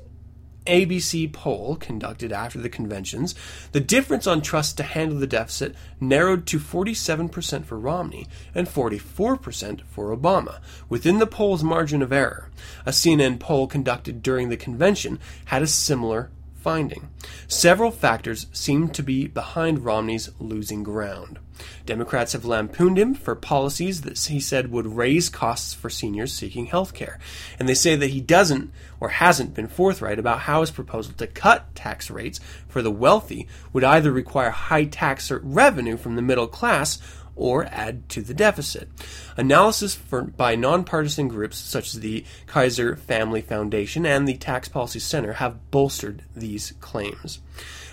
ABC 0.68 1.32
poll 1.32 1.76
conducted 1.76 2.30
after 2.30 2.58
the 2.58 2.68
conventions, 2.68 3.34
the 3.72 3.80
difference 3.80 4.26
on 4.26 4.42
trust 4.42 4.76
to 4.76 4.82
handle 4.82 5.18
the 5.18 5.26
deficit 5.26 5.74
narrowed 6.00 6.46
to 6.46 6.58
47% 6.60 7.64
for 7.64 7.78
Romney 7.78 8.28
and 8.54 8.68
44% 8.68 9.80
for 9.86 10.16
Obama, 10.16 10.60
within 10.88 11.18
the 11.18 11.26
poll's 11.26 11.64
margin 11.64 12.02
of 12.02 12.12
error. 12.12 12.50
A 12.86 12.90
CNN 12.90 13.40
poll 13.40 13.66
conducted 13.66 14.22
during 14.22 14.50
the 14.50 14.56
convention 14.56 15.18
had 15.46 15.62
a 15.62 15.66
similar 15.66 16.30
finding. 16.54 17.08
Several 17.46 17.90
factors 17.90 18.46
seem 18.52 18.88
to 18.90 19.02
be 19.02 19.26
behind 19.26 19.84
Romney's 19.84 20.30
losing 20.38 20.82
ground. 20.82 21.38
Democrats 21.86 22.32
have 22.32 22.44
lampooned 22.44 22.98
him 22.98 23.14
for 23.14 23.34
policies 23.34 24.02
that 24.02 24.18
he 24.18 24.40
said 24.40 24.70
would 24.70 24.86
raise 24.86 25.28
costs 25.28 25.74
for 25.74 25.90
seniors 25.90 26.32
seeking 26.32 26.66
health 26.66 26.94
care. 26.94 27.18
And 27.58 27.68
they 27.68 27.74
say 27.74 27.96
that 27.96 28.10
he 28.10 28.20
doesn't 28.20 28.72
or 29.00 29.10
hasn't 29.10 29.54
been 29.54 29.68
forthright 29.68 30.18
about 30.18 30.40
how 30.40 30.60
his 30.60 30.70
proposal 30.70 31.14
to 31.14 31.26
cut 31.26 31.74
tax 31.74 32.10
rates 32.10 32.40
for 32.68 32.82
the 32.82 32.90
wealthy 32.90 33.46
would 33.72 33.84
either 33.84 34.12
require 34.12 34.50
high 34.50 34.84
tax 34.84 35.30
revenue 35.30 35.96
from 35.96 36.16
the 36.16 36.22
middle 36.22 36.48
class 36.48 36.98
or 37.38 37.66
add 37.66 38.08
to 38.10 38.20
the 38.20 38.34
deficit. 38.34 38.88
Analysis 39.36 39.94
for, 39.94 40.22
by 40.22 40.56
nonpartisan 40.56 41.28
groups 41.28 41.56
such 41.56 41.94
as 41.94 42.00
the 42.00 42.24
Kaiser 42.46 42.96
Family 42.96 43.40
Foundation 43.40 44.04
and 44.04 44.26
the 44.26 44.36
Tax 44.36 44.68
Policy 44.68 44.98
Center 44.98 45.34
have 45.34 45.70
bolstered 45.70 46.24
these 46.34 46.74
claims. 46.80 47.40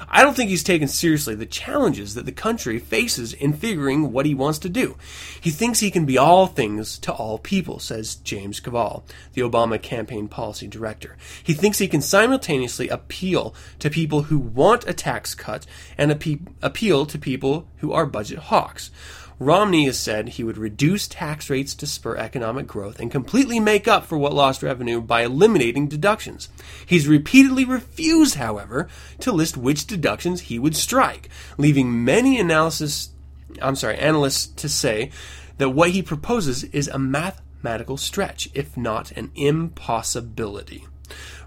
I 0.09 0.23
don't 0.23 0.35
think 0.35 0.49
he's 0.49 0.63
taken 0.63 0.87
seriously 0.87 1.35
the 1.35 1.45
challenges 1.45 2.13
that 2.15 2.25
the 2.25 2.31
country 2.31 2.79
faces 2.79 3.33
in 3.33 3.53
figuring 3.53 4.11
what 4.11 4.25
he 4.25 4.35
wants 4.35 4.59
to 4.59 4.69
do. 4.69 4.97
He 5.39 5.49
thinks 5.49 5.79
he 5.79 5.91
can 5.91 6.05
be 6.05 6.17
all 6.17 6.47
things 6.47 6.97
to 6.99 7.13
all 7.13 7.37
people, 7.37 7.79
says 7.79 8.15
James 8.15 8.59
Kvaal, 8.59 9.03
the 9.33 9.41
Obama 9.41 9.81
campaign 9.81 10.27
policy 10.27 10.67
director. 10.67 11.17
He 11.43 11.53
thinks 11.53 11.79
he 11.79 11.87
can 11.87 12.01
simultaneously 12.01 12.89
appeal 12.89 13.55
to 13.79 13.89
people 13.89 14.23
who 14.23 14.37
want 14.37 14.87
a 14.87 14.93
tax 14.93 15.33
cut 15.35 15.65
and 15.97 16.11
appeal 16.11 17.05
to 17.05 17.19
people 17.19 17.67
who 17.77 17.91
are 17.91 18.05
budget 18.05 18.39
hawks. 18.39 18.91
Romney 19.37 19.85
has 19.85 19.99
said 19.99 20.29
he 20.29 20.43
would 20.43 20.57
reduce 20.57 21.07
tax 21.07 21.49
rates 21.49 21.75
to 21.75 21.85
spur 21.85 22.15
economic 22.15 22.67
growth 22.67 22.99
and 22.99 23.11
completely 23.11 23.59
make 23.59 23.87
up 23.87 24.05
for 24.05 24.17
what 24.17 24.33
lost 24.33 24.63
revenue 24.63 25.01
by 25.01 25.23
eliminating 25.23 25.87
deductions. 25.87 26.47
He's 26.85 27.07
repeatedly 27.07 27.65
refused, 27.65 28.35
however, 28.35 28.87
to 29.19 29.31
list 29.31 29.57
which 29.57 29.87
deductions 29.87 30.41
he 30.41 30.57
would 30.57 30.75
strike, 30.75 31.29
leaving 31.57 32.03
many 32.05 32.39
analysis 32.39 33.09
I'm 33.61 33.75
sorry, 33.75 33.97
analysts 33.97 34.47
to 34.47 34.69
say 34.69 35.11
that 35.57 35.69
what 35.69 35.91
he 35.91 36.01
proposes 36.01 36.63
is 36.65 36.87
a 36.87 36.99
mathematical 36.99 37.97
stretch, 37.97 38.49
if 38.53 38.75
not 38.75 39.11
an 39.11 39.31
impossibility. 39.35 40.85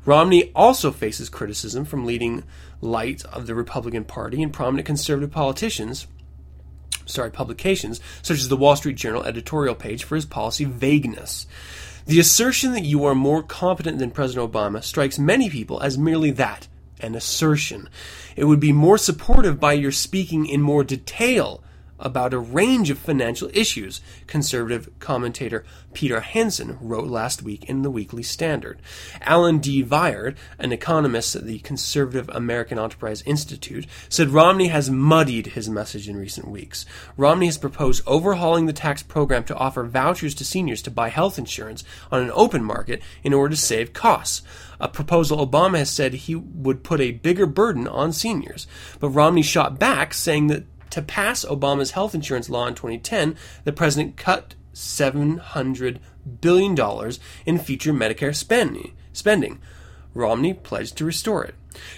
Romney 0.05 0.51
also 0.55 0.91
faces 0.91 1.29
criticism 1.29 1.85
from 1.85 2.07
leading 2.07 2.45
light 2.81 3.25
of 3.27 3.47
the 3.47 3.55
Republican 3.55 4.05
Party 4.05 4.43
and 4.43 4.53
prominent 4.53 4.87
conservative 4.87 5.31
politicians 5.31 6.07
sorry, 7.09 7.31
publications, 7.31 8.01
such 8.23 8.39
as 8.39 8.49
the 8.49 8.57
Wall 8.57 8.77
Street 8.77 8.97
Journal 8.97 9.25
editorial 9.25 9.75
page 9.75 10.05
for 10.05 10.15
his 10.15 10.27
policy 10.27 10.65
vagueness. 10.65 11.47
The 12.07 12.21
assertion 12.21 12.73
that 12.73 12.85
you 12.85 13.05
are 13.05 13.15
more 13.15 13.43
competent 13.43 13.99
than 13.99 14.11
President 14.11 14.51
Obama 14.51 14.83
strikes 14.83 15.19
many 15.19 15.51
people 15.51 15.81
as 15.81 15.99
merely 15.99 16.31
that, 16.33 16.69
an 17.01 17.15
assertion. 17.15 17.89
It 18.37 18.45
would 18.45 18.61
be 18.61 18.73
more 18.73 18.99
supportive 18.99 19.61
by 19.61 19.75
your 19.75 19.93
speaking 19.93 20.47
in 20.47 20.63
more 20.63 20.85
detail 20.85 21.63
about 21.99 22.35
a 22.35 22.39
range 22.39 22.91
of 22.91 22.99
financial 22.99 23.51
issues, 23.53 24.01
conservative 24.27 24.91
commentator 24.99 25.65
Peter 25.93 26.21
Hansen 26.21 26.79
wrote 26.81 27.09
last 27.09 27.43
week 27.43 27.65
in 27.65 27.83
the 27.83 27.91
Weekly 27.91 28.23
Standard. 28.23 28.81
Alan 29.21 29.59
D. 29.59 29.83
Viard, 29.83 30.37
an 30.59 30.73
economist 30.73 31.35
at 31.35 31.45
the 31.45 31.59
Conservative 31.61 32.29
American 32.31 32.79
Enterprise 32.79 33.23
Institute, 33.23 33.87
said 34.09 34.29
Romney 34.29 34.69
has 34.69 34.91
muddied 34.91 35.49
his 35.49 35.69
message 35.69 36.09
in 36.09 36.17
recent 36.17 36.49
weeks. 36.49 36.85
Romney 37.17 37.47
has 37.47 37.59
proposed 37.59 38.03
overhauling 38.07 38.67
the 38.67 38.73
tax 38.73 39.03
program 39.03 39.45
to 39.45 39.57
offer 39.57 39.85
vouchers 39.85 40.35
to 40.37 40.45
seniors 40.45 40.83
to 40.83 40.91
buy 40.91 41.09
health 41.09 41.39
insurance 41.39 41.85
on 42.13 42.23
an 42.23 42.31
open 42.35 42.63
market 42.63 43.03
in 43.23 43.33
order 43.33 43.55
to 43.55 43.61
save 43.61 43.93
costs 43.93 44.43
a 44.81 44.89
proposal 44.89 45.45
Obama 45.45 45.79
has 45.79 45.91
said 45.91 46.15
he 46.15 46.35
would 46.35 46.85
put 46.85 47.01
a 47.01 47.13
bigger 47.13 47.47
burden 47.47 47.89
on 47.89 48.13
seniors. 48.13 48.67
But 49.01 49.11
Romney 49.11 49.43
shot 49.43 49.79
back, 49.79 50.15
saying 50.15 50.49
that 50.49 50.65
to 50.91 51.03
pass 51.03 51.45
Obama's 51.45 51.93
health 51.93 52.15
insurance 52.15 52.49
law 52.49 52.67
in 52.67 52.75
2010, 52.75 53.37
the 53.65 53.73
president 53.73 54.17
cut 54.17 54.55
$700 54.75 55.99
billion 56.41 56.77
in 57.47 57.59
future 57.59 57.93
Medicare 57.93 58.35
spending. 59.13 59.61
Romney 60.15 60.55
pledged 60.55 60.97
to 60.97 61.05
restore 61.05 61.45
it. 61.45 61.55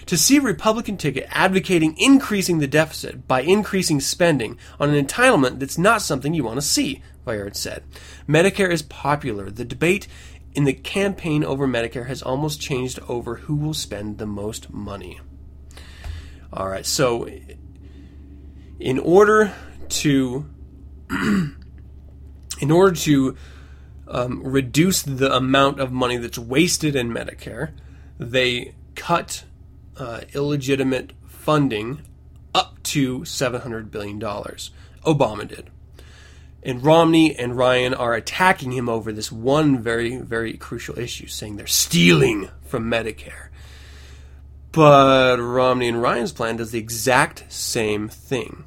To 0.07 0.17
see 0.17 0.37
a 0.37 0.41
Republican 0.41 0.97
ticket 0.97 1.27
advocating 1.31 1.95
increasing 1.97 2.59
the 2.59 2.67
deficit 2.67 3.27
by 3.27 3.41
increasing 3.41 3.99
spending 3.99 4.57
on 4.79 4.93
an 4.93 5.05
entitlement 5.05 5.59
that's 5.59 5.77
not 5.77 6.01
something 6.01 6.33
you 6.33 6.43
want 6.43 6.57
to 6.57 6.61
see, 6.61 7.01
Viard 7.25 7.55
said. 7.55 7.83
Medicare 8.27 8.71
is 8.71 8.83
popular. 8.83 9.49
The 9.49 9.65
debate 9.65 10.07
in 10.53 10.65
the 10.65 10.73
campaign 10.73 11.43
over 11.43 11.67
Medicare 11.67 12.07
has 12.07 12.21
almost 12.21 12.61
changed 12.61 12.99
over 13.07 13.35
who 13.35 13.55
will 13.55 13.73
spend 13.73 14.17
the 14.17 14.25
most 14.25 14.71
money. 14.71 15.19
All 16.53 16.67
right, 16.67 16.85
so 16.85 17.29
in 18.81 18.97
order 18.97 19.53
to 19.87 20.45
in 21.09 22.71
order 22.71 22.95
to 22.95 23.37
um, 24.07 24.43
reduce 24.43 25.03
the 25.03 25.33
amount 25.33 25.79
of 25.79 25.91
money 25.91 26.17
that's 26.17 26.37
wasted 26.37 26.95
in 26.95 27.09
Medicare, 27.09 27.71
they 28.19 28.73
cut 28.95 29.45
uh, 29.97 30.21
illegitimate 30.33 31.13
funding 31.27 32.01
up 32.53 32.81
to 32.83 33.19
$700 33.21 33.91
billion. 33.91 34.19
Obama 34.19 35.47
did. 35.47 35.69
And 36.63 36.83
Romney 36.83 37.35
and 37.35 37.57
Ryan 37.57 37.93
are 37.93 38.13
attacking 38.13 38.71
him 38.73 38.89
over 38.89 39.11
this 39.11 39.31
one 39.31 39.81
very, 39.81 40.17
very 40.17 40.53
crucial 40.53 40.99
issue, 40.99 41.27
saying 41.27 41.57
they're 41.57 41.67
stealing 41.67 42.49
from 42.65 42.89
Medicare. 42.89 43.47
But 44.71 45.39
Romney 45.39 45.87
and 45.87 46.01
Ryan's 46.01 46.31
plan 46.31 46.57
does 46.57 46.71
the 46.71 46.79
exact 46.79 47.51
same 47.51 48.07
thing. 48.07 48.65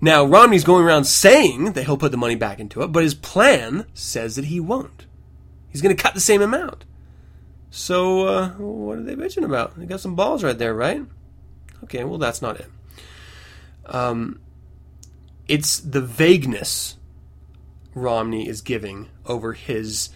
Now, 0.00 0.24
Romney's 0.24 0.64
going 0.64 0.84
around 0.84 1.04
saying 1.04 1.72
that 1.72 1.84
he'll 1.84 1.96
put 1.96 2.10
the 2.10 2.16
money 2.16 2.34
back 2.34 2.58
into 2.58 2.82
it, 2.82 2.88
but 2.88 3.02
his 3.02 3.14
plan 3.14 3.86
says 3.94 4.36
that 4.36 4.46
he 4.46 4.60
won't. 4.60 5.06
He's 5.70 5.82
going 5.82 5.96
to 5.96 6.02
cut 6.02 6.14
the 6.14 6.20
same 6.20 6.42
amount. 6.42 6.84
So, 7.70 8.26
uh, 8.26 8.48
what 8.58 8.98
are 8.98 9.02
they 9.02 9.14
bitching 9.14 9.44
about? 9.44 9.78
They 9.78 9.86
got 9.86 10.00
some 10.00 10.16
balls 10.16 10.42
right 10.42 10.58
there, 10.58 10.74
right? 10.74 11.04
Okay, 11.84 12.02
well, 12.04 12.18
that's 12.18 12.42
not 12.42 12.58
it. 12.58 12.70
Um, 13.86 14.40
it's 15.46 15.78
the 15.78 16.00
vagueness 16.00 16.96
Romney 17.94 18.48
is 18.48 18.60
giving 18.60 19.08
over 19.26 19.52
his 19.52 20.10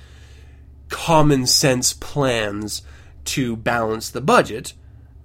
common 0.89 1.47
sense 1.47 1.93
plans 1.93 2.83
to 3.25 3.57
balance 3.57 4.11
the 4.11 4.21
budget 4.21 4.75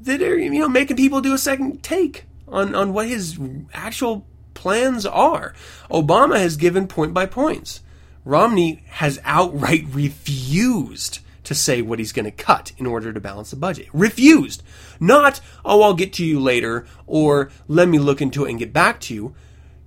that 0.02 0.22
are, 0.22 0.38
you 0.38 0.60
know, 0.60 0.70
making 0.70 0.98
people 0.98 1.22
do 1.22 1.34
a 1.34 1.38
second 1.38 1.84
take 1.84 2.26
on, 2.52 2.76
on 2.76 2.94
what 2.94 3.08
his 3.08 3.40
actual 3.74 4.26
plans 4.54 5.06
are. 5.06 5.54
Obama 5.90 6.38
has 6.38 6.58
given 6.58 6.88
point 6.88 7.14
by 7.14 7.26
points. 7.26 7.82
Romney 8.26 8.84
has 8.88 9.20
outright 9.24 9.86
refused 9.92 11.20
to 11.46 11.56
say 11.56 11.82
what 11.82 11.98
he's 11.98 12.12
going 12.12 12.26
to 12.26 12.32
cut 12.32 12.74
in 12.78 12.86
order 12.86 13.12
to 13.12 13.20
balance 13.20 13.50
the 13.50 13.56
budget. 13.56 13.88
Refused. 13.94 14.62
Not, 15.00 15.42
oh, 15.66 15.82
I'll 15.82 15.94
get 15.94 16.14
to 16.14 16.26
you 16.26 16.40
later, 16.40 16.86
or 17.08 17.50
let 17.68 17.88
me 17.88 17.98
look 17.98 18.22
into 18.22 18.46
it 18.46 18.50
and 18.52 18.60
get 18.60 18.74
back 18.74 19.00
to 19.02 19.16
you. 19.16 19.34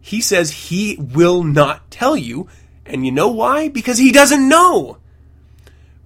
He 0.00 0.20
says 0.20 0.50
he 0.50 0.96
will 0.96 1.44
not 1.44 1.90
tell 1.90 2.16
you. 2.16 2.48
And 2.84 3.06
you 3.06 3.12
know 3.12 3.28
why? 3.28 3.68
Because 3.68 3.98
he 3.98 4.10
doesn't 4.10 4.48
know. 4.48 4.98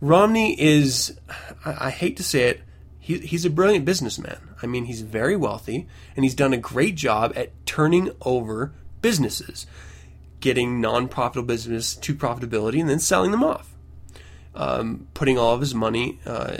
Romney 0.00 0.60
is, 0.60 1.18
I, 1.64 1.86
I 1.86 1.90
hate 1.90 2.18
to 2.18 2.22
say 2.22 2.50
it, 2.50 2.60
he, 3.06 3.18
he's 3.20 3.44
a 3.44 3.50
brilliant 3.50 3.84
businessman. 3.84 4.40
I 4.60 4.66
mean, 4.66 4.86
he's 4.86 5.02
very 5.02 5.36
wealthy, 5.36 5.86
and 6.16 6.24
he's 6.24 6.34
done 6.34 6.52
a 6.52 6.56
great 6.56 6.96
job 6.96 7.32
at 7.36 7.52
turning 7.64 8.10
over 8.22 8.72
businesses, 9.00 9.64
getting 10.40 10.80
non 10.80 11.06
profitable 11.06 11.46
business 11.46 11.94
to 11.94 12.16
profitability, 12.16 12.80
and 12.80 12.90
then 12.90 12.98
selling 12.98 13.30
them 13.30 13.44
off. 13.44 13.76
Um, 14.56 15.06
putting 15.14 15.38
all 15.38 15.54
of 15.54 15.60
his 15.60 15.72
money 15.72 16.18
uh, 16.26 16.56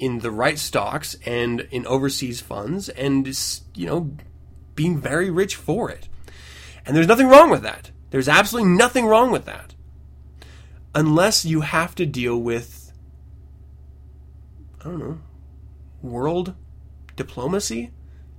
in 0.00 0.18
the 0.18 0.32
right 0.32 0.58
stocks 0.58 1.14
and 1.24 1.60
in 1.70 1.86
overseas 1.86 2.40
funds, 2.40 2.88
and 2.88 3.28
you 3.76 3.86
know, 3.86 4.10
being 4.74 4.98
very 4.98 5.30
rich 5.30 5.54
for 5.54 5.88
it. 5.88 6.08
And 6.84 6.96
there's 6.96 7.06
nothing 7.06 7.28
wrong 7.28 7.48
with 7.48 7.62
that. 7.62 7.92
There's 8.10 8.28
absolutely 8.28 8.72
nothing 8.72 9.06
wrong 9.06 9.30
with 9.30 9.44
that. 9.44 9.76
Unless 10.96 11.44
you 11.44 11.60
have 11.60 11.94
to 11.94 12.06
deal 12.06 12.36
with, 12.36 12.90
I 14.80 14.84
don't 14.86 14.98
know, 14.98 15.20
world 16.02 16.54
diplomacy 17.16 17.90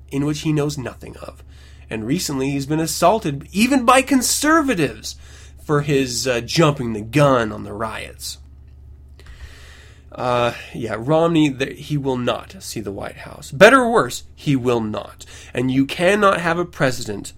in 0.09 0.25
which 0.25 0.41
he 0.41 0.53
knows 0.53 0.77
nothing 0.77 1.15
of. 1.17 1.43
And 1.89 2.05
recently 2.05 2.51
he's 2.51 2.65
been 2.65 2.79
assaulted 2.79 3.47
even 3.51 3.85
by 3.85 4.01
conservatives 4.01 5.15
for 5.63 5.81
his 5.81 6.27
uh, 6.27 6.41
jumping 6.41 6.93
the 6.93 7.01
gun 7.01 7.51
on 7.51 7.63
the 7.63 7.73
riots. 7.73 8.37
Uh, 10.11 10.53
yeah, 10.73 10.95
Romney, 10.97 11.53
th- 11.53 11.87
he 11.87 11.97
will 11.97 12.17
not 12.17 12.61
see 12.61 12.81
the 12.81 12.91
White 12.91 13.17
House. 13.17 13.51
Better 13.51 13.81
or 13.81 13.91
worse, 13.91 14.23
he 14.35 14.55
will 14.55 14.81
not. 14.81 15.25
And 15.53 15.71
you 15.71 15.85
cannot 15.85 16.41
have 16.41 16.59
a 16.59 16.65
president, 16.65 17.31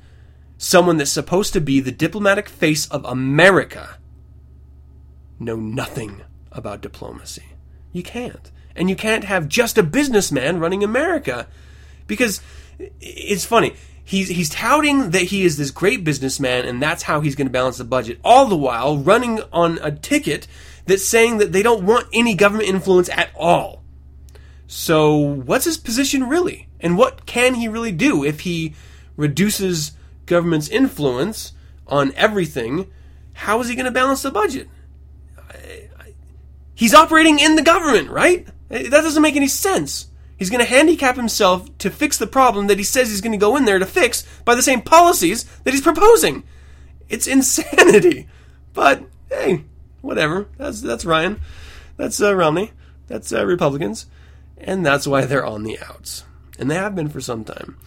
someone 0.58 0.98
that's 0.98 1.12
supposed 1.12 1.54
to 1.54 1.62
be 1.62 1.80
the 1.80 1.92
diplomatic 1.92 2.50
face 2.50 2.88
of 2.88 3.06
America, 3.06 3.98
know 5.40 5.56
nothing 5.56 6.22
about 6.52 6.82
diplomacy. 6.82 7.44
You 7.92 8.02
can't. 8.02 8.52
And 8.76 8.90
you 8.90 8.96
can't 8.96 9.24
have 9.26 9.48
just 9.48 9.78
a 9.78 9.84
businessman 9.84 10.60
running 10.60 10.84
America. 10.84 11.48
Because 12.08 12.42
it's 13.00 13.46
funny. 13.46 13.76
He's, 14.04 14.28
he's 14.30 14.50
touting 14.50 15.12
that 15.12 15.24
he 15.24 15.44
is 15.44 15.58
this 15.58 15.72
great 15.72 16.04
businessman 16.04 16.66
and 16.66 16.82
that's 16.82 17.04
how 17.04 17.22
he's 17.22 17.36
going 17.36 17.48
to 17.48 17.54
balance 17.54 17.78
the 17.78 17.86
budget, 17.86 18.20
all 18.24 18.48
the 18.48 18.58
while 18.58 18.98
running 18.98 19.42
on 19.54 19.80
a 19.82 19.92
ticket 19.92 20.46
that's 20.86 21.06
saying 21.06 21.38
that 21.38 21.54
they 21.54 21.64
don't 21.64 21.86
want 21.86 22.08
any 22.12 22.36
government 22.36 22.68
influence 22.68 23.10
at 23.10 23.30
all. 23.36 23.82
So, 24.68 25.18
what's 25.18 25.66
his 25.66 25.78
position 25.78 26.28
really? 26.28 26.68
And 26.80 26.98
what 26.98 27.26
can 27.26 27.56
he 27.56 27.68
really 27.68 27.92
do 27.92 28.24
if 28.26 28.42
he 28.42 28.74
reduces 29.16 29.94
government's 30.26 30.68
influence 30.68 31.54
on 31.88 32.12
everything? 32.16 32.92
How 33.34 33.62
is 33.62 33.70
he 33.70 33.76
going 33.76 33.86
to 33.86 33.92
balance 33.92 34.22
the 34.22 34.32
budget? 34.32 34.68
He's 36.76 36.94
operating 36.94 37.40
in 37.40 37.56
the 37.56 37.62
government, 37.62 38.10
right? 38.10 38.48
That 38.74 39.04
doesn't 39.04 39.22
make 39.22 39.36
any 39.36 39.48
sense. 39.48 40.08
He's 40.38 40.50
going 40.50 40.64
to 40.64 40.70
handicap 40.70 41.16
himself 41.16 41.78
to 41.78 41.92
fix 41.92 42.18
the 42.18 42.28
problem 42.28 42.68
that 42.68 42.80
he 42.80 42.84
says 42.84 43.10
he's 43.10 43.22
going 43.22 43.34
to 43.34 43.38
go 43.38 43.56
in 43.56 43.66
there 43.66 43.80
to 43.80 43.86
fix 43.86 44.26
by 44.44 44.56
the 44.56 44.64
same 44.64 44.82
policies 44.82 45.44
that 45.64 45.74
he's 45.74 45.82
proposing. 45.82 46.44
It's 47.08 47.28
insanity. 47.28 48.28
But 48.74 49.04
hey, 49.30 49.66
whatever. 50.02 50.48
That's 50.58 50.82
that's 50.82 51.06
Ryan. 51.06 51.40
That's 51.98 52.20
uh, 52.22 52.36
Romney. 52.36 52.72
That's 53.08 53.32
uh, 53.32 53.46
Republicans, 53.46 54.08
and 54.58 54.86
that's 54.86 55.06
why 55.06 55.26
they're 55.26 55.46
on 55.46 55.64
the 55.64 55.78
outs, 55.80 56.24
and 56.58 56.72
they 56.72 56.76
have 56.76 56.96
been 56.96 57.10
for 57.10 57.22
some 57.22 57.44
time. 57.44 57.78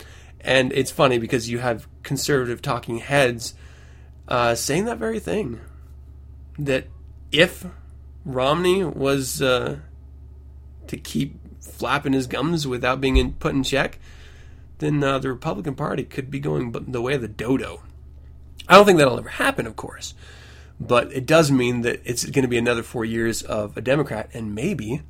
And 0.41 0.73
it's 0.73 0.93
funny 0.93 1.19
because 1.19 1.51
you 1.51 1.59
have 1.59 1.89
conservative 2.05 2.63
talking 2.63 2.99
heads 2.99 3.55
uh, 4.29 4.55
saying 4.55 4.85
that 4.85 4.99
very 4.99 5.19
thing. 5.19 5.61
That 6.59 6.87
if 7.33 7.67
Romney 8.25 8.85
was 8.85 9.43
uh, 9.43 9.81
to 10.89 10.97
keep 10.97 11.39
flapping 11.61 12.13
his 12.13 12.27
gums 12.27 12.67
without 12.67 13.01
being 13.01 13.17
in, 13.17 13.33
put 13.35 13.55
in 13.55 13.63
check, 13.63 13.99
then 14.79 15.03
uh, 15.03 15.19
the 15.19 15.29
Republican 15.29 15.75
Party 15.75 16.05
could 16.05 16.31
be 16.31 16.41
going 16.41 16.73
the 16.73 17.03
way 17.03 17.15
of 17.15 17.23
the 17.23 17.29
dodo. 17.29 17.83
I 18.69 18.75
don't 18.75 18.87
think 18.87 18.99
that'll 18.99 19.19
ever 19.19 19.29
happen, 19.29 19.67
of 19.67 19.77
course, 19.77 20.15
but 20.81 21.13
it 21.13 21.27
does 21.27 21.51
mean 21.51 21.83
that 21.83 22.01
it's 22.05 22.25
going 22.25 22.43
to 22.43 22.49
be 22.49 22.59
another 22.59 22.83
four 22.83 23.05
years 23.05 23.43
of 23.43 23.77
a 23.77 23.81
Democrat 23.81 24.31
and 24.35 24.55
maybe 24.55 25.03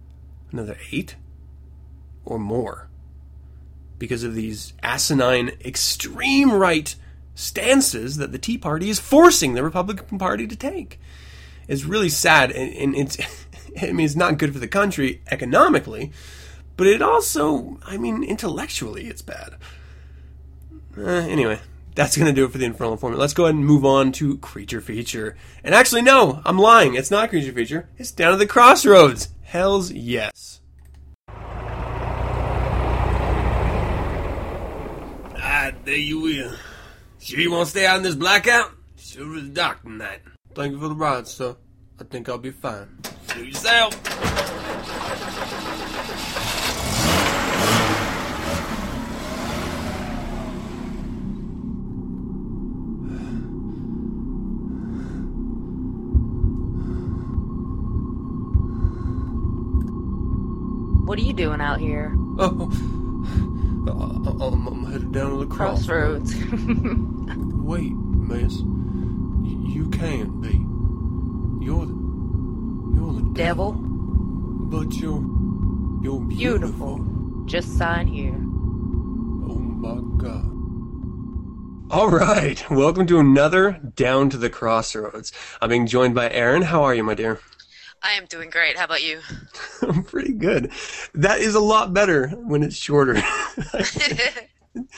another 0.53 0.77
eight 0.93 1.17
or 2.25 2.39
more 2.39 2.89
because 3.99 4.25
of 4.25 4.35
these 4.35 4.75
asinine, 4.83 5.53
extreme 5.65 6.53
right 6.53 6.95
stances 7.35 8.17
that 8.19 8.33
the 8.33 8.39
Tea 8.39 8.59
Party 8.59 8.91
is 8.91 8.99
forcing 8.99 9.55
the 9.55 9.63
Republican 9.63 10.19
Party 10.19 10.47
to 10.47 10.57
take. 10.57 11.01
It's 11.69 11.85
really 11.85 12.09
sad, 12.09 12.51
and, 12.51 12.73
and 12.75 12.95
it's. 12.95 13.17
I 13.81 13.93
mean, 13.93 14.07
it's 14.07 14.17
not 14.17 14.39
good 14.39 14.53
for 14.53 14.59
the 14.59 14.69
country 14.69 15.23
economically, 15.31 16.13
but 16.77 16.87
it 16.87 17.03
also, 17.03 17.79
I 17.85 17.97
mean, 17.97 18.23
intellectually, 18.23 19.07
it's 19.07 19.23
bad. 19.23 19.57
Uh, 20.97 21.03
anyway, 21.03 21.61
that's 21.95 22.17
going 22.17 22.27
to 22.27 22.33
do 22.33 22.45
it 22.45 22.53
for 22.53 22.59
the 22.59 22.65
Infernal 22.65 22.93
Informant. 22.93 23.21
Let's 23.21 23.35
go 23.35 23.45
ahead 23.45 23.55
and 23.55 23.67
move 23.67 23.85
on 23.85 24.13
to 24.13 24.39
Creature 24.39 24.81
Feature. 24.81 25.37
And 25.63 25.75
actually, 25.75 26.03
no, 26.03 26.41
I'm 26.45 26.59
lying. 26.59 26.95
It's 26.95 27.11
not 27.11 27.31
Creature 27.31 27.53
Feature. 27.53 27.89
It's 27.99 28.11
Down 28.11 28.33
at 28.33 28.39
the 28.39 28.47
Crossroads. 28.47 29.29
Hells 29.43 29.93
yes. 29.93 30.61
Ah, 35.39 35.73
there 35.85 35.97
you 35.97 36.21
will. 36.21 36.53
Sure 37.19 37.41
you 37.41 37.51
won't 37.51 37.69
stay 37.69 37.87
out 37.87 37.99
in 37.99 38.03
this 38.03 38.15
blackout? 38.15 38.73
Sure 38.97 39.37
is 39.37 39.49
dark 39.51 39.83
tonight. 39.83 40.21
Thank 40.55 40.73
you 40.73 40.81
for 40.81 40.89
the 40.89 40.95
ride, 40.95 41.27
sir. 41.27 41.57
I 42.01 42.05
think 42.05 42.29
I'll 42.29 42.39
be 42.39 42.51
fine. 42.51 42.89
Suit 43.29 43.47
yourself. 43.49 43.95
What 61.07 61.19
are 61.19 61.23
you 61.23 61.33
doing 61.33 61.61
out 61.61 61.79
here? 61.79 62.13
Oh, 62.39 62.69
I- 63.87 63.91
oh, 63.91 64.37
oh, 64.41 64.53
I'm, 64.53 64.67
I'm 64.67 64.85
headed 64.93 65.13
down 65.13 65.31
to 65.31 65.37
the 65.45 65.47
crossroads. 65.47 66.35
Crossroads. 66.35 66.75
Wait, 67.65 67.93
miss. 67.93 68.55
Y- 68.61 69.73
You 69.73 69.89
can't 69.91 70.41
be. 70.43 70.66
You're 71.67 71.85
the. 71.85 71.93
You're 72.95 73.13
the 73.15 73.31
Devil, 73.35 73.73
But 73.73 74.93
you're. 74.95 75.21
You're 76.01 76.21
beautiful. 76.21 76.99
beautiful. 76.99 77.45
Just 77.47 77.77
sign 77.77 78.07
here. 78.07 78.37
Oh 78.37 79.59
my 79.59 80.01
god. 80.17 80.45
All 81.91 82.09
right. 82.09 82.65
Welcome 82.71 83.09
to 83.09 83.19
another 83.19 83.81
Down 83.97 84.31
to 84.31 84.37
the 84.37 84.49
Crossroads. 84.49 85.33
I'm 85.61 85.71
being 85.71 85.89
joined 85.89 86.15
by 86.15 86.31
Aaron. 86.31 86.63
How 86.63 86.85
are 86.85 86.95
you, 86.95 87.03
my 87.03 87.15
dear? 87.15 87.41
I 88.01 88.13
am 88.13 88.27
doing 88.27 88.49
great. 88.49 88.77
How 88.77 88.85
about 88.85 89.03
you? 89.03 89.19
I'm 89.83 90.05
pretty 90.05 90.35
good. 90.35 90.71
That 91.15 91.41
is 91.41 91.57
a 91.57 91.61
lot 91.61 91.93
better 91.93 92.29
when 92.29 92.63
it's 92.63 92.77
shorter. 92.77 93.15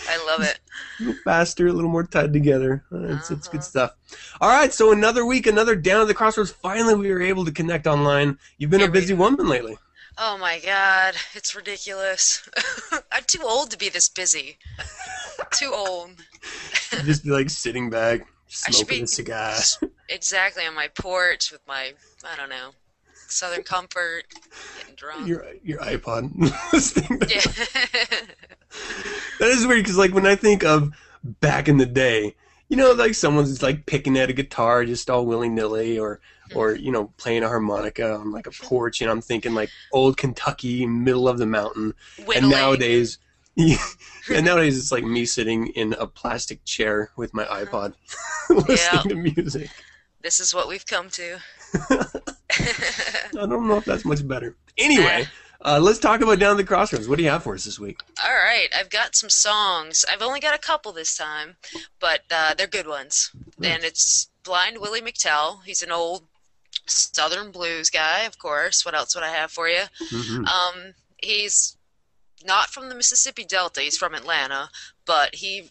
I 0.09 0.27
love 0.27 0.43
it. 0.43 0.59
a 1.01 1.03
little 1.05 1.21
faster, 1.23 1.67
a 1.67 1.73
little 1.73 1.91
more 1.91 2.05
tied 2.05 2.33
together. 2.33 2.85
It's, 2.91 3.31
it's 3.31 3.49
good 3.49 3.61
uh-huh. 3.61 3.63
stuff. 3.63 3.97
All 4.41 4.51
right, 4.51 4.73
so 4.73 4.93
another 4.93 5.25
week, 5.25 5.47
another 5.47 5.77
down 5.77 6.03
at 6.03 6.09
the 6.09 6.15
crossroads. 6.15 6.51
Finally, 6.51 6.95
we 6.97 7.11
were 7.11 7.23
able 7.23 7.45
to 7.45 7.53
connect 7.53 7.87
online. 7.87 8.39
You've 8.59 8.71
been 8.71 8.81
a 8.81 8.85
Here 8.85 8.93
busy 8.93 9.15
woman 9.15 9.49
lately. 9.49 9.77
Oh 10.19 10.37
my 10.37 10.59
god, 10.59 11.15
it's 11.35 11.55
ridiculous. 11.55 12.49
I'm 13.13 13.23
too 13.27 13.43
old 13.45 13.71
to 13.71 13.79
be 13.79 13.89
this 13.89 14.09
busy. 14.09 14.59
too 15.53 15.73
old. 15.73 16.11
Just 17.05 17.25
be 17.25 17.31
like 17.31 17.51
sitting 17.51 17.89
back, 17.89 18.27
smoking 18.49 18.99
be 18.99 19.03
a 19.05 19.07
cigar. 19.07 19.55
exactly 20.09 20.67
on 20.67 20.75
my 20.75 20.89
porch 20.89 21.53
with 21.53 21.61
my 21.69 21.93
I 22.25 22.37
don't 22.37 22.49
know 22.49 22.71
Southern 23.31 23.63
Comfort, 23.63 24.25
getting 24.79 24.95
drunk. 24.95 25.27
Your 25.27 25.45
your 25.63 25.79
iPod. 25.81 26.33
yeah. 27.31 28.19
That 29.41 29.49
is 29.49 29.67
weird 29.67 29.83
because 29.83 29.97
like 29.97 30.13
when 30.13 30.27
I 30.27 30.35
think 30.35 30.63
of 30.63 30.93
back 31.23 31.69
in 31.69 31.79
the 31.79 31.87
day, 31.87 32.35
you 32.69 32.77
know, 32.77 32.93
like 32.93 33.15
someone's 33.15 33.63
like 33.63 33.87
picking 33.87 34.19
at 34.19 34.29
a 34.29 34.33
guitar 34.33 34.85
just 34.85 35.09
all 35.09 35.25
willy 35.25 35.49
nilly, 35.49 35.99
or 35.99 36.21
or 36.55 36.75
mm-hmm. 36.75 36.85
you 36.85 36.93
know 36.93 37.13
playing 37.17 37.45
a 37.45 37.49
harmonica 37.49 38.15
on 38.15 38.31
like 38.31 38.47
a 38.47 38.51
porch, 38.51 39.01
and 39.01 39.11
I'm 39.11 39.23
thinking 39.23 39.55
like 39.55 39.71
old 39.93 40.17
Kentucky, 40.17 40.87
middle 40.87 41.29
of 41.29 41.39
the 41.39 41.47
mountain. 41.47 41.95
and 42.19 42.27
Whittling. 42.27 42.51
nowadays 42.51 43.19
and 44.33 44.47
nowadays 44.47 44.79
it's 44.79 44.93
like 44.93 45.03
me 45.03 45.25
sitting 45.25 45.67
in 45.69 45.93
a 45.95 46.07
plastic 46.07 46.65
chair 46.65 47.11
with 47.17 47.35
my 47.35 47.45
uh-huh. 47.45 47.65
ipod 47.65 47.95
listening 48.69 49.09
to 49.09 49.15
music 49.17 49.71
This 50.23 50.39
is 50.39 50.55
what 50.55 50.69
we've 50.69 50.87
come 50.87 51.11
to. 51.11 51.39
i 52.59 53.47
don't 53.47 53.67
know 53.69 53.77
if 53.77 53.85
that's 53.85 54.05
much 54.05 54.27
better 54.27 54.57
anyway 54.77 55.27
uh, 55.65 55.79
let's 55.83 55.99
talk 55.99 56.21
about 56.21 56.39
down 56.39 56.57
the 56.57 56.65
crossroads 56.65 57.09
what 57.09 57.17
do 57.19 57.25
you 57.25 57.31
have 57.31 57.43
for 57.43 57.55
us 57.55 57.65
this 57.65 57.81
week 57.81 58.01
All 58.25 58.31
right, 58.33 58.69
I've 58.79 58.91
got 58.91 59.17
some 59.17 59.29
songs. 59.29 60.05
I've 60.11 60.23
only 60.23 60.39
got 60.39 60.55
a 60.55 60.59
couple 60.59 60.93
this 60.93 61.17
time, 61.17 61.57
but 61.99 62.21
uh, 62.31 62.55
they're 62.55 62.69
good 62.69 62.87
ones. 62.87 63.33
And 63.61 63.83
it's 63.83 64.29
Blind 64.45 64.79
Willie 64.79 65.01
McTell. 65.01 65.65
He's 65.65 65.83
an 65.83 65.91
old 65.91 66.23
Southern 66.87 67.51
blues 67.51 67.91
guy, 67.91 68.21
of 68.21 68.39
course. 68.39 68.85
What 68.85 68.95
else 68.95 69.17
would 69.17 69.25
I 69.25 69.31
have 69.31 69.51
for 69.51 69.69
you? 69.69 69.83
Mhm. 70.13 70.47
Um, 70.47 70.95
he's 71.21 71.77
not 72.47 72.69
from 72.71 72.89
the 72.89 72.95
Mississippi 72.95 73.45
Delta. 73.45 73.81
He's 73.81 73.99
from 73.99 74.15
Atlanta, 74.15 74.71
but 75.07 75.35
he 75.35 75.71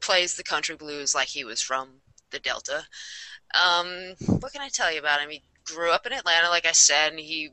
plays 0.00 0.36
the 0.36 0.44
country 0.44 0.76
blues 0.76 1.14
like 1.14 1.28
he 1.28 1.44
was 1.44 1.60
from 1.60 2.00
the 2.30 2.38
Delta. 2.38 2.84
Um, 3.54 4.14
what 4.40 4.52
can 4.52 4.62
I 4.62 4.70
tell 4.70 4.90
you 4.90 4.98
about 4.98 5.20
him? 5.20 5.28
He 5.28 5.42
grew 5.66 5.90
up 5.90 6.06
in 6.06 6.12
Atlanta, 6.12 6.48
like 6.48 6.66
I 6.66 6.72
said, 6.72 7.12
and 7.12 7.20
he 7.20 7.50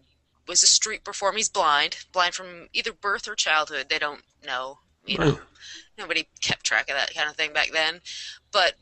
was 0.48 0.64
a 0.64 0.68
street 0.68 1.04
performer. 1.04 1.38
He's 1.38 1.50
blind, 1.50 1.98
blind 2.12 2.34
from 2.34 2.68
either 2.74 2.94
birth 2.94 3.28
or 3.28 3.36
childhood. 3.36 3.88
They 3.90 4.00
don't 4.00 4.22
know, 4.46 4.80
you 5.06 5.18
know. 5.18 5.40
Nobody 5.98 6.28
kept 6.42 6.66
track 6.66 6.90
of 6.90 6.96
that 6.96 7.14
kind 7.14 7.30
of 7.30 7.36
thing 7.36 7.54
back 7.54 7.70
then. 7.72 8.02
But 8.52 8.74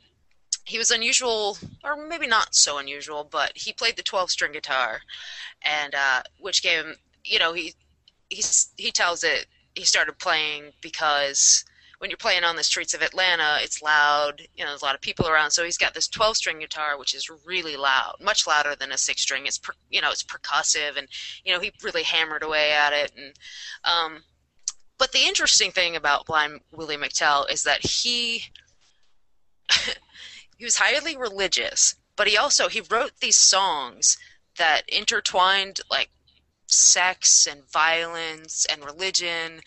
he 0.65 0.77
was 0.77 0.91
unusual, 0.91 1.57
or 1.83 1.95
maybe 2.07 2.27
not 2.27 2.55
so 2.55 2.77
unusual, 2.77 3.27
but 3.29 3.51
he 3.55 3.73
played 3.73 3.97
the 3.97 4.03
12 4.03 4.31
string 4.31 4.53
guitar, 4.53 5.01
and 5.63 5.93
uh, 5.93 6.21
which 6.39 6.63
gave 6.63 6.85
him, 6.85 6.95
you 7.23 7.39
know, 7.39 7.53
he 7.53 7.73
he's, 8.29 8.71
he 8.77 8.91
tells 8.91 9.23
it 9.23 9.47
he 9.75 9.83
started 9.83 10.19
playing 10.19 10.71
because 10.81 11.65
when 12.01 12.09
you're 12.09 12.17
playing 12.17 12.43
on 12.43 12.55
the 12.55 12.63
streets 12.63 12.95
of 12.95 13.03
Atlanta, 13.03 13.59
it's 13.61 13.79
loud. 13.79 14.41
You 14.55 14.63
know, 14.63 14.71
there's 14.71 14.81
a 14.81 14.85
lot 14.85 14.95
of 14.95 15.01
people 15.01 15.27
around. 15.27 15.51
So 15.51 15.63
he's 15.63 15.77
got 15.77 15.93
this 15.93 16.07
12 16.07 16.35
string 16.35 16.57
guitar, 16.57 16.97
which 16.97 17.13
is 17.13 17.29
really 17.45 17.77
loud, 17.77 18.15
much 18.19 18.47
louder 18.47 18.75
than 18.75 18.91
a 18.91 18.97
six 18.97 19.21
string. 19.21 19.45
It's 19.45 19.59
per, 19.59 19.73
you 19.91 20.01
know, 20.01 20.09
it's 20.09 20.23
percussive, 20.23 20.97
and 20.97 21.07
you 21.45 21.53
know, 21.53 21.59
he 21.59 21.71
really 21.83 22.01
hammered 22.01 22.41
away 22.41 22.71
at 22.71 22.91
it. 22.91 23.11
And 23.15 23.33
um, 23.83 24.23
but 24.97 25.11
the 25.11 25.27
interesting 25.27 25.69
thing 25.69 25.95
about 25.95 26.25
Blind 26.25 26.61
Willie 26.71 26.97
McTell 26.97 27.47
is 27.51 27.61
that 27.63 27.85
he 27.85 28.45
he 30.57 30.63
was 30.63 30.77
highly 30.77 31.15
religious, 31.15 31.93
but 32.15 32.27
he 32.27 32.35
also 32.35 32.67
he 32.67 32.81
wrote 32.81 33.11
these 33.19 33.37
songs 33.37 34.17
that 34.57 34.81
intertwined 34.87 35.81
like 35.91 36.09
sex 36.65 37.45
and 37.45 37.61
violence 37.71 38.65
and 38.71 38.83
religion 38.83 39.61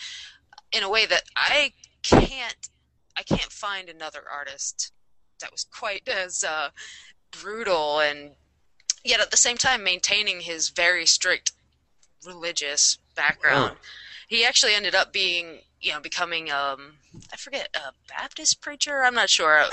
in 0.72 0.82
a 0.82 0.90
way 0.90 1.06
that 1.06 1.22
I 1.36 1.72
can't 2.04 2.68
I 3.16 3.22
can't 3.22 3.52
find 3.52 3.88
another 3.88 4.22
artist 4.30 4.92
that 5.40 5.52
was 5.52 5.64
quite 5.64 6.08
as 6.08 6.44
uh, 6.44 6.70
brutal 7.30 8.00
and 8.00 8.32
yet 9.04 9.20
at 9.20 9.30
the 9.30 9.36
same 9.36 9.56
time 9.56 9.84
maintaining 9.84 10.40
his 10.40 10.70
very 10.70 11.06
strict 11.06 11.52
religious 12.26 12.98
background. 13.14 13.76
He 14.28 14.44
actually 14.44 14.74
ended 14.74 14.94
up 14.94 15.12
being, 15.12 15.60
you 15.80 15.92
know, 15.92 16.00
becoming 16.00 16.50
um 16.50 16.94
I 17.32 17.36
forget 17.36 17.68
a 17.74 17.92
Baptist 18.08 18.60
preacher. 18.60 19.04
I'm 19.04 19.14
not 19.14 19.30
sure, 19.30 19.58
a, 19.58 19.70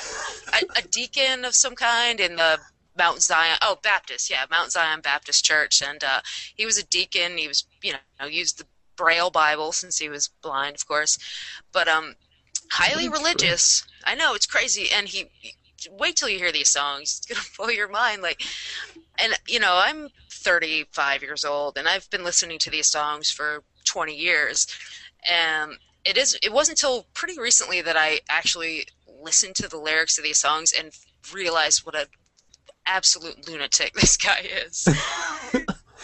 a 0.77 0.81
deacon 0.89 1.45
of 1.45 1.55
some 1.55 1.75
kind 1.75 2.19
in 2.19 2.35
the 2.35 2.59
Mount 2.97 3.21
Zion. 3.21 3.57
Oh, 3.61 3.77
Baptist, 3.81 4.29
yeah, 4.29 4.45
Mount 4.51 4.71
Zion 4.71 5.01
Baptist 5.01 5.43
Church, 5.43 5.81
and 5.81 6.03
uh, 6.03 6.21
he 6.55 6.65
was 6.65 6.77
a 6.77 6.83
deacon. 6.83 7.37
He 7.37 7.47
was, 7.47 7.63
you 7.81 7.93
know, 8.19 8.27
used 8.27 8.59
the 8.59 8.65
Braille 9.01 9.31
Bible 9.31 9.71
since 9.71 9.97
he 9.97 10.09
was 10.09 10.27
blind, 10.43 10.75
of 10.75 10.87
course, 10.87 11.17
but 11.71 11.87
um, 11.87 12.13
highly 12.69 13.09
religious. 13.09 13.83
I 14.03 14.13
know 14.13 14.35
it's 14.35 14.45
crazy, 14.45 14.89
and 14.93 15.07
he. 15.07 15.31
Wait 15.89 16.15
till 16.15 16.29
you 16.29 16.37
hear 16.37 16.51
these 16.51 16.69
songs; 16.69 17.17
it's 17.17 17.25
gonna 17.25 17.41
blow 17.57 17.69
your 17.69 17.87
mind. 17.87 18.21
Like, 18.21 18.43
and 19.17 19.33
you 19.47 19.59
know, 19.59 19.81
I'm 19.83 20.09
35 20.29 21.23
years 21.23 21.43
old, 21.43 21.79
and 21.79 21.87
I've 21.87 22.07
been 22.11 22.23
listening 22.23 22.59
to 22.59 22.69
these 22.69 22.85
songs 22.85 23.31
for 23.31 23.63
20 23.85 24.15
years, 24.15 24.67
and 25.27 25.79
it 26.05 26.15
is. 26.15 26.37
It 26.43 26.53
wasn't 26.53 26.77
until 26.79 27.07
pretty 27.15 27.39
recently 27.39 27.81
that 27.81 27.97
I 27.97 28.19
actually 28.29 28.85
listened 29.19 29.55
to 29.55 29.67
the 29.67 29.77
lyrics 29.77 30.19
of 30.19 30.23
these 30.23 30.37
songs 30.37 30.71
and 30.77 30.91
realized 31.33 31.87
what 31.87 31.95
a 31.95 32.07
absolute 32.85 33.47
lunatic 33.47 33.93
this 33.99 34.15
guy 34.15 34.47
is. 34.67 34.87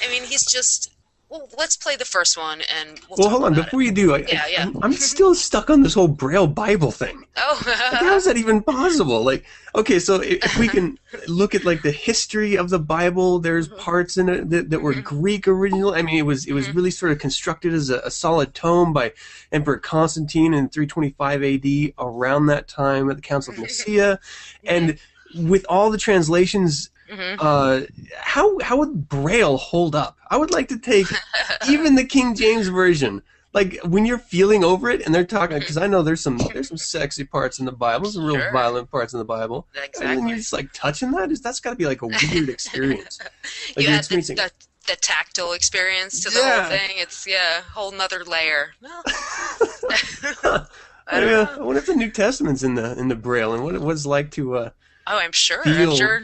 I 0.03 0.09
mean, 0.09 0.23
he's 0.23 0.45
just. 0.45 0.91
Well, 1.29 1.49
let's 1.57 1.75
play 1.75 1.95
the 1.97 2.05
first 2.05 2.37
one, 2.37 2.61
and 2.61 2.99
we'll, 3.09 3.17
Well, 3.19 3.29
hold 3.29 3.43
on. 3.43 3.53
Before 3.53 3.81
it. 3.81 3.85
you 3.85 3.91
do, 3.91 4.15
I, 4.15 4.19
Yeah, 4.19 4.47
yeah. 4.49 4.63
I'm, 4.63 4.81
I'm 4.83 4.93
still 4.93 5.35
stuck 5.35 5.69
on 5.69 5.81
this 5.83 5.93
whole 5.93 6.07
Braille 6.07 6.47
Bible 6.47 6.91
thing. 6.91 7.25
Oh, 7.39 7.61
Like, 7.67 8.01
how 8.01 8.15
is 8.15 8.25
that 8.25 8.35
even 8.37 8.63
possible? 8.63 9.23
Like, 9.23 9.45
okay, 9.75 9.99
so 9.99 10.15
if, 10.21 10.43
if 10.43 10.57
we 10.57 10.67
can 10.69 10.97
look 11.27 11.53
at 11.53 11.63
like 11.65 11.83
the 11.83 11.91
history 11.91 12.57
of 12.57 12.69
the 12.69 12.79
Bible, 12.79 13.39
there's 13.39 13.67
Mm-hmm. 13.67 13.77
parts 13.77 14.17
in 14.17 14.27
it 14.29 14.49
that, 14.49 14.69
that 14.71 14.81
were 14.81 14.93
Greek 14.95 15.47
original. 15.47 15.93
I 15.93 16.01
mean, 16.01 16.17
it 16.17 16.23
was 16.25 16.45
it 16.45 16.53
was 16.53 16.67
Mm-hmm. 16.67 16.77
really 16.77 16.91
sort 16.91 17.11
of 17.11 17.19
constructed 17.19 17.73
as 17.73 17.89
a, 17.89 17.99
a 17.99 18.09
solid 18.11 18.53
tome 18.55 18.91
by 18.91 19.13
Emperor 19.51 19.77
Constantine 19.77 20.53
in 20.53 20.67
325 20.69 21.43
AD, 21.43 21.93
around 21.99 22.47
that 22.47 22.67
time 22.67 23.09
at 23.09 23.17
the 23.17 23.21
Council 23.21 23.53
Mm-hmm. 23.53 23.63
of 23.63 23.69
Nicaea, 23.69 24.19
and 24.65 24.97
with 25.35 25.65
all 25.69 25.91
the 25.91 25.97
translations. 25.97 26.89
Mhm. 27.09 27.37
Uh, 27.39 27.85
how 28.17 28.59
how 28.59 28.77
would 28.77 29.07
Braille 29.09 29.57
hold 29.57 29.95
up? 29.95 30.17
I 30.29 30.37
would 30.37 30.51
like 30.51 30.67
to 30.69 30.77
take 30.79 31.07
even 31.69 31.95
the 31.95 32.03
King 32.05 32.35
James 32.35 32.67
version. 32.67 33.21
Like 33.53 33.79
when 33.83 34.05
you're 34.05 34.19
feeling 34.19 34.63
over 34.63 34.89
it, 34.89 35.03
and 35.05 35.15
they're 35.15 35.25
talking 35.25 35.57
because 35.57 35.77
I 35.77 35.87
know 35.87 36.03
there's 36.03 36.21
some 36.21 36.37
there's 36.53 36.67
some 36.67 36.77
sexy 36.77 37.23
parts 37.23 37.59
in 37.59 37.65
the 37.65 37.71
Bible, 37.71 38.09
some 38.11 38.25
real 38.25 38.51
violent 38.51 38.91
parts 38.91 39.13
in 39.13 39.19
the 39.19 39.25
Bible, 39.25 39.67
and 39.99 40.09
then 40.19 40.27
you're 40.27 40.37
just 40.37 40.53
like 40.53 40.71
touching 40.73 41.11
that. 41.11 41.31
Is 41.31 41.41
that's 41.41 41.59
got 41.59 41.71
to 41.71 41.75
be 41.75 41.85
like 41.87 42.01
a 42.01 42.07
weird 42.07 42.49
experience? 42.49 43.19
Like 43.75 43.85
had 43.87 44.03
the, 44.05 44.15
the, 44.21 44.51
the 44.87 44.95
tactile 44.97 45.53
experience 45.53 46.19
to 46.23 46.29
the 46.29 46.39
Yeah. 46.39 46.61
whole 46.61 46.77
thing. 46.77 46.91
It's 46.97 47.25
yeah, 47.25 47.59
a 47.59 47.61
whole 47.61 47.91
nother 47.91 48.23
layer. 48.25 48.73
Well, 48.81 49.03
I 51.07 51.21
know. 51.21 51.49
I 51.57 51.61
wonder 51.61 51.79
if 51.79 51.85
the 51.85 51.95
New 51.95 52.11
Testament's 52.11 52.63
in 52.63 52.75
the 52.75 52.97
in 52.99 53.07
the 53.07 53.15
Braille, 53.15 53.53
and 53.53 53.63
what 53.63 53.75
it 53.75 53.81
was 53.81 54.05
like 54.05 54.31
to 54.31 54.57
uh, 54.57 54.69
Oh, 55.07 55.17
I'm 55.17 55.31
sure. 55.31 55.63
Feel- 55.63 55.91
I'm 55.91 55.97
sure. 55.97 56.21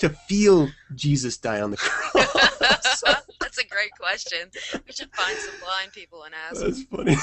To 0.00 0.08
feel 0.08 0.68
Jesus 0.94 1.36
die 1.36 1.60
on 1.60 1.70
the 1.70 1.76
cross. 1.80 3.02
That's 3.40 3.58
a 3.58 3.66
great 3.66 3.90
question. 3.98 4.50
We 4.86 4.92
should 4.92 5.10
find 5.12 5.36
some 5.38 5.54
blind 5.60 5.92
people 5.92 6.22
and 6.24 6.34
ask. 6.34 6.60
That's 6.60 6.82
funny. 6.84 7.16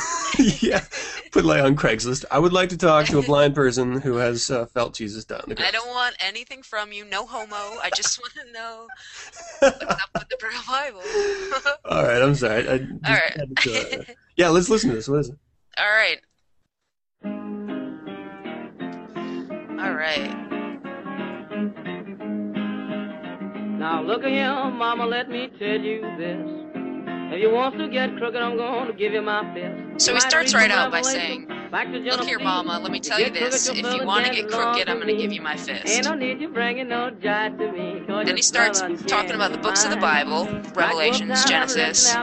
yeah, 0.62 0.84
put 1.32 1.46
like 1.46 1.64
on 1.64 1.76
Craigslist. 1.76 2.26
I 2.32 2.40
would 2.40 2.54
like 2.54 2.70
to 2.70 2.78
talk 2.78 3.06
to 3.08 3.20
a 3.20 3.22
blind 3.22 3.56
person 3.56 4.02
who 4.02 4.16
has 4.16 4.50
uh, 4.50 4.66
felt 4.66 4.94
Jesus 4.94 5.26
die 5.26 5.38
on 5.38 5.46
the 5.48 5.56
cross. 5.56 5.68
I 5.68 5.72
don't 5.72 5.88
want 5.88 6.16
anything 6.20 6.64
from 6.64 6.92
you. 6.92 7.06
No 7.06 7.26
homo. 7.26 7.56
I 7.56 7.90
just 7.96 8.20
want 8.20 8.34
to 8.34 8.52
know 8.52 8.88
what's 9.60 9.82
up 9.82 10.10
with 10.16 10.30
the 10.30 10.38
Bible. 10.68 11.02
All 11.86 12.04
right, 12.04 12.22
I'm 12.22 12.36
sorry. 12.36 12.68
I, 12.68 12.74
All 12.74 13.14
right. 13.14 13.34
to 13.36 13.62
throw 13.62 13.74
it 13.74 14.00
out 14.00 14.06
there. 14.08 14.16
Yeah, 14.36 14.50
let's 14.50 14.70
listen 14.70 14.90
to 14.90 14.96
this. 14.96 15.08
What 15.08 15.20
is 15.22 15.30
it? 15.30 15.38
All 15.78 15.86
right. 15.86 16.20
All 19.80 19.94
right. 19.94 20.47
Now 23.78 24.02
look 24.02 24.24
at 24.24 24.32
here, 24.32 24.50
mama, 24.52 25.06
let 25.06 25.30
me 25.30 25.50
tell 25.60 25.80
you 25.80 26.02
this. 26.18 26.68
If 27.32 27.42
you 27.42 27.52
want 27.52 27.78
to 27.78 27.88
get 27.88 28.18
crooked, 28.18 28.42
I'm 28.42 28.58
going 28.58 28.88
to 28.88 28.94
give 28.94 29.14
you 29.14 29.22
my 29.22 29.44
fist. 29.54 30.04
So 30.04 30.14
he 30.14 30.20
starts 30.20 30.54
right 30.56 30.72
out 30.72 30.92
by 30.92 31.02
saying, 31.02 31.48
Look 31.72 32.24
here, 32.24 32.40
Mama, 32.40 32.80
let 32.80 32.92
me 32.92 33.00
tell 33.00 33.20
You 33.20 33.26
you 33.26 33.32
get 33.32 33.40
crooked, 33.40 33.54
this. 33.54 33.68
If 33.68 33.94
you 33.94 34.06
want 34.06 34.26
to 34.26 34.32
get 34.32 34.50
crooked, 34.50 34.88
I'm 34.90 34.98
going 34.98 35.10
to 35.10 35.22
give 35.22 35.34
you 35.34 35.42
my 35.42 35.58
fist. 35.58 36.04
no 36.06 36.16
need 36.16 36.40
you 36.40 36.50
bringing 36.50 36.88
no 36.88 37.12
jive 37.22 37.58
to 37.58 37.72
me. 37.72 38.02
'cause 38.08 38.26
Then 38.26 38.38
he 38.38 38.42
starts 38.42 38.82
talking 39.06 39.36
about 39.36 39.52
the 39.52 39.58
books 39.58 39.84
of 39.84 39.92
the 39.92 39.98
Bible. 39.98 40.48
Revelations, 40.74 41.44
Genesis. 41.46 42.16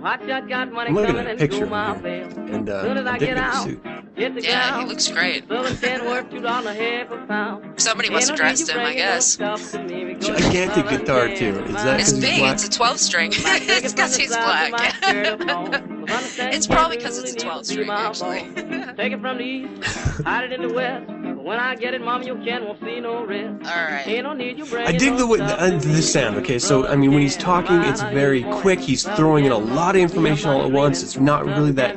Now 0.00 0.08
I'm 0.08 0.18
put 0.18 0.28
in 0.28 0.30
jail. 0.30 0.40
Some 0.40 0.44
hotshot 0.44 0.48
got 0.48 0.72
money 0.72 0.88
I'm 0.88 0.94
looking 0.94 1.14
coming 1.14 1.20
at 1.20 1.26
a 1.26 1.30
and 1.30 1.38
picture 1.38 1.64
of 1.64 1.70
my 1.70 1.94
him. 1.94 2.54
And 2.54 2.70
uh, 2.70 2.82
Soon 2.82 2.96
as 2.98 3.06
I 3.06 3.18
get 3.18 3.36
out, 3.38 3.64
suit. 3.64 3.80
hit 4.16 4.34
the 4.34 4.42
Yeah, 4.42 4.80
he 4.80 4.86
looks 4.86 5.08
great. 5.08 5.48
Silver 5.48 5.74
tin 5.74 6.04
worth 6.04 6.30
two 6.30 6.40
dollar 6.40 6.72
half 6.72 7.10
a 7.10 7.16
pound. 7.26 7.80
Somebody 7.80 8.10
must 8.10 8.28
have 8.28 8.36
dressed 8.38 8.68
him, 8.68 8.80
I 8.80 8.94
guess. 8.94 9.36
Gigantic 9.36 10.88
guitar, 10.88 11.28
too. 11.28 11.60
Is 11.64 11.74
that 11.74 12.00
It's 12.00 12.12
'cause 12.12 12.22
he's 12.22 12.30
big. 12.38 12.42
It's 12.42 12.66
a 12.66 12.70
12 12.70 12.98
string. 13.00 13.30
it's 13.34 13.92
because 13.92 14.16
he's 14.16 14.28
black. 14.36 14.96
it's 16.08 16.66
probably 16.66 16.96
because 16.96 17.18
it's 17.18 17.32
a 17.32 17.36
12 17.36 17.66
string, 17.66 17.90
actually. 17.90 18.40
Take 18.96 19.12
it 19.12 19.20
from 19.20 19.38
the 19.38 19.44
east, 19.44 19.84
hide 20.24 20.44
it 20.44 20.52
in 20.52 20.62
the 20.62 20.72
west. 20.72 21.08
When 21.40 21.58
I 21.58 21.74
get 21.74 21.94
it, 21.94 22.02
mom, 22.02 22.22
you 22.22 22.36
can 22.36 22.64
won't 22.64 22.80
see 22.80 23.00
no 23.00 23.24
rest. 23.24 23.66
All 23.66 23.82
right. 23.82 24.06
Ain't 24.06 24.24
no 24.24 24.34
need 24.34 24.58
you 24.58 24.78
I 24.78 24.92
dig 24.92 25.12
no 25.12 25.18
the 25.18 25.26
way 25.26 25.38
stuff 25.38 25.58
uh, 25.58 25.70
the 25.70 26.02
sound. 26.02 26.36
Okay, 26.36 26.58
so 26.58 26.86
I 26.86 26.96
mean, 26.96 27.12
when 27.12 27.22
he's 27.22 27.36
talking, 27.36 27.80
it's 27.82 28.02
very 28.02 28.42
quick. 28.44 28.78
He's 28.78 29.04
throwing 29.04 29.46
in 29.46 29.52
a 29.52 29.58
lot 29.58 29.96
of 29.96 30.02
information 30.02 30.50
all 30.50 30.62
at 30.62 30.70
once. 30.70 31.02
It's 31.02 31.16
not 31.16 31.46
really 31.46 31.72
that 31.72 31.96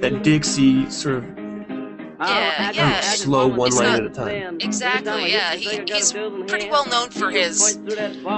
that 0.00 0.22
Dixie 0.22 0.88
sort 0.88 1.16
of 1.16 1.35
Yeah, 2.18 2.70
yeah. 2.72 3.00
slow 3.00 3.46
one 3.46 3.68
It's 3.68 3.76
line 3.76 3.86
not- 3.88 4.00
at 4.00 4.06
a 4.06 4.10
time. 4.10 4.58
Exactly, 4.60 5.32
yeah. 5.32 5.54
He, 5.54 5.82
he's 5.86 6.12
pretty 6.12 6.70
well 6.70 6.86
known 6.86 7.10
for 7.10 7.30
his, 7.30 7.78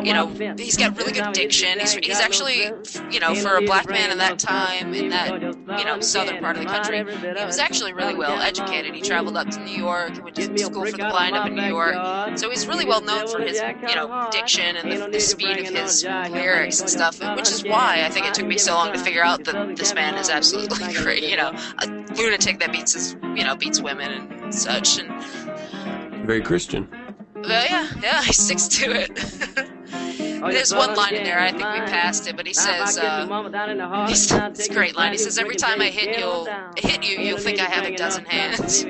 you 0.02 0.12
know, 0.14 0.26
he's 0.56 0.76
got 0.76 0.96
really 0.96 1.12
good 1.12 1.32
diction. 1.32 1.78
He's, 1.78 1.92
he's 1.94 2.18
actually, 2.20 2.70
you 3.10 3.20
know, 3.20 3.34
for 3.34 3.56
a 3.56 3.62
black 3.62 3.88
man 3.88 4.10
in 4.10 4.18
that 4.18 4.38
time, 4.38 4.94
in 4.94 5.08
that, 5.10 5.40
you 5.42 5.84
know, 5.84 6.00
southern 6.00 6.40
part 6.42 6.56
of 6.56 6.62
the 6.64 6.68
country, 6.68 6.98
he 6.98 7.44
was 7.44 7.58
actually 7.58 7.92
really 7.92 8.14
well 8.14 8.40
educated. 8.40 8.94
He 8.94 9.00
traveled 9.00 9.36
up 9.36 9.48
to 9.50 9.60
New 9.64 9.76
York, 9.76 10.14
he 10.14 10.20
went 10.20 10.36
to 10.36 10.58
school 10.58 10.84
for 10.86 10.92
the 10.96 11.08
blind 11.08 11.36
up 11.36 11.46
in 11.46 11.54
New 11.54 11.62
York. 11.62 11.94
So 12.38 12.50
he's 12.50 12.66
really 12.66 12.84
well 12.84 13.00
known 13.00 13.28
for 13.28 13.40
his, 13.40 13.60
you 13.60 13.94
know, 13.94 14.28
diction 14.32 14.76
and 14.76 14.90
the, 14.90 15.08
the 15.08 15.20
speed 15.20 15.58
of 15.58 15.66
his 15.68 16.04
lyrics 16.04 16.80
and 16.80 16.90
stuff, 16.90 17.20
which 17.36 17.48
is 17.48 17.64
why 17.64 18.02
I 18.04 18.10
think 18.10 18.26
it 18.26 18.34
took 18.34 18.46
me 18.46 18.58
so 18.58 18.74
long 18.74 18.92
to 18.92 18.98
figure 18.98 19.24
out 19.24 19.44
that 19.44 19.76
this 19.76 19.94
man 19.94 20.16
is 20.16 20.30
absolutely 20.30 20.92
great. 20.94 21.22
You 21.24 21.36
know, 21.36 21.52
a 21.78 22.07
lunatic 22.18 22.58
that 22.60 22.72
beats 22.72 22.94
his, 22.94 23.16
you 23.34 23.44
know, 23.44 23.56
beats 23.56 23.80
women 23.80 24.10
and 24.10 24.54
such. 24.54 24.98
And 24.98 26.26
very 26.26 26.42
Christian. 26.42 26.88
well, 27.34 27.66
yeah, 27.68 27.88
yeah, 28.02 28.22
he 28.28 28.32
sticks 28.32 28.68
to 28.68 28.90
it. 28.92 29.68
There's 29.90 30.74
one 30.74 30.94
line 30.94 31.14
in 31.14 31.24
there, 31.24 31.38
I 31.38 31.50
think 31.50 31.62
we 31.62 31.80
passed 31.90 32.28
it, 32.28 32.36
but 32.36 32.46
he 32.46 32.52
says, 32.54 32.98
uh, 32.98 34.06
he's, 34.08 34.30
it's 34.30 34.68
a 34.68 34.72
great 34.72 34.96
line. 34.96 35.12
He 35.12 35.18
says, 35.18 35.38
every 35.38 35.56
time 35.56 35.80
I 35.80 35.88
hit 35.88 36.18
you, 36.18 36.46
hit 36.76 37.04
you, 37.04 37.18
you'll 37.18 37.38
think 37.38 37.60
I 37.60 37.64
have 37.64 37.84
a 37.84 37.96
dozen 37.96 38.24
hands. 38.24 38.82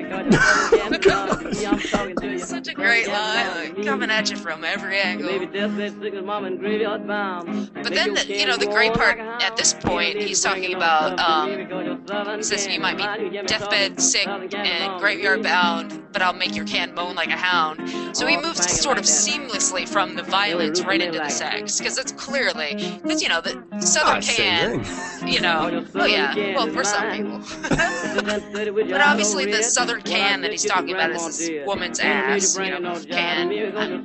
Such 2.49 2.67
a 2.67 2.73
great 2.73 3.07
line, 3.07 3.75
like, 3.75 3.85
coming 3.85 4.09
at 4.09 4.29
you 4.29 4.37
from 4.37 4.63
every 4.63 4.99
angle. 4.99 5.45
deathbed 5.47 6.01
sick 6.01 6.13
as 6.13 6.23
and 6.23 6.59
graveyard 6.59 7.07
bound. 7.07 7.71
But 7.73 7.93
then, 7.93 8.13
the, 8.13 8.25
you 8.27 8.45
know, 8.45 8.57
the 8.57 8.67
great 8.67 8.93
part 8.93 9.19
at 9.19 9.55
this 9.57 9.73
point, 9.73 10.21
he's 10.21 10.41
talking 10.41 10.75
about, 10.75 11.19
um, 11.19 12.37
he 12.37 12.43
says 12.43 12.67
you 12.67 12.79
might 12.79 12.97
be 12.97 13.41
deathbed 13.43 14.01
sick 14.01 14.27
and 14.27 14.99
graveyard 14.99 15.43
bound, 15.43 16.03
but 16.11 16.21
I'll 16.21 16.33
make 16.33 16.55
your 16.55 16.65
can 16.65 16.93
moan 16.93 17.15
like 17.15 17.29
a 17.29 17.37
hound. 17.37 18.15
So 18.15 18.25
he 18.27 18.37
moves 18.37 18.69
sort 18.79 18.97
of 18.97 19.05
seamlessly 19.05 19.87
from 19.87 20.15
the 20.15 20.23
violence 20.23 20.81
right 20.89 21.01
into 21.01 21.19
the 21.19 21.29
sex, 21.29 21.77
because 21.77 21.97
it's 21.97 22.11
clearly, 22.11 22.99
because 23.03 23.21
you 23.21 23.29
know, 23.29 23.41
the 23.41 23.63
Southern 23.79 24.17
Ah, 24.17 24.19
same 24.21 24.83
can, 24.83 25.27
you 25.27 25.39
know, 25.39 25.85
oh 25.95 26.05
yeah, 26.05 26.55
well 26.55 26.67
for 26.67 26.83
some 26.83 27.11
people. 27.11 27.41
But 28.89 29.01
obviously, 29.01 29.45
the 29.45 29.61
Southern 29.61 30.01
can 30.01 30.41
that 30.41 30.51
he's 30.51 30.65
talking 30.65 30.93
about 30.93 31.11
is 31.11 31.37
this 31.37 31.65
woman's 31.65 31.99
ass, 31.99 32.57
you 32.57 32.79
know, 32.79 32.99
can. 33.09 33.49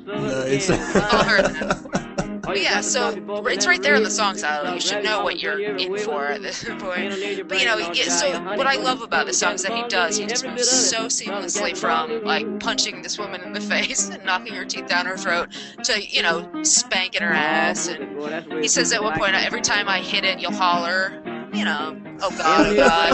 Nice. 0.07 0.69
Call 0.69 1.25
her 1.25 1.43
that. 1.43 2.04
But 2.45 2.63
yeah, 2.63 2.81
so 2.81 3.11
it's 3.47 3.67
right 3.67 3.83
there 3.83 3.95
in 3.95 4.03
the 4.03 4.11
song 4.11 4.37
title. 4.37 4.75
You 4.75 4.81
should 4.81 5.05
know 5.05 5.23
what 5.23 5.41
you're 5.41 5.61
in 5.61 5.99
for 5.99 6.27
at 6.27 6.43
this 6.43 6.65
point. 6.65 7.49
But 7.49 7.61
you 7.61 7.67
know, 7.67 7.79
yeah, 7.79 8.09
so 8.09 8.41
what 8.57 8.67
I 8.67 8.77
love 8.77 9.03
about 9.03 9.27
the 9.27 9.33
song 9.33 9.55
is 9.55 9.63
that 9.63 9.73
he 9.73 9.87
does. 9.89 10.17
He 10.17 10.27
just 10.27 10.47
moves 10.47 10.69
so 10.69 11.07
seamlessly 11.07 11.77
from 11.77 12.25
like 12.25 12.61
punching 12.61 13.03
this 13.03 13.19
woman 13.19 13.43
in 13.43 13.53
the 13.53 13.61
face 13.61 14.11
and 14.11 14.25
knocking 14.25 14.55
her 14.55 14.65
teeth 14.65 14.87
down 14.87 15.07
her 15.07 15.17
throat 15.17 15.49
to 15.85 16.05
you 16.05 16.23
know 16.23 16.49
spanking 16.63 17.23
her 17.23 17.33
ass. 17.33 17.89
And 17.89 18.63
he 18.63 18.69
says 18.69 18.93
at 18.93 19.03
one 19.03 19.19
point, 19.19 19.35
every 19.35 19.61
time 19.61 19.89
I 19.89 20.01
hit 20.01 20.25
it, 20.25 20.41
you'll 20.41 20.53
holler. 20.53 21.21
You 21.53 21.65
know, 21.65 22.01
oh 22.21 22.31
god, 22.31 22.67
oh 22.67 22.77
god. 22.77 23.13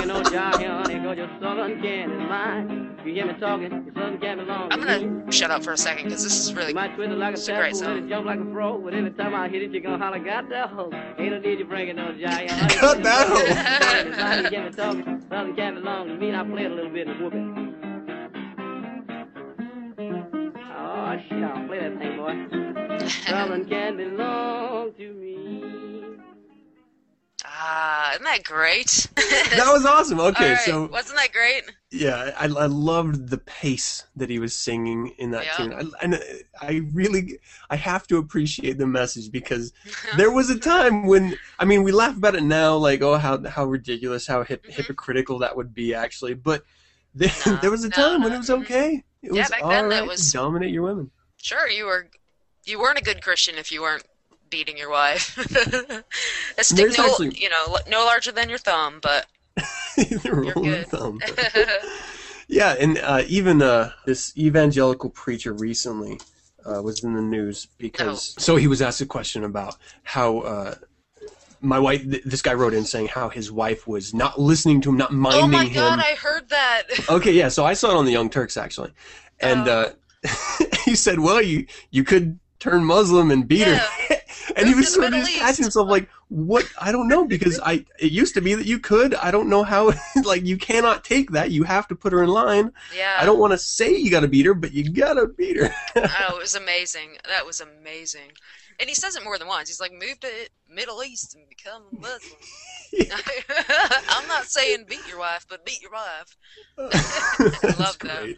I'm 4.70 4.80
gonna 4.80 5.32
shut 5.32 5.51
up 5.51 5.64
for 5.64 5.72
a 5.72 5.76
second 5.76 6.05
because 6.05 6.22
this 6.22 6.38
is 6.38 6.55
really 6.55 6.74
It's 6.76 7.48
a 7.48 7.55
great 7.55 7.76
song. 7.76 8.09
Jump 8.09 8.26
like 8.26 8.40
a 8.40 8.53
frog, 8.53 8.84
but 8.84 8.94
every 8.94 9.11
time 9.12 9.34
I 9.34 9.48
hit 9.48 9.62
it, 9.62 9.70
you're 9.72 9.82
gonna 9.82 9.98
holler, 10.03 10.18
got 10.18 10.48
that 10.51 10.70
hoe. 10.70 10.90
Ain't 11.18 11.32
no 11.32 11.38
need 11.38 11.59
you 11.61 11.64
bringing 11.64 11.96
no 11.96 12.12
jive. 12.12 12.80
Got 12.80 13.03
that 13.03 13.26
hoe. 13.28 14.42
You 14.42 14.51
get 14.51 14.64
me 14.64 14.70
talking, 14.72 15.24
Southern 15.28 15.57
can't 15.57 15.76
belong 15.76 16.09
to 16.09 16.14
me, 16.14 16.28
and 16.28 16.36
I 16.36 16.44
play 16.44 16.64
it 16.64 16.70
a 16.70 16.74
little 16.74 16.90
bit 16.90 17.09
and 17.09 17.20
whoop 17.20 17.34
it. 17.34 17.46
Oh, 20.76 21.16
shit, 21.28 21.42
I'll 21.42 21.66
play 21.66 21.80
that 21.80 21.98
thing, 21.98 22.16
boy. 22.16 23.09
Southern 23.09 23.64
can 23.66 23.96
belong 23.96 24.92
to 24.94 25.14
me. 25.14 25.30
Ah, 27.62 28.12
isn't 28.12 28.24
that 28.24 28.42
great? 28.44 29.06
That 29.50 29.70
was 29.72 29.84
awesome. 29.84 30.18
Okay, 30.20 30.44
All 30.44 30.50
right, 30.52 30.58
so 30.61 30.86
wasn't 30.86 31.18
that 31.18 31.32
great? 31.32 31.62
yeah, 31.90 32.30
I, 32.38 32.44
I 32.46 32.66
loved 32.66 33.28
the 33.28 33.38
pace 33.38 34.04
that 34.16 34.30
he 34.30 34.38
was 34.38 34.56
singing 34.56 35.08
in 35.18 35.30
that 35.32 35.44
Yeah. 35.44 35.56
tune, 35.56 35.72
I, 35.74 35.82
and 36.04 36.20
I 36.61 36.80
really 36.92 37.38
I 37.68 37.76
have 37.76 38.06
to 38.08 38.16
appreciate 38.16 38.78
the 38.78 38.86
message 38.86 39.30
because 39.30 39.72
there 40.16 40.30
was 40.30 40.48
a 40.50 40.58
time 40.58 41.06
when 41.06 41.36
I 41.58 41.64
mean 41.66 41.82
we 41.82 41.92
laugh 41.92 42.16
about 42.16 42.34
it 42.36 42.42
now, 42.44 42.76
like 42.76 43.02
oh 43.02 43.16
how 43.16 43.42
how 43.46 43.64
ridiculous, 43.66 44.26
how 44.26 44.42
hip, 44.42 44.64
Mhm. 44.66 44.72
hypocritical 44.72 45.38
that 45.40 45.54
would 45.56 45.74
be 45.74 45.94
actually, 45.94 46.34
but 46.34 46.62
there, 47.14 47.30
No, 47.46 47.56
there 47.62 47.70
was 47.70 47.84
a 47.84 47.88
no, 47.90 47.96
time 47.96 48.22
when 48.22 48.32
it 48.32 48.38
was 48.38 48.48
mhm. 48.48 48.62
okay. 48.62 49.04
It 49.22 49.32
Yeah, 49.34 49.42
was 49.42 49.50
back 49.50 49.62
all 49.64 49.70
then 49.70 49.88
that 49.90 50.06
was- 50.06 50.24
to 50.32 50.38
dominate 50.38 50.72
your 50.72 50.84
women. 50.84 51.11
Sure, 51.36 51.68
you 51.68 51.84
were. 51.86 52.08
You 52.66 52.78
weren't 52.78 52.98
a 52.98 53.02
good 53.02 53.22
Christian 53.22 53.56
if 53.56 53.72
you 53.72 53.80
weren't 53.82 54.04
beating 54.51 54.76
your 54.76 54.90
wife. 54.90 55.36
a 56.59 56.64
stick 56.64 56.76
There's 56.76 56.98
no, 56.98 57.07
actually- 57.07 57.38
you 57.38 57.48
know, 57.51 57.78
no 57.88 58.05
larger 58.05 58.32
than 58.32 58.48
your 58.48 58.59
thumb, 58.59 59.01
but 59.03 59.26
of 59.98 60.55
good. 60.55 60.86
thumb. 60.88 61.20
Yeah, 62.53 62.74
and 62.80 62.98
uh, 62.98 63.22
even 63.28 63.62
uh, 63.62 63.92
this 64.07 64.36
evangelical 64.36 65.09
preacher 65.11 65.53
recently 65.53 66.18
uh, 66.66 66.82
was 66.82 67.05
in 67.05 67.14
the 67.14 67.22
news 67.22 67.68
because 67.78 68.34
Oh. 68.36 68.40
so 68.40 68.57
he 68.57 68.66
was 68.66 68.82
asked 68.82 69.01
a 69.01 69.07
question 69.07 69.44
about 69.44 69.76
how 70.03 70.40
uh, 70.40 70.74
my 71.61 71.78
wife. 71.78 72.03
Th- 72.03 72.24
this 72.24 72.42
guy 72.42 72.55
wrote 72.55 72.74
in 72.74 72.84
saying 72.84 73.07
how 73.07 73.28
his 73.28 73.53
wife 73.53 73.86
was 73.86 74.12
not 74.12 74.40
listening 74.40 74.80
to 74.80 74.88
him, 74.88 74.96
not 74.96 75.12
minding 75.12 75.44
him 75.44 75.55
oh 75.55 75.59
my 75.59 75.64
him. 75.66 75.74
god, 75.74 75.98
I 76.01 76.16
heard 76.16 76.48
that. 76.48 76.82
Okay, 77.09 77.30
yeah. 77.30 77.46
So 77.51 77.64
I 77.64 77.74
saw 77.74 77.92
it 77.92 77.96
on 77.96 78.05
the 78.05 78.11
Young 78.11 78.28
Turks 78.28 78.57
actually, 78.57 78.90
and 79.38 79.68
Oh. 79.68 79.92
uh, 80.26 80.28
he 80.84 80.96
said, 80.96 81.20
"Well, 81.20 81.40
you 81.40 81.66
you 81.92 82.03
could 82.03 82.40
turn 82.59 82.84
Muslim 82.84 83.30
and 83.30 83.46
beat 83.46 83.68
her," 83.68 83.80
and 84.57 84.68
he 84.68 84.74
was 84.74 84.92
sort 84.92 85.07
of 85.07 85.14
just 85.14 85.32
catching 85.34 85.64
himself 85.64 85.88
like, 85.88 86.09
"What? 86.28 86.66
I 86.80 86.92
don't 86.92 87.09
know 87.09 87.26
because 87.26 87.61
I 87.61 87.84
it 87.98 88.12
used 88.12 88.34
to 88.34 88.40
be 88.40 88.55
that 88.55 88.66
you 88.66 88.78
could. 88.78 89.14
I 89.14 89.30
don't 89.30 89.48
know 89.48 89.62
how. 89.62 89.92
like 90.24 90.44
you 90.44 90.57
cannot 90.57 91.05
take 91.05 91.30
that. 91.32 91.51
You 91.51 91.64
have 91.64 91.88
to 91.88 91.94
put 91.94 92.12
her 92.12 92.22
in 92.22 92.30
line. 92.30 92.72
yeah. 92.96 93.16
I 93.18 93.24
don't 93.24 93.38
want 93.38 93.53
to 93.53 93.59
say 93.59 93.94
you 93.96 94.11
got 94.11 94.20
to 94.20 94.28
beat 94.28 94.46
her, 94.46 94.55
but 94.55 94.72
you 94.72 94.90
got 94.90 95.14
to 95.14 95.26
beat 95.26 95.57
her." 95.57 95.74
Oh, 96.22 96.36
it 96.36 96.40
was 96.40 96.55
amazing. 96.55 97.16
That 97.28 97.46
was 97.46 97.61
amazing. 97.61 98.32
And 98.78 98.88
he 98.88 98.94
says 98.94 99.14
it 99.14 99.24
more 99.24 99.36
than 99.38 99.46
once. 99.46 99.68
He's 99.68 99.80
like, 99.80 99.92
move 99.92 100.18
to 100.20 100.28
Middle 100.72 101.03
East 101.03 101.34
and 101.34 101.46
become 101.48 101.82
a 101.92 102.01
Muslim. 102.01 102.40
I'm 104.09 104.26
not 104.26 104.44
saying 104.44 104.86
beat 104.88 105.07
your 105.07 105.18
wife, 105.18 105.46
but 105.48 105.66
beat 105.66 105.82
your 105.82 105.90
wife. 105.92 106.36
That's 106.76 107.78
love 107.78 107.98
that. 107.98 108.36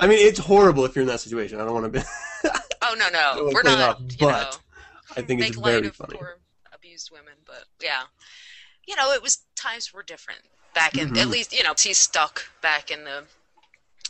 I 0.00 0.06
mean, 0.08 0.18
it's 0.18 0.40
horrible 0.40 0.84
if 0.84 0.96
you're 0.96 1.02
in 1.02 1.08
that 1.08 1.20
situation. 1.20 1.60
I 1.60 1.64
don't 1.64 1.74
want 1.74 1.92
to 1.92 2.00
be. 2.00 2.04
Oh 2.82 2.94
no, 2.98 3.08
no, 3.10 3.50
we're 3.52 3.62
not. 3.62 3.78
off, 3.78 4.00
you 4.00 4.16
but 4.18 4.50
know, 4.50 4.50
I 5.16 5.22
think 5.22 5.40
it's 5.40 5.56
very 5.58 5.88
funny. 5.90 6.16
poor 6.16 6.38
abused 6.72 7.10
women, 7.12 7.34
but 7.46 7.64
yeah, 7.82 8.02
you 8.86 8.96
know, 8.96 9.12
it 9.12 9.22
was 9.22 9.44
times 9.56 9.92
were 9.92 10.02
different 10.02 10.40
back 10.74 10.98
in. 10.98 11.08
Mhm. 11.08 11.18
At 11.18 11.30
least 11.30 11.52
you 11.52 11.62
know 11.62 11.74
he's 11.78 11.98
stuck 11.98 12.44
back 12.62 12.90
in 12.90 13.04
the 13.04 13.24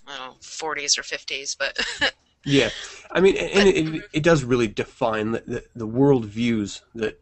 I 0.06 0.18
don't 0.18 0.26
know 0.28 0.36
40s 0.42 0.98
or 0.98 1.02
50s, 1.02 1.56
but 1.58 1.78
Yeah, 2.44 2.70
I 3.12 3.20
mean, 3.20 3.36
and 3.36 3.68
it, 3.68 3.76
it, 3.76 4.04
it 4.12 4.22
does 4.24 4.42
really 4.42 4.66
define 4.66 5.30
the, 5.30 5.42
the, 5.46 5.64
the 5.76 5.86
world 5.86 6.24
views 6.24 6.82
that 6.94 7.20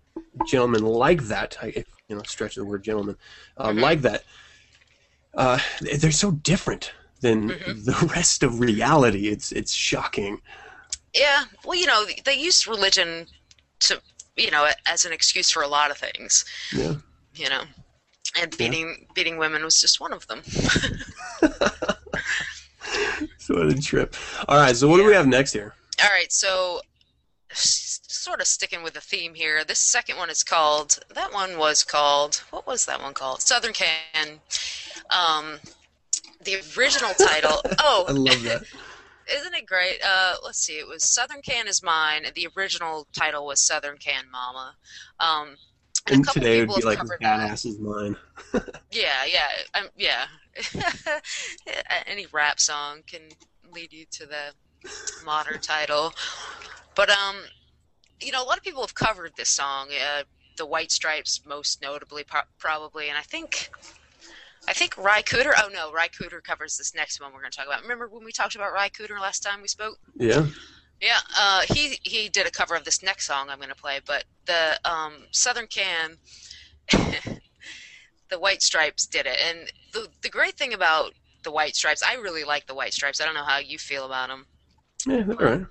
gentlemen 0.49 0.83
like 0.83 1.25
that. 1.25 1.59
I, 1.61 1.67
if, 1.77 1.85
you 2.09 2.17
know, 2.17 2.23
stretch 2.23 2.55
the 2.55 2.65
word 2.65 2.83
gentleman, 2.85 3.17
uh, 3.59 3.71
Mhm. 3.71 3.81
like 3.81 4.01
that. 4.03 4.25
Uh, 5.35 5.59
they're 5.81 6.11
so 6.11 6.33
different 6.33 6.93
than 7.21 7.49
Mhm. 7.49 7.85
the 7.85 8.11
rest 8.15 8.43
of 8.43 8.61
reality. 8.61 9.29
It's 9.29 9.53
it's 9.53 9.73
shocking. 9.73 10.41
yeah, 11.15 11.45
well, 11.65 11.77
you 11.77 11.87
know, 11.87 12.07
they 12.25 12.35
used 12.35 12.67
religion 12.67 13.27
to 13.81 14.01
you 14.37 14.51
know 14.51 14.69
as 14.87 15.05
an 15.05 15.13
excuse 15.13 15.51
for 15.51 15.63
a 15.63 15.69
lot 15.69 15.91
of 15.91 15.99
things, 15.99 16.45
Yeah. 16.73 16.95
you 17.35 17.49
know, 17.49 17.63
and 18.41 18.57
beating 18.57 19.07
beating 19.15 19.37
women 19.39 19.63
was 19.65 19.81
just 19.81 20.01
one 20.01 20.13
of 20.13 20.27
them. 20.27 20.43
So 23.39 23.55
what 23.57 23.67
a 23.77 23.81
trip. 23.81 24.15
All 24.49 24.57
right, 24.59 24.77
so 24.77 24.89
what 24.89 24.97
do 24.99 25.05
we 25.05 25.13
have 25.13 25.27
next 25.27 25.53
here? 25.53 25.75
All 26.03 26.09
right, 26.11 26.31
so 26.31 26.81
sort 27.53 28.41
of 28.41 28.47
sticking 28.47 28.83
with 28.83 28.95
the 28.95 29.01
theme 29.01 29.35
here. 29.35 29.65
This 29.65 29.79
second 29.79 30.17
one 30.17 30.31
is 30.31 30.45
called. 30.45 30.99
That 31.15 31.33
one 31.33 31.59
was 31.59 31.83
called. 31.83 32.37
What 32.51 32.67
was 32.67 32.87
that 32.87 33.01
one 33.03 33.13
called? 33.15 33.43
Southern 33.43 33.73
Can. 33.73 34.41
Um, 35.11 35.59
the 36.45 36.57
original 36.77 37.13
title. 37.15 37.61
Oh, 37.81 38.05
I 38.09 38.13
love 38.13 38.43
that. 38.45 38.63
Isn't 39.33 39.55
it 39.55 39.67
great? 39.67 39.99
Uh, 40.05 40.35
let's 40.45 40.59
see. 40.59 40.79
It 40.79 40.87
was 40.87 41.05
Southern 41.05 41.43
Can 41.43 41.69
is 41.69 41.83
mine. 41.83 42.25
The 42.35 42.49
original 42.57 43.07
title 43.17 43.47
was 43.47 43.65
Southern 43.65 43.97
Can 43.99 44.25
Mama. 44.31 44.75
Um, 45.19 45.57
and, 46.07 46.17
And 46.17 46.29
today 46.29 46.61
it 46.61 46.69
would 46.69 46.81
be 46.81 46.85
like 46.85 46.99
badass 46.99 47.67
is 47.67 47.79
mine. 47.79 48.17
Yeah, 48.93 49.25
yeah, 49.25 49.49
um, 49.75 49.89
yeah. 49.97 50.25
Any 52.07 52.27
rap 52.33 52.59
song 52.59 53.03
can 53.07 53.21
lead 53.73 53.93
you 53.93 54.05
to 54.11 54.27
the 54.27 54.53
modern 55.25 55.61
title, 55.61 56.13
but 56.97 57.09
um, 57.09 57.37
you 58.21 58.33
know, 58.33 58.43
a 58.43 58.47
lot 58.47 58.57
of 58.59 58.65
people 58.65 58.83
have 58.83 58.97
covered 58.97 59.33
this 59.37 59.49
song. 59.49 59.91
Uh, 59.91 60.25
the 60.57 60.67
White 60.67 60.91
Stripes, 60.91 61.43
most 61.47 61.81
notably, 61.81 62.25
pro- 62.25 62.41
probably, 62.59 63.09
and 63.09 63.17
I 63.17 63.23
think. 63.23 63.71
I 64.69 64.73
think 64.73 64.97
Ry 64.97 65.23
Cooder. 65.23 65.53
Oh 65.57 65.69
no, 65.73 65.93
Ry 65.93 66.09
Cooder 66.09 66.43
covers 66.43 66.77
this 66.77 66.95
next 66.95 67.21
one 67.21 67.33
we're 67.33 67.41
going 67.41 67.51
to 67.51 67.57
talk 67.57 67.67
about. 67.67 67.83
Remember 67.83 68.09
when 68.09 68.25
we 68.25 68.33
talked 68.33 68.55
about 68.55 68.73
Ry 68.73 68.89
Cooder 68.89 69.21
last 69.21 69.43
time 69.43 69.63
we 69.63 69.69
spoke? 69.69 69.99
Yeah. 70.15 70.47
Yeah, 71.01 71.19
uh, 71.39 71.63
he 71.73 71.99
he 72.03 72.29
did 72.29 72.47
a 72.47 72.51
cover 72.51 72.75
of 72.75 72.85
this 72.85 73.03
next 73.03 73.27
song 73.27 73.49
I'm 73.49 73.57
going 73.57 73.71
to 73.71 73.75
play, 73.75 74.01
but 74.05 74.25
the 74.45 74.79
um, 74.85 75.15
Southern 75.31 75.67
Can, 75.67 76.19
the 76.93 78.39
White 78.39 78.61
Stripes 78.61 79.07
did 79.07 79.25
it, 79.25 79.39
and 79.43 79.71
the 79.95 80.09
the 80.21 80.29
great 80.29 80.59
thing 80.59 80.75
about 80.75 81.15
the 81.43 81.51
White 81.51 81.75
Stripes, 81.75 82.03
I 82.03 82.15
really 82.15 82.45
like 82.45 82.67
the 82.67 82.75
White 82.75 82.93
Stripes. 82.93 83.21
I 83.21 83.25
don't 83.25 83.35
know 83.35 83.45
how 83.45 83.59
you 83.59 83.79
feel 83.79 84.05
about 84.05 84.29
them. 84.29 84.47
Yeah, 85.07 85.23
they're 85.23 85.41
all 85.41 85.57
right. 85.59 85.67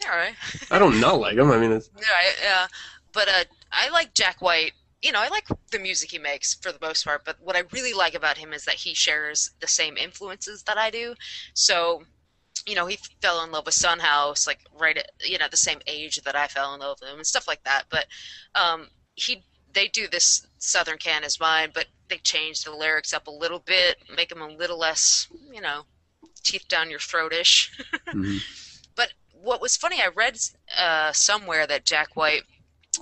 They're 0.00 0.12
all 0.12 0.18
right. 0.18 0.34
I 0.70 0.78
don't 0.78 1.00
not 1.00 1.18
like 1.18 1.36
them. 1.36 1.50
I 1.50 1.58
mean, 1.58 1.72
it's, 1.72 1.88
Right, 1.94 2.36
yeah. 2.42 2.66
But 3.12 3.28
uh, 3.28 3.44
I 3.72 3.88
like 3.90 4.12
Jack 4.12 4.42
White. 4.42 4.72
You 5.04 5.12
know, 5.12 5.20
I 5.20 5.28
like 5.28 5.44
the 5.70 5.78
music 5.78 6.10
he 6.12 6.18
makes 6.18 6.54
for 6.54 6.72
the 6.72 6.78
most 6.80 7.04
part. 7.04 7.26
But 7.26 7.36
what 7.38 7.56
I 7.56 7.62
really 7.72 7.92
like 7.92 8.14
about 8.14 8.38
him 8.38 8.54
is 8.54 8.64
that 8.64 8.76
he 8.76 8.94
shares 8.94 9.50
the 9.60 9.68
same 9.68 9.98
influences 9.98 10.62
that 10.62 10.78
I 10.78 10.90
do. 10.90 11.14
So, 11.52 12.04
you 12.66 12.74
know, 12.74 12.86
he 12.86 12.98
fell 13.20 13.44
in 13.44 13.52
love 13.52 13.66
with 13.66 13.74
Son 13.74 13.98
House 13.98 14.46
like 14.46 14.60
right 14.80 14.96
at 14.96 15.10
you 15.22 15.36
know 15.36 15.46
the 15.50 15.58
same 15.58 15.80
age 15.86 16.16
that 16.24 16.34
I 16.34 16.46
fell 16.46 16.72
in 16.72 16.80
love 16.80 16.96
with 17.02 17.10
him 17.10 17.18
and 17.18 17.26
stuff 17.26 17.46
like 17.46 17.62
that. 17.64 17.84
But 17.90 18.06
um, 18.54 18.88
he 19.14 19.44
they 19.74 19.88
do 19.88 20.08
this 20.08 20.46
Southern 20.58 20.96
Can 20.96 21.22
is 21.22 21.38
mine, 21.38 21.70
but 21.74 21.86
they 22.08 22.16
change 22.16 22.64
the 22.64 22.70
lyrics 22.70 23.12
up 23.12 23.26
a 23.26 23.30
little 23.30 23.58
bit, 23.58 23.96
make 24.16 24.30
them 24.30 24.40
a 24.40 24.48
little 24.48 24.78
less, 24.78 25.28
you 25.52 25.60
know, 25.60 25.82
teeth 26.42 26.66
down 26.68 26.88
your 26.90 27.00
throat-ish. 27.00 27.70
Mhm. 28.14 28.40
But 28.94 29.12
what 29.32 29.60
was 29.60 29.76
funny, 29.76 30.00
I 30.00 30.08
read 30.14 30.38
uh, 30.78 31.10
somewhere 31.12 31.66
that 31.66 31.84
Jack 31.84 32.14
White 32.14 32.44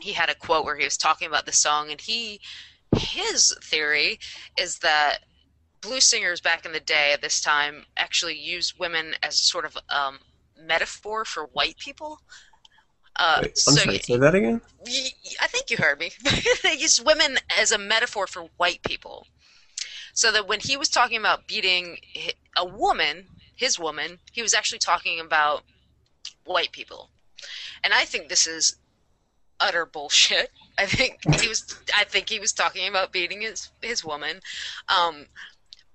he 0.00 0.12
had 0.12 0.30
a 0.30 0.34
quote 0.34 0.64
where 0.64 0.76
he 0.76 0.84
was 0.84 0.96
talking 0.96 1.28
about 1.28 1.46
the 1.46 1.52
song, 1.52 1.90
and 1.90 2.00
he 2.00 2.40
his 2.96 3.56
theory 3.62 4.18
is 4.58 4.78
that 4.80 5.18
blues 5.80 6.04
singers 6.04 6.40
back 6.40 6.64
in 6.64 6.72
the 6.72 6.80
day 6.80 7.12
at 7.12 7.22
this 7.22 7.40
time 7.40 7.84
actually 7.96 8.36
used 8.36 8.78
women 8.78 9.14
as 9.22 9.40
sort 9.40 9.64
of 9.64 9.76
um, 9.88 10.18
metaphor 10.58 11.24
for 11.24 11.44
white 11.52 11.76
people. 11.78 12.18
Uh, 13.16 13.40
Wait, 13.42 13.50
I'm 13.50 13.54
so 13.56 13.72
sorry. 13.72 13.98
Say 13.98 14.16
that 14.16 14.34
again. 14.34 14.60
y- 14.86 15.10
I 15.40 15.46
think 15.48 15.70
you 15.70 15.76
heard 15.76 15.98
me. 15.98 16.12
they 16.62 16.74
used 16.74 17.04
women 17.04 17.38
as 17.58 17.72
a 17.72 17.78
metaphor 17.78 18.26
for 18.26 18.48
white 18.56 18.82
people. 18.82 19.26
So 20.14 20.30
that 20.32 20.46
when 20.46 20.60
he 20.60 20.76
was 20.76 20.88
talking 20.88 21.18
about 21.18 21.46
beating 21.46 21.98
a 22.56 22.66
woman, 22.66 23.26
his 23.56 23.78
woman, 23.78 24.18
he 24.30 24.42
was 24.42 24.54
actually 24.54 24.78
talking 24.78 25.20
about 25.20 25.62
white 26.44 26.72
people. 26.72 27.10
And 27.82 27.92
I 27.94 28.04
think 28.04 28.28
this 28.28 28.46
is 28.46 28.76
utter 29.62 29.86
bullshit. 29.86 30.50
I 30.76 30.86
think 30.86 31.18
he 31.40 31.48
was 31.48 31.78
I 31.96 32.04
think 32.04 32.28
he 32.28 32.40
was 32.40 32.52
talking 32.52 32.88
about 32.88 33.12
beating 33.12 33.40
his 33.40 33.70
his 33.80 34.04
woman. 34.04 34.40
Um 34.88 35.26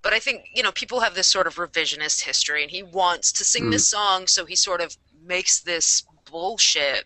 but 0.03 0.13
I 0.13 0.20
think, 0.20 0.45
you 0.53 0.63
know, 0.63 0.72
people 0.72 1.01
have 1.01 1.15
this 1.15 1.28
sort 1.28 1.47
of 1.47 1.55
revisionist 1.55 2.24
history 2.24 2.61
and 2.61 2.72
he 2.72 2.82
wants 2.82 3.32
to 3.34 3.43
sing 3.43 3.72
this 3.72 3.88
song 3.89 4.28
so 4.28 4.45
he 4.45 4.55
sort 4.55 4.80
of 4.80 4.95
makes 5.26 5.59
this 5.59 6.05
bullshit 6.32 7.03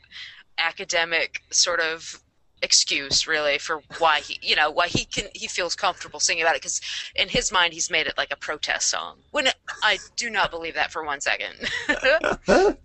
academic 0.58 1.42
sort 1.50 1.80
of 1.80 2.22
excuse 2.62 3.28
really 3.28 3.58
for 3.58 3.82
why 3.98 4.20
he 4.20 4.38
you 4.42 4.56
know 4.56 4.70
why 4.70 4.88
he 4.88 5.06
can 5.06 5.26
he 5.34 5.48
feels 5.48 5.76
comfortable 5.76 6.20
singing 6.20 6.44
about 6.44 6.56
it 6.56 6.62
because 6.62 6.80
in 7.16 7.28
his 7.28 7.52
mind 7.52 7.74
he's 7.74 7.90
made 7.90 8.06
it 8.06 8.14
like 8.18 8.32
a 8.32 8.36
protest 8.36 8.88
song 8.88 9.18
when 9.32 9.48
i 9.82 9.98
do 10.16 10.30
not 10.30 10.52
believe 10.52 10.76
that 10.76 10.92
for 10.92 11.04
one 11.04 11.20
second 11.20 11.54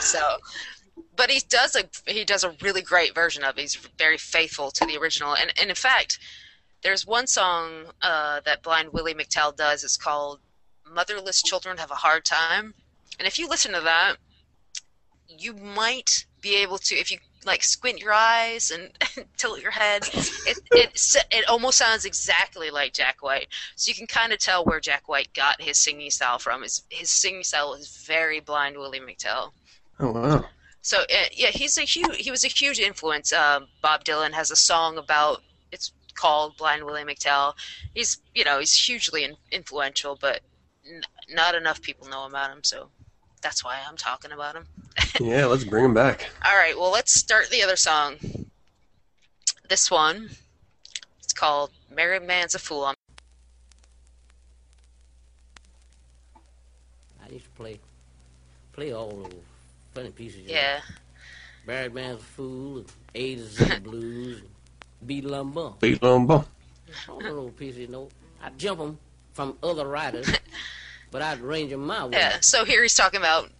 so 0.00 0.38
but 1.18 1.30
he 1.30 1.40
does 1.48 1.76
a 1.76 1.82
he 2.10 2.24
does 2.24 2.44
a 2.44 2.54
really 2.62 2.80
great 2.80 3.14
version 3.14 3.44
of 3.44 3.58
it. 3.58 3.62
He's 3.62 3.74
very 3.98 4.16
faithful 4.16 4.70
to 4.70 4.86
the 4.86 4.96
original. 4.96 5.34
And, 5.34 5.52
and 5.60 5.68
in 5.68 5.76
fact 5.76 6.18
there's 6.82 7.04
one 7.04 7.26
song 7.26 7.86
uh, 8.00 8.40
that 8.44 8.62
blind 8.62 8.92
willie 8.92 9.14
mctell 9.14 9.54
does. 9.54 9.84
It's 9.84 9.96
called 9.98 10.38
motherless 10.90 11.42
children 11.42 11.76
have 11.76 11.90
a 11.90 11.96
hard 11.96 12.24
time. 12.24 12.72
And 13.18 13.26
if 13.26 13.38
you 13.38 13.48
listen 13.48 13.72
to 13.72 13.80
that 13.80 14.14
you 15.28 15.52
might 15.52 16.24
be 16.40 16.54
able 16.54 16.78
to 16.78 16.94
if 16.94 17.10
you 17.10 17.18
like 17.44 17.64
squint 17.64 17.98
your 17.98 18.12
eyes 18.12 18.70
and 18.70 18.90
tilt 19.36 19.60
your 19.60 19.70
head 19.72 20.08
it, 20.12 20.58
it 20.70 21.16
it 21.32 21.48
almost 21.48 21.78
sounds 21.78 22.04
exactly 22.04 22.70
like 22.70 22.92
Jack 22.92 23.24
White. 23.24 23.48
So 23.74 23.90
you 23.90 23.96
can 23.96 24.06
kind 24.06 24.32
of 24.32 24.38
tell 24.38 24.64
where 24.64 24.78
Jack 24.78 25.08
White 25.08 25.34
got 25.34 25.60
his 25.60 25.78
singing 25.78 26.10
style 26.10 26.38
from. 26.38 26.62
His 26.62 26.84
his 26.90 27.10
singing 27.10 27.42
style 27.42 27.74
is 27.74 27.88
very 28.06 28.38
blind 28.38 28.76
Willie 28.76 29.00
McTell. 29.00 29.50
Oh 29.98 30.12
wow. 30.12 30.44
So 30.88 31.00
uh, 31.00 31.28
yeah 31.32 31.50
he's 31.50 31.76
a 31.76 31.82
huge 31.82 32.16
he 32.16 32.30
was 32.30 32.44
a 32.44 32.48
huge 32.48 32.78
influence 32.78 33.30
um, 33.32 33.66
Bob 33.82 34.04
Dylan 34.04 34.32
has 34.32 34.50
a 34.50 34.56
song 34.56 34.96
about 34.96 35.42
it's 35.70 35.92
called 36.14 36.56
Blind 36.56 36.82
Willie 36.84 37.04
McTell 37.04 37.52
he's 37.94 38.18
you 38.34 38.42
know 38.44 38.58
he's 38.58 38.74
hugely 38.74 39.24
in, 39.24 39.36
influential 39.52 40.16
but 40.18 40.40
n- 40.90 41.02
not 41.30 41.54
enough 41.54 41.82
people 41.82 42.08
know 42.08 42.24
about 42.24 42.50
him 42.50 42.64
so 42.64 42.88
that's 43.42 43.62
why 43.62 43.78
I'm 43.86 43.96
talking 43.98 44.32
about 44.32 44.54
him 44.56 44.66
Yeah, 45.20 45.44
let's 45.46 45.64
bring 45.64 45.84
him 45.84 45.94
back. 45.94 46.30
all 46.44 46.56
right, 46.56 46.76
well, 46.78 46.90
let's 46.90 47.12
start 47.12 47.50
the 47.50 47.62
other 47.62 47.76
song. 47.76 48.16
This 49.68 49.90
one, 49.90 50.30
it's 51.22 51.32
called 51.32 51.70
"Married 51.94 52.22
Man's 52.22 52.54
a 52.54 52.58
Fool." 52.58 52.84
I 52.84 52.94
used 57.30 57.44
to 57.44 57.50
play, 57.50 57.78
play 58.72 58.92
all 58.92 59.28
those 59.98 60.12
funny 60.12 60.12
pieces. 60.12 60.40
you. 60.40 60.54
Yeah, 60.54 60.80
Married 61.66 61.94
Man's 61.94 62.20
a 62.20 62.24
fool, 62.24 62.84
A 63.14 63.34
to 63.36 63.44
Z 63.44 63.78
blues, 63.80 64.42
B 65.04 65.20
lumber. 65.20 65.72
Beat 65.80 66.00
Lombo. 66.02 66.44
All 67.08 67.20
those 67.20 67.52
pieces, 67.52 67.80
you 67.80 67.88
know. 67.88 68.08
I'd 68.42 68.58
jump 68.58 68.78
them 68.80 68.98
from 69.32 69.56
other 69.62 69.86
writers, 69.86 70.28
but 71.10 71.22
I'd 71.22 71.40
arrange 71.40 71.70
them 71.70 71.86
my 71.86 72.04
way. 72.06 72.10
yeah. 72.12 72.38
So 72.40 72.64
here 72.64 72.82
he's 72.82 72.94
talking 72.94 73.18
about, 73.20 73.50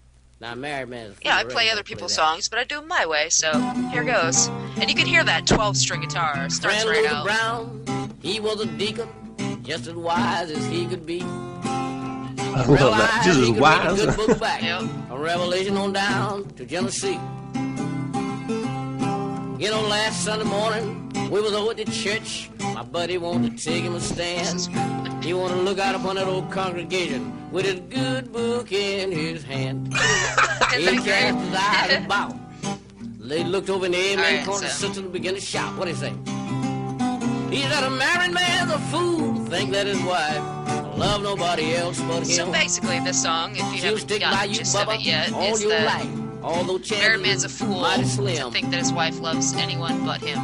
Now, 0.41 0.55
Married 0.55 0.89
Man's 0.89 1.11
a 1.11 1.15
fool. 1.15 1.23
yeah, 1.25 1.37
I 1.37 1.45
play 1.45 1.69
other 1.71 1.83
people's 1.83 2.13
that. 2.13 2.23
songs, 2.23 2.49
but 2.49 2.59
I 2.59 2.65
do 2.65 2.77
them 2.77 2.89
my 2.89 3.05
way. 3.07 3.29
So 3.29 3.53
here 3.93 4.05
goes, 4.05 4.49
and 4.77 4.89
you 4.89 4.95
can 4.97 5.07
hear 5.07 5.25
that 5.25 5.45
12-string 5.47 6.01
guitar 6.01 6.49
starts 6.49 6.85
Friend 6.85 6.89
right 6.89 7.03
Luther 7.03 7.15
out. 7.15 7.25
Brown, 7.25 8.15
he 8.23 8.41
was 8.41 8.61
a 8.61 8.67
deacon, 8.67 9.09
just 9.63 9.87
as 9.89 9.95
wise 9.95 10.51
as 10.51 10.65
he 10.67 10.87
could 10.87 11.05
be. 11.05 11.23
I 12.59 12.67
love 12.67 12.79
that. 12.79 12.81
Realized 12.81 13.25
Just 13.25 13.39
he 13.39 13.43
as 13.43 13.47
could 13.49 13.55
read 13.55 13.61
wise. 13.61 14.01
a 14.03 14.07
good 14.07 14.17
book 14.27 14.41
back. 14.41 14.63
Yep. 14.63 14.83
A 15.11 15.19
revelation 15.19 15.77
on 15.77 15.93
down 15.93 16.45
to 16.57 16.65
Genesis. 16.65 17.17
You 19.61 19.71
know, 19.73 19.83
last 19.89 20.25
Sunday 20.25 20.45
morning, 20.45 21.09
we 21.31 21.41
was 21.41 21.53
over 21.53 21.73
at 21.73 21.77
the 21.79 21.85
church. 21.87 22.49
My 22.61 22.83
buddy 22.85 23.19
wanted 23.19 23.59
to 23.59 23.65
take 23.65 23.83
him 23.83 23.95
a 23.95 24.01
stand. 24.01 24.69
He 25.25 25.35
wanted 25.35 25.55
to 25.57 25.63
look 25.63 25.79
out 25.81 25.95
upon 25.97 26.15
that 26.17 26.27
old 26.29 26.51
congregation 26.53 27.51
with 27.51 27.65
his 27.67 27.81
good 27.91 28.33
book 28.33 28.71
in 28.71 29.11
his 29.11 29.43
hand. 29.43 29.93
he 30.73 30.83
Isn't 30.85 30.97
that 30.97 31.05
cast 31.05 31.39
his 31.39 31.55
eyes 31.55 32.05
about. 32.05 32.37
They 33.19 33.43
looked 33.45 33.69
over 33.69 33.87
in 33.87 33.93
the 33.93 33.99
amen 33.99 34.25
Alright, 34.25 34.47
corner, 34.47 34.69
so- 34.69 34.87
sister 34.89 35.01
and 35.03 35.13
began 35.13 35.35
to 35.35 35.41
shout. 35.41 35.77
What 35.77 35.85
do 35.87 35.91
you 35.91 35.97
say? 35.97 36.13
He's 37.51 37.65
said, 37.65 37.83
a 37.85 37.91
married 37.91 38.33
man's 38.33 38.71
a 38.73 38.79
fool, 38.79 39.45
think 39.47 39.73
that 39.73 39.87
his 39.87 40.01
wife 40.03 40.58
love 40.99 41.23
nobody 41.23 41.75
else 41.75 42.01
but 42.03 42.19
him. 42.19 42.25
So 42.25 42.53
basically, 42.53 43.01
this 43.01 43.23
song, 43.23 43.53
if 43.53 43.59
you 43.59 43.65
She'll 43.65 43.83
haven't 43.85 44.01
stick 44.01 44.23
by 44.23 44.31
got 44.31 44.49
the 44.49 44.55
you, 44.55 44.81
of 44.81 44.89
it 44.91 45.01
yet, 45.01 45.33
all 45.33 45.43
is 45.43 45.63
your 45.63 45.71
that 45.71 45.87
life. 45.87 46.43
Although 46.43 46.79
chances 46.79 46.99
married 46.99 47.23
man's 47.23 47.45
a 47.45 47.49
fool 47.49 47.83
to 47.85 48.51
think 48.51 48.71
that 48.71 48.79
his 48.79 48.93
wife 48.93 49.19
loves 49.21 49.55
anyone 49.55 50.05
but 50.05 50.21
him, 50.21 50.39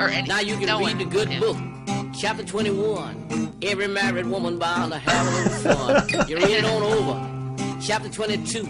or 0.00 0.08
any, 0.08 0.28
Now 0.28 0.40
you 0.40 0.56
can 0.56 0.66
no 0.66 0.80
read 0.80 0.98
the 0.98 1.04
good 1.04 1.28
book, 1.40 1.56
chapter 2.14 2.44
21. 2.44 3.54
Every 3.62 3.88
married 3.88 4.26
woman 4.26 4.58
bound 4.58 4.92
to 4.92 4.98
have 4.98 5.26
a 5.26 5.30
little 5.30 5.76
fun. 5.76 6.28
You 6.28 6.36
read 6.36 6.50
it 6.50 6.64
on 6.64 6.82
over. 6.82 7.80
Chapter 7.80 8.08
22. 8.08 8.68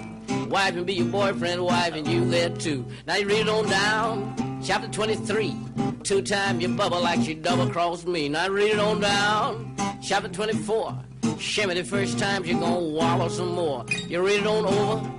Wife 0.48 0.76
and 0.76 0.86
be 0.86 0.94
your 0.94 1.06
boyfriend, 1.06 1.64
wife 1.64 1.94
and 1.94 2.06
you 2.06 2.24
there 2.28 2.50
too. 2.50 2.84
Now 3.06 3.16
you 3.16 3.26
read 3.26 3.40
it 3.40 3.48
on 3.48 3.68
down. 3.68 4.60
Chapter 4.64 4.88
23. 4.88 5.56
Two 6.02 6.22
time 6.22 6.60
you 6.60 6.68
bubble 6.68 7.00
like 7.00 7.22
she 7.22 7.34
double 7.34 7.68
crossed 7.68 8.06
me. 8.06 8.28
Now 8.28 8.48
read 8.48 8.72
it 8.72 8.78
on 8.78 9.00
down. 9.00 9.74
Chapter 10.02 10.28
24. 10.28 11.05
Shimmy 11.38 11.74
the 11.74 11.84
first 11.84 12.18
time 12.18 12.44
you're 12.44 12.58
gonna 12.60 12.78
wallow 12.78 13.28
some 13.28 13.52
more. 13.54 13.84
You 14.08 14.22
read 14.24 14.40
it 14.40 14.46
on 14.46 14.64
over. 14.66 15.12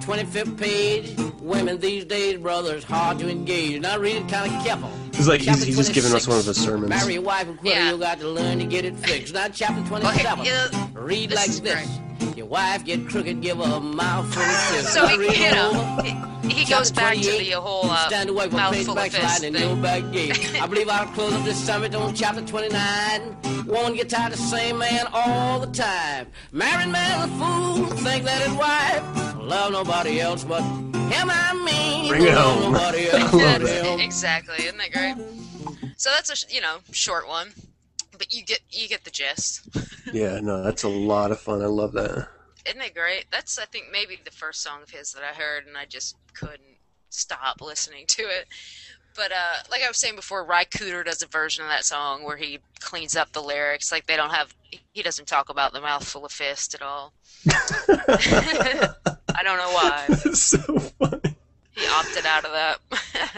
25th 0.00 0.58
page. 0.58 1.14
Women 1.40 1.78
these 1.78 2.04
days, 2.04 2.38
brothers, 2.38 2.84
hard 2.84 3.18
to 3.20 3.28
engage. 3.30 3.80
Now 3.80 3.98
read 3.98 4.16
it 4.16 4.28
kind 4.28 4.52
of 4.52 4.64
careful. 4.64 4.90
It's 5.08 5.28
like 5.28 5.40
he's, 5.40 5.62
he's 5.62 5.76
just 5.76 5.92
giving 5.92 6.12
us 6.12 6.26
one 6.26 6.38
of 6.38 6.44
his 6.44 6.56
sermons. 6.62 6.88
Marry 6.90 7.14
your 7.14 7.22
wife 7.22 7.46
and 7.48 7.58
quit 7.58 7.74
Yeah. 7.74 7.92
you 7.92 7.98
got 7.98 8.18
to 8.20 8.28
learn 8.28 8.58
to 8.58 8.64
get 8.64 8.84
it 8.84 8.96
fixed. 8.96 9.34
Now, 9.34 9.48
chapter 9.48 9.82
27. 9.88 10.40
Okay, 10.40 10.44
yeah, 10.48 10.88
read 10.94 11.30
this 11.30 11.36
like 11.38 11.48
is 11.48 11.60
this. 11.60 11.88
Your 12.36 12.46
wife 12.46 12.84
get 12.84 13.06
crooked, 13.08 13.40
give 13.40 13.58
her 13.58 13.76
a 13.76 13.80
mouthful 13.80 14.42
of 14.42 14.48
fist. 14.70 14.92
So 14.94 15.06
he, 15.06 15.16
read 15.18 15.36
you 15.36 15.50
know, 15.50 15.98
he, 16.02 16.48
he 16.54 16.64
goes 16.70 16.90
back 16.90 17.14
to 17.16 17.22
28, 17.22 17.50
the 17.52 17.60
whole 17.60 17.90
uh, 17.90 18.08
stand 18.08 18.30
away 18.30 18.48
from 18.48 18.58
page 18.72 18.86
mouthful 18.86 18.98
of 18.98 19.04
fist 19.04 19.20
backsliding 19.20 19.56
and 19.56 19.76
no 19.76 19.82
back 19.82 20.12
gate. 20.12 20.54
I 20.62 20.66
believe 20.66 20.88
I'll 20.88 21.06
close 21.08 21.32
up 21.32 21.44
this 21.44 21.58
summit 21.58 21.94
on 21.94 22.14
chapter 22.14 22.42
29. 22.42 23.36
Woman 23.66 23.94
get 23.94 24.08
tired 24.08 24.32
of 24.32 24.38
the 24.38 24.44
same 24.44 24.78
man 24.78 25.06
all 25.12 25.60
the 25.60 25.66
time. 25.72 26.26
Married 26.52 26.88
man 26.90 27.28
a 27.28 27.32
fool, 27.38 27.86
think 27.98 28.24
that 28.24 28.42
his 28.42 28.52
wife 28.54 29.36
love 29.36 29.72
nobody 29.72 30.20
else 30.20 30.44
but 30.44 30.62
him. 30.62 31.28
I 31.30 31.52
mean, 31.64 32.08
Bring 32.08 32.22
it 32.22 32.34
love 32.34 32.62
home. 32.62 32.72
Nobody 32.72 33.08
else 33.10 33.32
I 33.34 33.36
love 33.36 33.62
but 33.62 33.70
him. 33.70 34.00
exactly, 34.00 34.64
isn't 34.64 34.78
that 34.78 34.92
great? 34.92 35.16
So 35.96 36.10
that's 36.10 36.30
a 36.44 36.52
you 36.54 36.60
know 36.60 36.78
short 36.90 37.28
one, 37.28 37.52
but 38.22 38.32
you 38.32 38.44
get 38.44 38.60
you 38.70 38.88
get 38.88 39.02
the 39.02 39.10
gist. 39.10 39.68
Yeah, 40.12 40.40
no, 40.40 40.62
that's 40.62 40.82
a 40.82 40.88
lot 40.88 41.30
of 41.30 41.40
fun. 41.40 41.62
I 41.62 41.66
love 41.66 41.92
that. 41.92 42.28
Isn't 42.66 42.80
it 42.82 42.92
great? 42.92 43.26
That's 43.30 43.58
I 43.58 43.64
think 43.66 43.86
maybe 43.90 44.18
the 44.22 44.32
first 44.32 44.60
song 44.60 44.82
of 44.82 44.90
his 44.90 45.12
that 45.12 45.22
I 45.22 45.28
heard, 45.28 45.66
and 45.66 45.76
I 45.76 45.86
just 45.86 46.16
couldn't 46.34 46.76
stop 47.08 47.60
listening 47.62 48.04
to 48.08 48.22
it. 48.24 48.46
But 49.14 49.30
uh, 49.32 49.62
like 49.70 49.82
I 49.82 49.88
was 49.88 49.96
saying 49.96 50.16
before, 50.16 50.44
Ry 50.44 50.64
Cooder 50.64 51.04
does 51.04 51.22
a 51.22 51.28
version 51.28 51.64
of 51.64 51.70
that 51.70 51.84
song 51.84 52.24
where 52.24 52.36
he 52.36 52.58
cleans 52.80 53.16
up 53.16 53.32
the 53.32 53.40
lyrics. 53.40 53.92
Like 53.92 54.06
they 54.06 54.16
don't 54.16 54.32
have, 54.32 54.52
he 54.92 55.02
doesn't 55.02 55.28
talk 55.28 55.48
about 55.48 55.72
the 55.72 55.80
mouthful 55.80 56.26
of 56.26 56.32
fist 56.32 56.74
at 56.74 56.82
all. 56.82 57.14
I 57.48 59.42
don't 59.42 59.56
know 59.56 59.72
why. 59.72 60.06
It's 60.08 60.42
so 60.42 60.58
funny. 60.58 61.36
He 61.74 61.86
opted 61.86 62.26
out 62.26 62.44
of 62.44 62.52
that. 62.52 62.78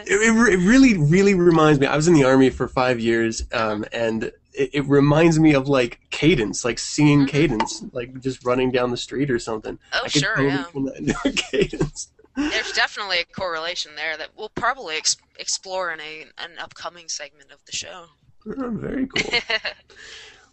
It, 0.07 0.15
it, 0.15 0.55
it 0.55 0.67
really, 0.67 0.97
really 0.97 1.35
reminds 1.35 1.79
me. 1.79 1.87
I 1.87 1.95
was 1.95 2.09
in 2.09 2.15
the 2.15 2.25
army 2.25 2.51
for 2.51 2.67
five 2.67 2.99
years, 2.99 3.45
um, 3.53 3.85
and 3.93 4.33
it, 4.55 4.71
it 4.73 4.85
reminds 4.87 5.39
me 5.39 5.55
of 5.55 5.69
like 5.69 6.01
cadence, 6.11 6.65
like 6.65 6.79
singing 6.79 7.27
cadence, 7.27 7.85
like 7.93 8.21
just 8.21 8.45
running 8.45 8.71
down 8.71 8.91
the 8.91 8.97
street 8.97 9.31
or 9.31 9.39
something. 9.39 9.79
Oh, 9.93 10.07
sure, 10.09 10.41
yeah. 10.41 10.65
cadence. 11.37 12.09
There's 12.37 12.73
definitely 12.73 13.21
a 13.21 13.25
correlation 13.25 13.93
there 13.97 14.17
that 14.17 14.31
we'll 14.37 14.49
probably 14.49 14.97
ex- 14.97 15.17
explore 15.39 15.93
in 15.93 16.01
a 16.01 16.27
an 16.39 16.59
upcoming 16.59 17.09
segment 17.09 17.53
of 17.53 17.65
the 17.67 17.73
show. 17.73 18.07
Oh, 18.47 18.71
very 18.71 19.07
cool. 19.07 19.41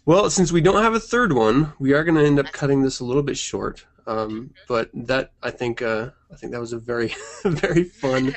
Well, 0.04 0.30
since 0.30 0.50
we 0.50 0.60
don't 0.60 0.82
have 0.82 0.94
a 0.94 1.00
third 1.00 1.32
one, 1.32 1.74
we 1.78 1.92
are 1.92 2.02
going 2.02 2.16
to 2.16 2.24
end 2.24 2.40
up 2.40 2.50
cutting 2.50 2.82
this 2.82 2.98
a 2.98 3.04
little 3.04 3.22
bit 3.22 3.36
short. 3.38 3.86
Um, 4.04 4.52
but 4.66 4.90
that 4.94 5.30
I 5.44 5.52
think 5.52 5.80
uh, 5.80 6.10
I 6.32 6.34
think 6.34 6.50
that 6.52 6.60
was 6.60 6.72
a 6.72 6.78
very 6.78 7.14
very 7.44 7.84
fun 7.84 8.34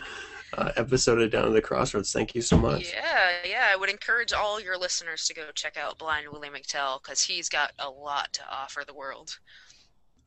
uh, 0.53 0.71
episode 0.75 1.21
of 1.21 1.31
Down 1.31 1.45
to 1.45 1.49
the 1.51 1.61
Crossroads. 1.61 2.11
Thank 2.13 2.35
you 2.35 2.41
so 2.41 2.57
much. 2.57 2.91
Yeah, 2.93 3.29
yeah. 3.47 3.67
I 3.71 3.75
would 3.75 3.89
encourage 3.89 4.33
all 4.33 4.59
your 4.61 4.77
listeners 4.77 5.25
to 5.27 5.33
go 5.33 5.43
check 5.53 5.77
out 5.77 5.97
Blind 5.97 6.27
Willie 6.31 6.49
McTell 6.49 7.01
because 7.01 7.21
he's 7.21 7.49
got 7.49 7.71
a 7.79 7.89
lot 7.89 8.31
to 8.33 8.41
offer 8.51 8.83
the 8.85 8.93
world. 8.93 9.37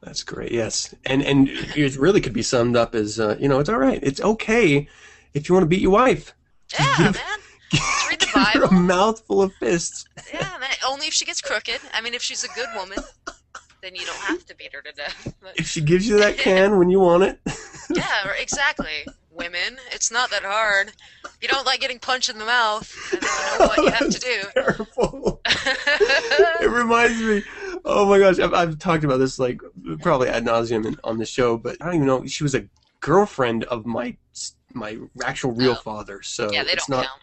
That's 0.02 0.22
great. 0.22 0.52
Yes, 0.52 0.94
and 1.06 1.22
and 1.22 1.48
it 1.48 1.96
really 1.96 2.20
could 2.20 2.32
be 2.32 2.42
summed 2.42 2.76
up 2.76 2.94
as 2.94 3.18
uh, 3.18 3.36
you 3.40 3.48
know 3.48 3.58
it's 3.58 3.68
all 3.68 3.78
right. 3.78 3.98
It's 4.02 4.20
okay 4.20 4.86
if 5.34 5.48
you 5.48 5.54
want 5.54 5.64
to 5.64 5.68
beat 5.68 5.80
your 5.80 5.90
wife. 5.92 6.34
Yeah, 6.78 6.96
give- 6.98 7.14
man. 7.16 7.38
Just 7.72 8.08
read 8.10 8.20
the 8.20 8.26
Give 8.26 8.62
her 8.62 8.64
a 8.64 8.72
mouthful 8.80 9.42
of 9.42 9.52
fists. 9.54 10.04
Yeah, 10.32 10.56
man. 10.58 10.70
Only 10.86 11.06
if 11.08 11.12
she 11.12 11.24
gets 11.26 11.40
crooked. 11.42 11.80
I 11.92 12.00
mean, 12.00 12.14
if 12.14 12.22
she's 12.22 12.42
a 12.42 12.48
good 12.54 12.68
woman, 12.74 12.98
then 13.82 13.94
you 13.94 14.06
don't 14.06 14.16
have 14.20 14.46
to 14.46 14.56
beat 14.56 14.72
her 14.72 14.80
to 14.80 14.92
death. 14.92 15.34
But, 15.42 15.58
If 15.60 15.66
she 15.68 15.82
gives 15.82 16.08
you 16.08 16.16
that 16.18 16.38
can 16.38 16.78
when 16.78 16.88
you 16.88 17.00
want 17.00 17.24
it. 17.24 17.38
yeah, 17.90 18.32
exactly. 18.40 19.04
Women, 19.38 19.78
it's 19.92 20.10
not 20.10 20.30
that 20.30 20.42
hard. 20.42 20.92
You 21.40 21.46
don't 21.48 21.64
like 21.64 21.80
getting 21.80 21.98
punched 22.00 22.28
in 22.28 22.38
the 22.38 22.44
mouth, 22.44 22.92
and 23.12 23.22
you 23.22 23.28
know 23.58 23.66
what 23.66 23.78
you 23.78 23.90
have 23.90 24.10
to 24.10 24.20
do. 24.20 24.42
Terrible. 24.54 25.40
it 26.60 26.68
reminds 26.70 27.20
me. 27.22 27.42
Oh 27.84 28.04
my 28.06 28.18
gosh, 28.18 28.38
I've, 28.40 28.52
I've 28.52 28.78
talked 28.78 29.04
about 29.04 29.18
this 29.18 29.38
like 29.38 29.60
probably 30.02 30.28
ad 30.28 30.44
nauseum 30.44 30.84
in- 30.86 30.98
on 31.04 31.18
the 31.18 31.24
show, 31.26 31.56
but 31.56 31.76
I 31.80 31.86
don't 31.86 31.94
even 31.94 32.06
know. 32.06 32.26
She 32.26 32.42
was 32.42 32.54
a 32.54 32.66
girlfriend 33.00 33.64
of 33.64 33.86
my 33.86 34.16
my 34.74 34.98
actual 35.24 35.52
real 35.52 35.72
Oh. 35.72 35.74
father, 35.76 36.20
so 36.22 36.50
yeah, 36.52 36.64
they 36.64 36.72
it's 36.72 36.86
don't 36.86 36.96
not. 36.98 37.06
count. 37.06 37.20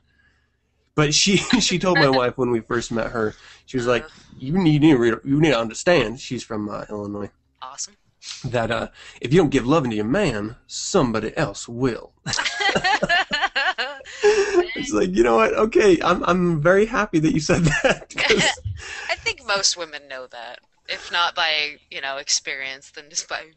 But 0.95 1.13
she 1.13 1.37
she 1.59 1.77
told 1.77 1.97
my 1.99 2.09
wife 2.09 2.37
when 2.37 2.49
we 2.51 2.61
first 2.61 2.91
met 2.91 3.11
her, 3.11 3.35
she 3.65 3.75
was 3.77 3.85
like, 3.87 4.05
Uh. 4.05 4.09
"You 4.39 4.57
need 4.57 4.81
to 4.83 5.19
you 5.25 5.41
need 5.41 5.51
to 5.51 5.59
understand." 5.59 6.19
She's 6.21 6.43
from 6.43 6.69
uh, 6.69 6.85
Illinois. 6.89 7.29
Awesome. 7.61 7.95
That 8.43 8.71
uh, 8.71 8.89
if 9.21 9.33
you 9.33 9.39
don't 9.39 9.49
give 9.49 9.67
loving 9.67 9.91
to 9.91 9.95
your 9.95 10.05
man, 10.05 10.55
somebody 10.67 11.35
else 11.37 11.67
will. 11.67 12.13
It's 14.75 14.91
like 14.91 15.15
you 15.15 15.23
know 15.23 15.37
what? 15.37 15.53
Okay, 15.53 15.99
I'm 16.03 16.23
I'm 16.25 16.61
very 16.61 16.85
happy 16.85 17.19
that 17.19 17.33
you 17.33 17.39
said 17.39 17.63
that. 17.83 18.13
I 19.09 19.15
think 19.15 19.45
most 19.45 19.77
women 19.77 20.07
know 20.07 20.27
that, 20.27 20.59
if 20.89 21.11
not 21.11 21.35
by 21.35 21.77
you 21.89 22.01
know 22.01 22.17
experience, 22.17 22.91
then 22.91 23.05
just 23.09 23.27
by 23.27 23.51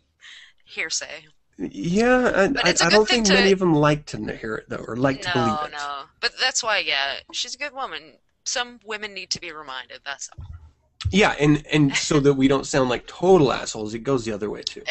hearsay. 0.65 1.27
yeah, 1.59 2.33
I, 2.35 2.43
I 2.45 2.73
good 2.73 2.91
don't 2.91 3.09
think 3.09 3.29
many 3.29 3.53
of 3.53 3.59
them 3.59 3.75
like 3.75 4.07
to 4.07 4.37
hear 4.37 4.55
it 4.57 4.69
though, 4.69 4.85
or 4.87 4.97
like 4.97 5.23
to 5.23 5.33
believe 5.33 5.49
it. 5.65 5.73
No, 5.73 5.79
no. 5.79 6.03
But 6.21 6.33
that's 6.41 6.63
why, 6.63 6.79
yeah, 6.79 7.21
she's 7.33 7.55
a 7.55 7.59
good 7.59 7.75
woman. 7.75 8.15
Some 8.45 8.81
women 8.85 9.13
need 9.13 9.31
to 9.31 9.41
be 9.41 9.53
reminded. 9.53 10.01
That's 10.05 10.31
all. 10.39 10.58
Yeah, 11.11 11.35
and 11.39 11.65
and 11.73 11.95
so 11.97 12.19
that 12.21 12.35
we 12.35 12.49
don't 12.49 12.67
sound 12.67 12.91
like 12.91 13.07
total 13.07 13.53
assholes, 13.53 13.95
it 13.95 14.01
goes 14.01 14.25
the 14.25 14.33
other 14.33 14.51
way 14.51 14.63
too. 14.63 14.83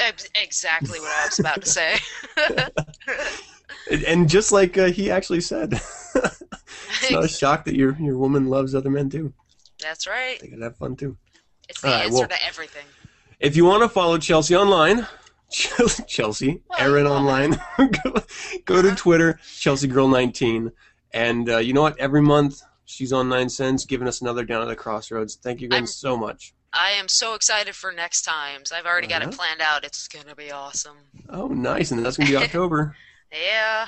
Exactly 0.41 0.99
what 0.99 1.11
I 1.21 1.25
was 1.25 1.39
about 1.39 1.61
to 1.61 1.69
say. 1.69 1.97
And- 4.05 4.29
just 4.29 4.51
like 4.51 4.77
uh, 4.77 4.87
he 4.87 5.09
actually 5.11 5.39
said, 5.41 5.73
it's 6.15 7.11
not 7.11 7.23
a 7.23 7.27
shock 7.27 7.63
that 7.65 7.75
your 7.75 7.95
your 7.99 8.17
woman 8.17 8.47
loves 8.49 8.75
other 8.75 8.89
men 8.89 9.09
too. 9.09 9.33
That's 9.81 10.07
right. 10.07 10.39
They 10.41 10.47
can 10.47 10.61
have 10.61 10.75
fun 10.77 10.95
too. 10.95 11.17
It's 11.69 11.81
the 11.81 11.87
All 11.87 11.93
right, 11.93 12.05
answer 12.05 12.19
well- 12.19 12.27
to 12.27 12.45
everything. 12.45 12.85
If 13.39 13.55
you 13.55 13.65
want 13.65 13.83
to 13.83 13.89
follow 13.89 14.17
Chelsea 14.17 14.55
online, 14.55 15.07
Chelsea, 15.51 16.61
Well, 16.69 16.79
Erin 16.79 17.05
well. 17.05 17.13
online, 17.13 17.59
go, 17.77 18.21
go 18.65 18.81
to 18.81 18.95
Twitter, 18.95 19.39
Chelsea 19.59 19.87
Girl 19.87 20.07
19 20.07 20.71
and 21.13 21.49
uh, 21.49 21.57
you 21.57 21.71
know 21.73 21.83
what? 21.83 21.97
Every 21.99 22.21
month 22.21 22.61
she's 22.87 23.13
on 23.13 23.29
Nine 23.29 23.49
Cents, 23.49 23.85
giving 23.85 24.07
us 24.07 24.21
another 24.21 24.43
down 24.43 24.63
at 24.63 24.67
the 24.67 24.75
crossroads. 24.75 25.35
Thank 25.35 25.61
you 25.61 25.67
guys 25.67 25.77
I'm- 25.77 25.85
so 25.87 26.17
much. 26.17 26.53
I 26.73 26.91
am 26.91 27.07
so 27.07 27.33
excited 27.33 27.75
for 27.75 27.91
next 27.91 28.23
times. 28.23 28.71
I've 28.71 28.85
already 28.85 29.07
got 29.07 29.21
Uh-huh. 29.21 29.31
it 29.31 29.37
planned 29.37 29.61
out. 29.61 29.83
It's 29.85 30.07
gonna 30.07 30.35
be 30.35 30.51
awesome. 30.51 30.97
Oh, 31.29 31.47
nice, 31.47 31.91
and 31.91 32.03
that's 32.05 32.17
gonna 32.17 32.29
be 32.29 32.35
October. 32.43 32.95
Yeah. 33.31 33.87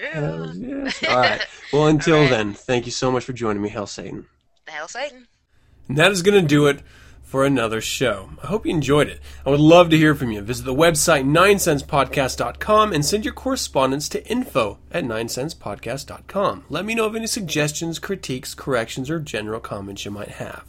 Yeah. 0.00 0.10
Hells 0.12 0.56
yes. 0.56 1.02
All 1.08 1.16
right. 1.16 1.46
Well, 1.72 1.86
until 1.88 2.14
All 2.16 2.20
right. 2.22 2.30
then, 2.30 2.54
thank 2.54 2.86
you 2.86 2.92
so 2.92 3.10
much 3.10 3.24
for 3.24 3.32
joining 3.32 3.62
me, 3.62 3.68
Hell 3.68 3.86
Satan. 3.88 4.26
The 4.66 4.72
hell, 4.72 4.86
Satan. 4.88 5.26
And 5.88 5.98
that 5.98 6.12
is 6.12 6.22
going 6.22 6.40
to 6.40 6.46
do 6.46 6.66
it 6.68 6.80
for 7.30 7.44
another 7.44 7.80
show. 7.80 8.28
I 8.42 8.48
hope 8.48 8.66
you 8.66 8.72
enjoyed 8.72 9.06
it. 9.06 9.20
I 9.46 9.50
would 9.50 9.60
love 9.60 9.88
to 9.90 9.96
hear 9.96 10.16
from 10.16 10.32
you. 10.32 10.40
Visit 10.40 10.64
the 10.64 10.74
website 10.74 11.24
9centspodcast.com 11.24 12.92
and 12.92 13.06
send 13.06 13.24
your 13.24 13.34
correspondence 13.34 14.08
to 14.08 14.26
info 14.26 14.78
at 14.90 15.04
9centspodcast.com. 15.04 16.64
Let 16.68 16.84
me 16.84 16.96
know 16.96 17.06
of 17.06 17.14
any 17.14 17.28
suggestions, 17.28 18.00
critiques, 18.00 18.52
corrections, 18.52 19.08
or 19.08 19.20
general 19.20 19.60
comments 19.60 20.04
you 20.04 20.10
might 20.10 20.32
have. 20.32 20.64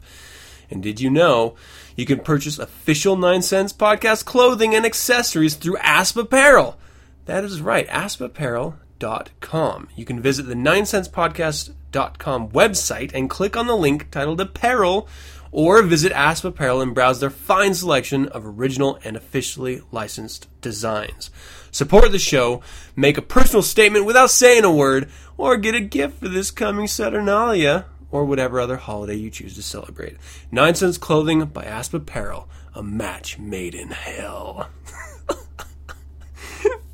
And 0.69 0.83
did 0.83 1.01
you 1.01 1.09
know 1.09 1.55
you 1.95 2.05
can 2.05 2.19
purchase 2.19 2.59
official 2.59 3.17
9 3.17 3.41
Cents 3.41 3.73
Podcast 3.73 4.25
clothing 4.25 4.75
and 4.75 4.85
accessories 4.85 5.55
through 5.55 5.77
Aspe 5.77 6.21
Apparel? 6.21 6.77
That 7.25 7.43
is 7.43 7.59
right, 7.59 7.87
aspapparel.com. 7.87 9.89
You 9.95 10.05
can 10.05 10.19
visit 10.19 10.43
the 10.43 10.53
9centspodcast.com 10.53 12.51
website 12.51 13.11
and 13.15 13.31
click 13.31 13.57
on 13.57 13.65
the 13.65 13.75
link 13.75 14.11
titled 14.11 14.39
Apparel, 14.39 15.07
or 15.51 15.81
visit 15.81 16.11
Aspe 16.13 16.45
Apparel 16.45 16.81
and 16.81 16.93
browse 16.93 17.19
their 17.19 17.29
fine 17.29 17.73
selection 17.73 18.27
of 18.29 18.45
original 18.45 18.99
and 19.03 19.17
officially 19.17 19.81
licensed 19.91 20.47
designs. 20.61 21.29
Support 21.71 22.11
the 22.11 22.19
show, 22.19 22.61
make 22.95 23.17
a 23.17 23.21
personal 23.21 23.61
statement 23.61 24.05
without 24.05 24.31
saying 24.31 24.63
a 24.63 24.71
word, 24.71 25.09
or 25.37 25.57
get 25.57 25.75
a 25.75 25.81
gift 25.81 26.19
for 26.19 26.29
this 26.29 26.51
coming 26.51 26.87
Saturnalia, 26.87 27.85
or 28.11 28.25
whatever 28.25 28.59
other 28.59 28.77
holiday 28.77 29.15
you 29.15 29.29
choose 29.29 29.55
to 29.55 29.63
celebrate. 29.63 30.17
9 30.51 30.75
Cents 30.75 30.97
Clothing 30.97 31.45
by 31.45 31.63
Aspe 31.63 31.95
Apparel, 31.95 32.49
a 32.73 32.83
match 32.83 33.39
made 33.39 33.73
in 33.73 33.91
hell. 33.91 34.69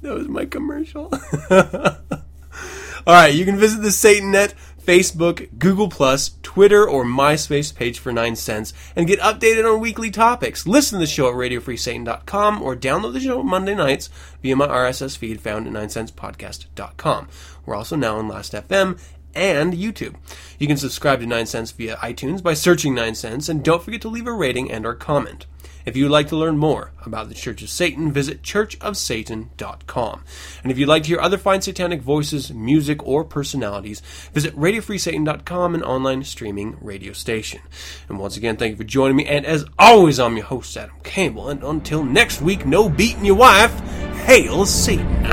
That 0.01 0.13
was 0.13 0.27
my 0.27 0.45
commercial. 0.45 1.11
All 1.51 3.13
right, 3.13 3.33
you 3.33 3.45
can 3.45 3.57
visit 3.57 3.81
the 3.81 3.89
SatanNet, 3.89 4.53
Facebook, 4.87 5.49
Google 5.59 5.89
Twitter, 5.89 6.87
or 6.87 7.03
MySpace 7.03 7.75
page 7.75 7.99
for 7.99 8.13
9 8.13 8.37
cents 8.37 8.73
and 8.95 9.05
get 9.05 9.19
updated 9.19 9.69
on 9.69 9.81
weekly 9.81 10.09
topics. 10.09 10.65
Listen 10.65 10.97
to 10.97 11.05
the 11.05 11.11
show 11.11 11.27
at 11.27 11.35
radiofreesatan.com 11.35 12.61
or 12.61 12.73
download 12.73 13.11
the 13.11 13.19
show 13.19 13.43
Monday 13.43 13.75
nights 13.75 14.09
via 14.41 14.55
my 14.55 14.65
RSS 14.65 15.17
feed 15.17 15.41
found 15.41 15.67
at 15.67 15.73
9centspodcast.com. 15.73 17.27
We're 17.65 17.75
also 17.75 17.97
now 17.97 18.17
on 18.17 18.29
Last.fm 18.29 18.97
and 19.35 19.73
YouTube. 19.73 20.15
You 20.57 20.67
can 20.67 20.77
subscribe 20.77 21.19
to 21.19 21.25
9 21.25 21.45
Cents 21.45 21.71
via 21.71 21.97
iTunes 21.97 22.41
by 22.41 22.53
searching 22.53 22.95
9 22.95 23.13
Cents 23.13 23.49
and 23.49 23.63
don't 23.63 23.83
forget 23.83 24.01
to 24.03 24.07
leave 24.07 24.25
a 24.25 24.31
rating 24.31 24.71
and 24.71 24.85
or 24.85 24.95
comment. 24.95 25.47
If 25.87 25.95
you 25.95 26.03
would 26.03 26.11
like 26.11 26.27
to 26.27 26.35
learn 26.35 26.57
more 26.57 26.91
about 27.05 27.29
the 27.29 27.33
Church 27.33 27.61
of 27.63 27.69
Satan, 27.69 28.11
visit 28.11 28.41
churchofsatan.com. 28.41 30.23
And 30.61 30.69
if 30.69 30.77
you'd 30.77 30.89
like 30.89 31.03
to 31.03 31.07
hear 31.07 31.21
other 31.21 31.37
fine 31.37 31.61
satanic 31.61 32.01
voices, 32.01 32.51
music, 32.51 33.07
or 33.07 33.23
personalities, 33.23 34.01
visit 34.33 34.53
radiofreesatan.com, 34.57 35.75
an 35.75 35.83
online 35.83 36.25
streaming 36.25 36.77
radio 36.81 37.13
station. 37.13 37.61
And 38.09 38.19
once 38.19 38.35
again, 38.35 38.57
thank 38.57 38.71
you 38.71 38.75
for 38.75 38.83
joining 38.83 39.15
me. 39.15 39.27
And 39.27 39.45
as 39.45 39.63
always, 39.79 40.19
I'm 40.19 40.35
your 40.35 40.47
host, 40.47 40.75
Adam 40.75 40.97
Campbell. 41.03 41.47
And 41.47 41.63
until 41.63 42.03
next 42.03 42.41
week, 42.41 42.65
no 42.65 42.89
beating 42.89 43.23
your 43.23 43.35
wife. 43.35 43.79
Hail 44.25 44.65
Satan. 44.65 45.25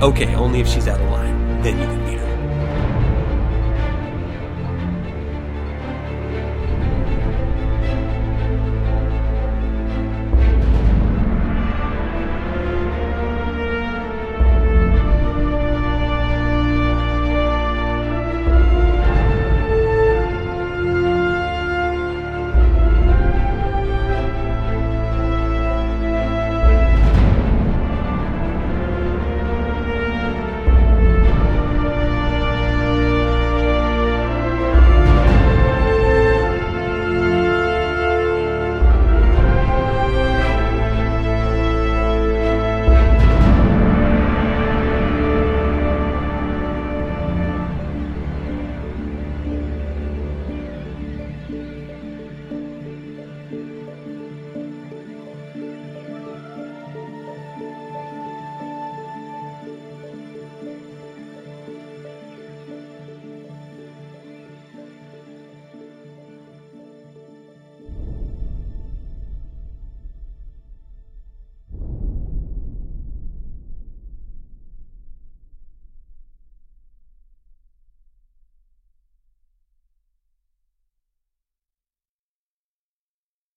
Okay, 0.00 0.36
only 0.36 0.60
if 0.60 0.68
she's 0.68 0.86
out 0.86 1.00
of 1.00 1.10
line. 1.10 1.62
Then 1.62 1.80
you 1.80 1.84
can 1.84 2.07